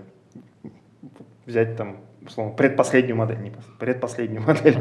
взять 1.48 1.76
там, 1.76 1.98
условно, 2.22 2.54
предпоследнюю 2.54 3.16
модель, 3.16 3.42
не 3.42 3.52
предпоследнюю 3.80 4.44
модель. 4.48 4.78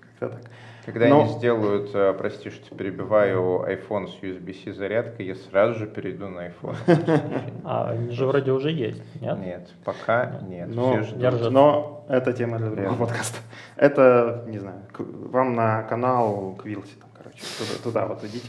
Как-то 0.00 0.36
так. 0.36 0.50
Когда 0.84 1.08
Но- 1.08 1.22
они 1.22 1.32
сделают, 1.32 1.90
э, 1.94 2.12
прости, 2.12 2.50
что 2.50 2.74
перебиваю, 2.74 3.64
iPhone 3.66 4.06
с 4.08 4.22
USB-C 4.22 4.72
зарядкой, 4.74 5.26
я 5.26 5.34
сразу 5.34 5.78
же 5.78 5.86
перейду 5.86 6.28
на 6.28 6.48
iPhone. 6.48 6.76
А 7.64 7.90
они 7.90 8.10
же 8.10 8.26
вроде 8.26 8.52
уже 8.52 8.70
есть, 8.70 9.02
нет? 9.20 9.38
Нет, 9.38 9.68
пока 9.84 10.40
нет. 10.48 10.68
Но, 10.74 10.92
Все 10.92 11.02
ждут. 11.04 11.18
держат. 11.18 11.52
но 11.52 12.04
это 12.08 12.32
тема 12.34 12.58
для 12.58 12.68
другого 12.70 12.96
подкаста. 13.06 13.38
Это, 13.76 14.44
не 14.46 14.58
знаю, 14.58 14.80
к- 14.92 15.00
вам 15.00 15.54
на 15.54 15.82
канал 15.84 16.54
Квилти, 16.62 16.92
там, 17.00 17.08
туда, 17.58 17.82
туда 17.82 18.06
вот 18.06 18.24
идите. 18.24 18.48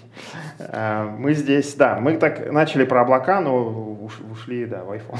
А, 0.60 1.06
Мы 1.06 1.34
здесь, 1.34 1.74
да, 1.76 2.00
мы 2.00 2.18
так 2.18 2.52
начали 2.52 2.86
про 2.86 3.02
облака, 3.02 3.42
но 3.42 3.98
уш- 4.04 4.22
ушли, 4.32 4.66
да, 4.66 4.84
в 4.84 4.92
iPhone. 4.92 5.20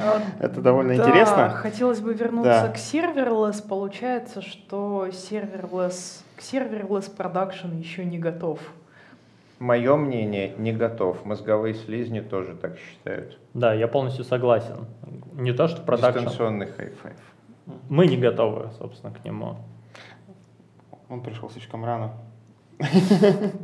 А, 0.00 0.22
Это 0.40 0.60
довольно 0.60 0.96
да, 0.96 1.02
интересно. 1.04 1.50
хотелось 1.50 2.00
бы 2.00 2.12
вернуться 2.14 2.62
Да. 2.66 2.72
к 2.72 2.76
serverless. 2.76 3.66
Получается, 3.66 4.42
что 4.42 5.06
serverless, 5.10 6.22
к 6.36 6.40
serverless 6.40 7.14
production 7.16 7.74
еще 7.78 8.04
не 8.04 8.18
готов. 8.18 8.58
Мое 9.58 9.94
мнение, 9.96 10.54
не 10.56 10.72
готов. 10.72 11.24
Мозговые 11.26 11.74
слизни 11.74 12.20
тоже 12.20 12.54
так 12.54 12.78
считают. 12.78 13.38
Да, 13.52 13.74
я 13.74 13.88
полностью 13.88 14.24
согласен. 14.24 14.86
Не 15.34 15.52
то, 15.52 15.68
что 15.68 15.82
production. 15.82 16.20
Дистанционный 16.20 16.66
high 16.66 16.88
five. 16.88 17.16
Мы 17.88 18.06
не 18.06 18.16
готовы, 18.16 18.70
собственно, 18.78 19.12
к 19.12 19.22
нему. 19.24 19.56
Он 21.10 21.20
пришел 21.22 21.50
слишком 21.50 21.84
рано. 21.84 22.12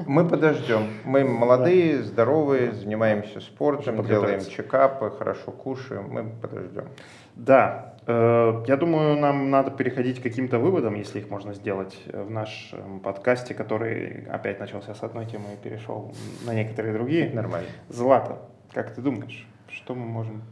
Мы 0.07 0.29
подождем. 0.29 0.89
Мы 1.05 1.25
молодые, 1.25 2.03
здоровые, 2.03 2.73
занимаемся 2.73 3.41
спортом, 3.41 4.05
делаем 4.05 4.41
чекапы, 4.41 5.11
хорошо 5.11 5.53
кушаем. 5.53 6.09
Мы 6.11 6.25
подождем. 6.25 6.89
Да, 7.35 7.97
э, 8.07 8.65
я 8.67 8.77
думаю, 8.77 9.17
нам 9.19 9.51
надо 9.51 9.71
переходить 9.71 10.21
к 10.21 10.23
каким-то 10.23 10.59
выводам, 10.59 10.95
если 10.95 11.21
их 11.21 11.31
можно 11.31 11.55
сделать 11.55 11.97
э, 12.07 12.23
в 12.23 12.31
нашем 12.31 13.01
подкасте, 13.01 13.55
который 13.55 14.27
опять 14.31 14.61
начался 14.61 14.95
с 14.95 15.03
одной 15.03 15.27
темы 15.27 15.45
и 15.55 15.63
перешел 15.63 16.15
на 16.47 16.55
некоторые 16.55 16.95
другие. 16.95 17.31
Нормально. 17.31 17.69
Злата, 17.89 18.39
как 18.73 18.95
ты 18.95 19.03
думаешь, 19.03 19.47
что 19.69 19.95
мы 19.95 20.07
можем 20.07 20.43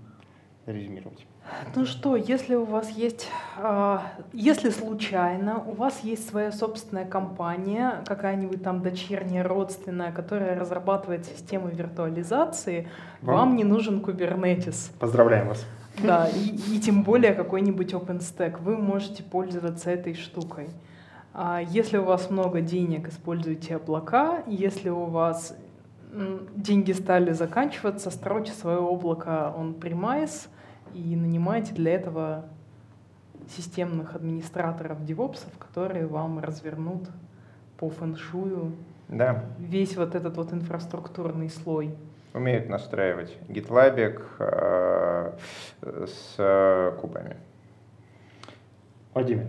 резюмировать? 0.67 1.27
Ну 1.75 1.85
что, 1.85 2.17
если 2.17 2.55
у 2.55 2.65
вас 2.65 2.91
есть, 2.91 3.29
а, 3.59 4.03
если 4.33 4.71
случайно 4.71 5.63
у 5.67 5.73
вас 5.73 6.01
есть 6.03 6.29
своя 6.29 6.53
собственная 6.53 7.05
компания, 7.05 8.03
какая-нибудь 8.07 8.63
там 8.63 8.81
дочерняя, 8.83 9.45
родственная, 9.45 10.13
которая 10.13 10.59
разрабатывает 10.59 11.27
системы 11.27 11.71
виртуализации, 11.71 12.89
Вам- 13.23 13.37
вам, 13.37 13.57
не 13.57 13.65
нужен 13.65 14.01
Kubernetes. 14.01 14.91
Поздравляем 14.99 15.49
вас. 15.49 15.65
Да, 16.03 16.29
и, 16.29 16.77
и 16.77 16.81
тем 16.81 17.03
более 17.03 17.33
какой-нибудь 17.35 17.93
OpenStack. 17.93 18.61
Вы 18.61 18.77
можете 18.77 19.23
пользоваться 19.23 19.91
этой 19.91 20.15
штукой. 20.15 20.71
А 21.33 21.61
если 21.61 21.99
у 21.99 22.05
вас 22.05 22.31
много 22.31 22.61
денег, 22.61 23.09
используйте 23.09 23.77
облака. 23.77 24.43
Если 24.47 24.89
у 24.89 25.05
вас 25.05 25.57
деньги 26.57 26.93
стали 26.93 27.33
заканчиваться, 27.33 28.11
стройте 28.11 28.53
свое 28.53 28.79
облако 28.79 29.53
on-premise 29.57 30.49
и 30.95 31.17
нанимайте 31.17 31.75
для 31.75 31.95
этого 31.95 32.45
системных 33.57 34.15
администраторов, 34.15 35.05
девопсов, 35.05 35.51
которые 35.59 36.07
вам 36.07 36.39
развернут 36.39 37.09
по 37.79 37.91
фэншую 37.91 38.73
Да, 39.09 39.45
весь 39.59 39.97
вот 39.97 40.15
этот 40.15 40.37
вот 40.37 40.53
инфраструктурный 40.53 41.51
слой. 41.51 41.95
умеют 42.33 42.69
настраивать 42.69 43.37
GitLab 43.49 44.23
э, 44.39 45.33
с 45.81 46.35
э, 46.39 46.97
кубами. 47.01 47.37
Владимир, 49.13 49.47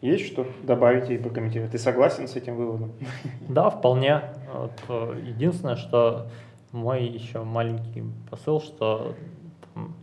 есть 0.00 0.26
что 0.26 0.46
добавить 0.62 1.10
и 1.10 1.18
прокомментировать? 1.18 1.72
Ты 1.72 1.78
согласен 1.78 2.28
с 2.28 2.36
этим 2.36 2.56
выводом? 2.56 2.92
Да, 3.48 3.70
вполне. 3.70 4.22
Вот, 4.52 4.72
э, 4.88 5.20
единственное, 5.24 5.76
что 5.76 6.28
мой 6.72 7.04
еще 7.04 7.42
маленький 7.42 8.04
посыл, 8.30 8.60
что 8.60 9.14
там, 9.74 9.94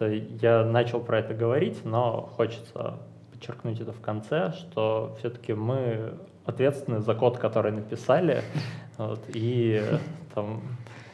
это 0.00 0.12
я 0.40 0.64
начал 0.64 1.00
про 1.00 1.18
это 1.18 1.34
говорить, 1.34 1.84
но 1.84 2.22
хочется 2.36 2.98
подчеркнуть 3.30 3.80
это 3.80 3.92
в 3.92 4.00
конце, 4.00 4.52
что 4.52 5.14
все-таки 5.18 5.52
мы 5.52 6.14
ответственны 6.46 7.00
за 7.00 7.14
код, 7.14 7.38
который 7.38 7.72
написали, 7.72 8.42
вот, 8.98 9.20
и 9.28 9.82
там, 10.34 10.62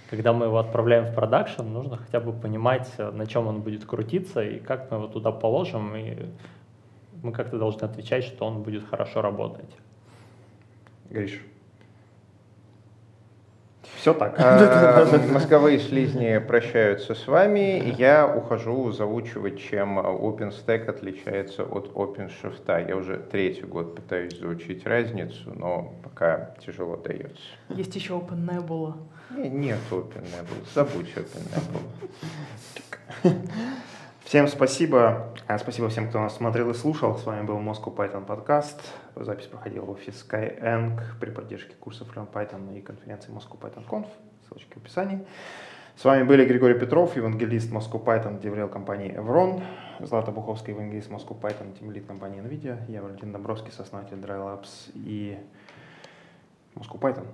когда 0.08 0.32
мы 0.32 0.46
его 0.46 0.58
отправляем 0.58 1.06
в 1.06 1.14
продакшн, 1.14 1.62
нужно 1.62 1.96
хотя 1.96 2.20
бы 2.20 2.32
понимать, 2.32 2.90
на 2.98 3.26
чем 3.26 3.48
он 3.48 3.60
будет 3.60 3.84
крутиться 3.84 4.42
и 4.42 4.60
как 4.60 4.90
мы 4.90 4.98
его 4.98 5.08
туда 5.08 5.32
положим, 5.32 5.94
и 5.96 6.26
мы 7.22 7.32
как-то 7.32 7.58
должны 7.58 7.82
отвечать, 7.82 8.24
что 8.24 8.46
он 8.46 8.62
будет 8.62 8.88
хорошо 8.88 9.20
работать. 9.20 9.70
Гриш. 11.10 11.40
Все 14.06 14.14
так. 14.14 14.36
А, 14.38 15.04
Мозговые 15.32 15.80
слизни 15.80 16.38
прощаются 16.38 17.16
с 17.16 17.26
вами. 17.26 17.92
Я 17.98 18.28
ухожу 18.28 18.92
заучивать, 18.92 19.60
чем 19.60 19.98
OpenStack 19.98 20.88
отличается 20.88 21.64
от 21.64 21.92
OpenShift. 21.92 22.88
Я 22.88 22.96
уже 22.96 23.16
третий 23.16 23.64
год 23.64 23.96
пытаюсь 23.96 24.38
заучить 24.38 24.86
разницу, 24.86 25.52
но 25.52 25.92
пока 26.04 26.54
тяжело 26.64 26.96
дается. 26.96 27.42
Есть 27.70 27.96
еще 27.96 28.12
OpenNebula. 28.12 28.94
Не, 29.30 29.48
Нет 29.48 29.78
OpenNebula, 29.90 30.64
забудь 30.72 31.12
OpenNebula. 33.24 33.75
Всем 34.36 34.48
спасибо. 34.48 35.32
А, 35.46 35.58
Спасибо 35.58 35.88
всем, 35.88 36.10
кто 36.10 36.20
нас 36.20 36.36
смотрел 36.36 36.68
и 36.68 36.74
слушал. 36.74 37.16
С 37.16 37.24
вами 37.24 37.46
был 37.46 37.56
Moscow 37.56 37.96
Python 37.96 38.26
подкаст. 38.26 38.82
Запись 39.14 39.46
проходила 39.46 39.86
в 39.86 39.90
офисе 39.92 40.10
Skyeng 40.10 41.00
при 41.18 41.30
поддержке 41.30 41.74
курсов 41.80 42.14
Learn 42.14 42.30
Python 42.30 42.76
и 42.76 42.82
конференции 42.82 43.32
Moscow 43.32 43.58
Python 43.58 43.88
Conf. 43.88 44.06
Ссылочки 44.46 44.74
в 44.74 44.76
описании. 44.76 45.26
С 45.96 46.04
вами 46.04 46.24
были 46.24 46.44
Григорий 46.44 46.78
Петров, 46.78 47.16
евангелист 47.16 47.72
Moscow 47.72 48.04
Python, 48.04 48.38
деврел 48.38 48.68
компании 48.68 49.10
Evron, 49.10 49.62
Злата 50.00 50.32
Буховская, 50.32 50.74
евангелист 50.74 51.10
Moscow 51.10 51.40
Python, 51.40 51.74
тимлит 51.78 52.04
компании 52.04 52.42
NVIDIA, 52.42 52.78
я 52.88 53.00
Валентин 53.00 53.32
Домбровский, 53.32 53.72
сооснователь 53.72 54.18
Dry 54.18 54.36
Labs 54.36 54.90
и 54.92 55.38
Moscow 56.74 57.00
Python. 57.00 57.26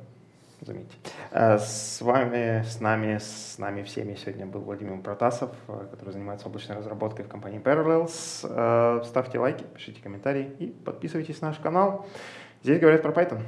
Заметьте. 0.65 0.97
Э, 1.33 1.59
С 1.59 2.01
вами, 2.01 2.63
с 2.63 2.79
нами, 2.81 3.19
с 3.19 3.59
нами 3.59 3.83
всеми 3.83 4.15
сегодня 4.15 4.47
был 4.47 4.61
Владимир 4.61 4.97
Протасов, 5.01 5.51
э, 5.67 5.89
который 5.91 6.13
занимается 6.13 6.47
облачной 6.47 6.77
разработкой 6.77 7.25
в 7.25 7.29
компании 7.29 7.61
Parallels. 7.61 8.47
Э, 8.49 9.03
Ставьте 9.05 9.41
лайки, 9.41 9.65
пишите 9.75 10.01
комментарии 10.01 10.55
и 10.61 10.69
подписывайтесь 10.69 11.41
на 11.41 11.49
наш 11.49 11.59
канал. 11.59 12.07
Здесь 12.63 12.79
говорят 12.79 13.03
про 13.03 13.11
Python. 13.11 13.43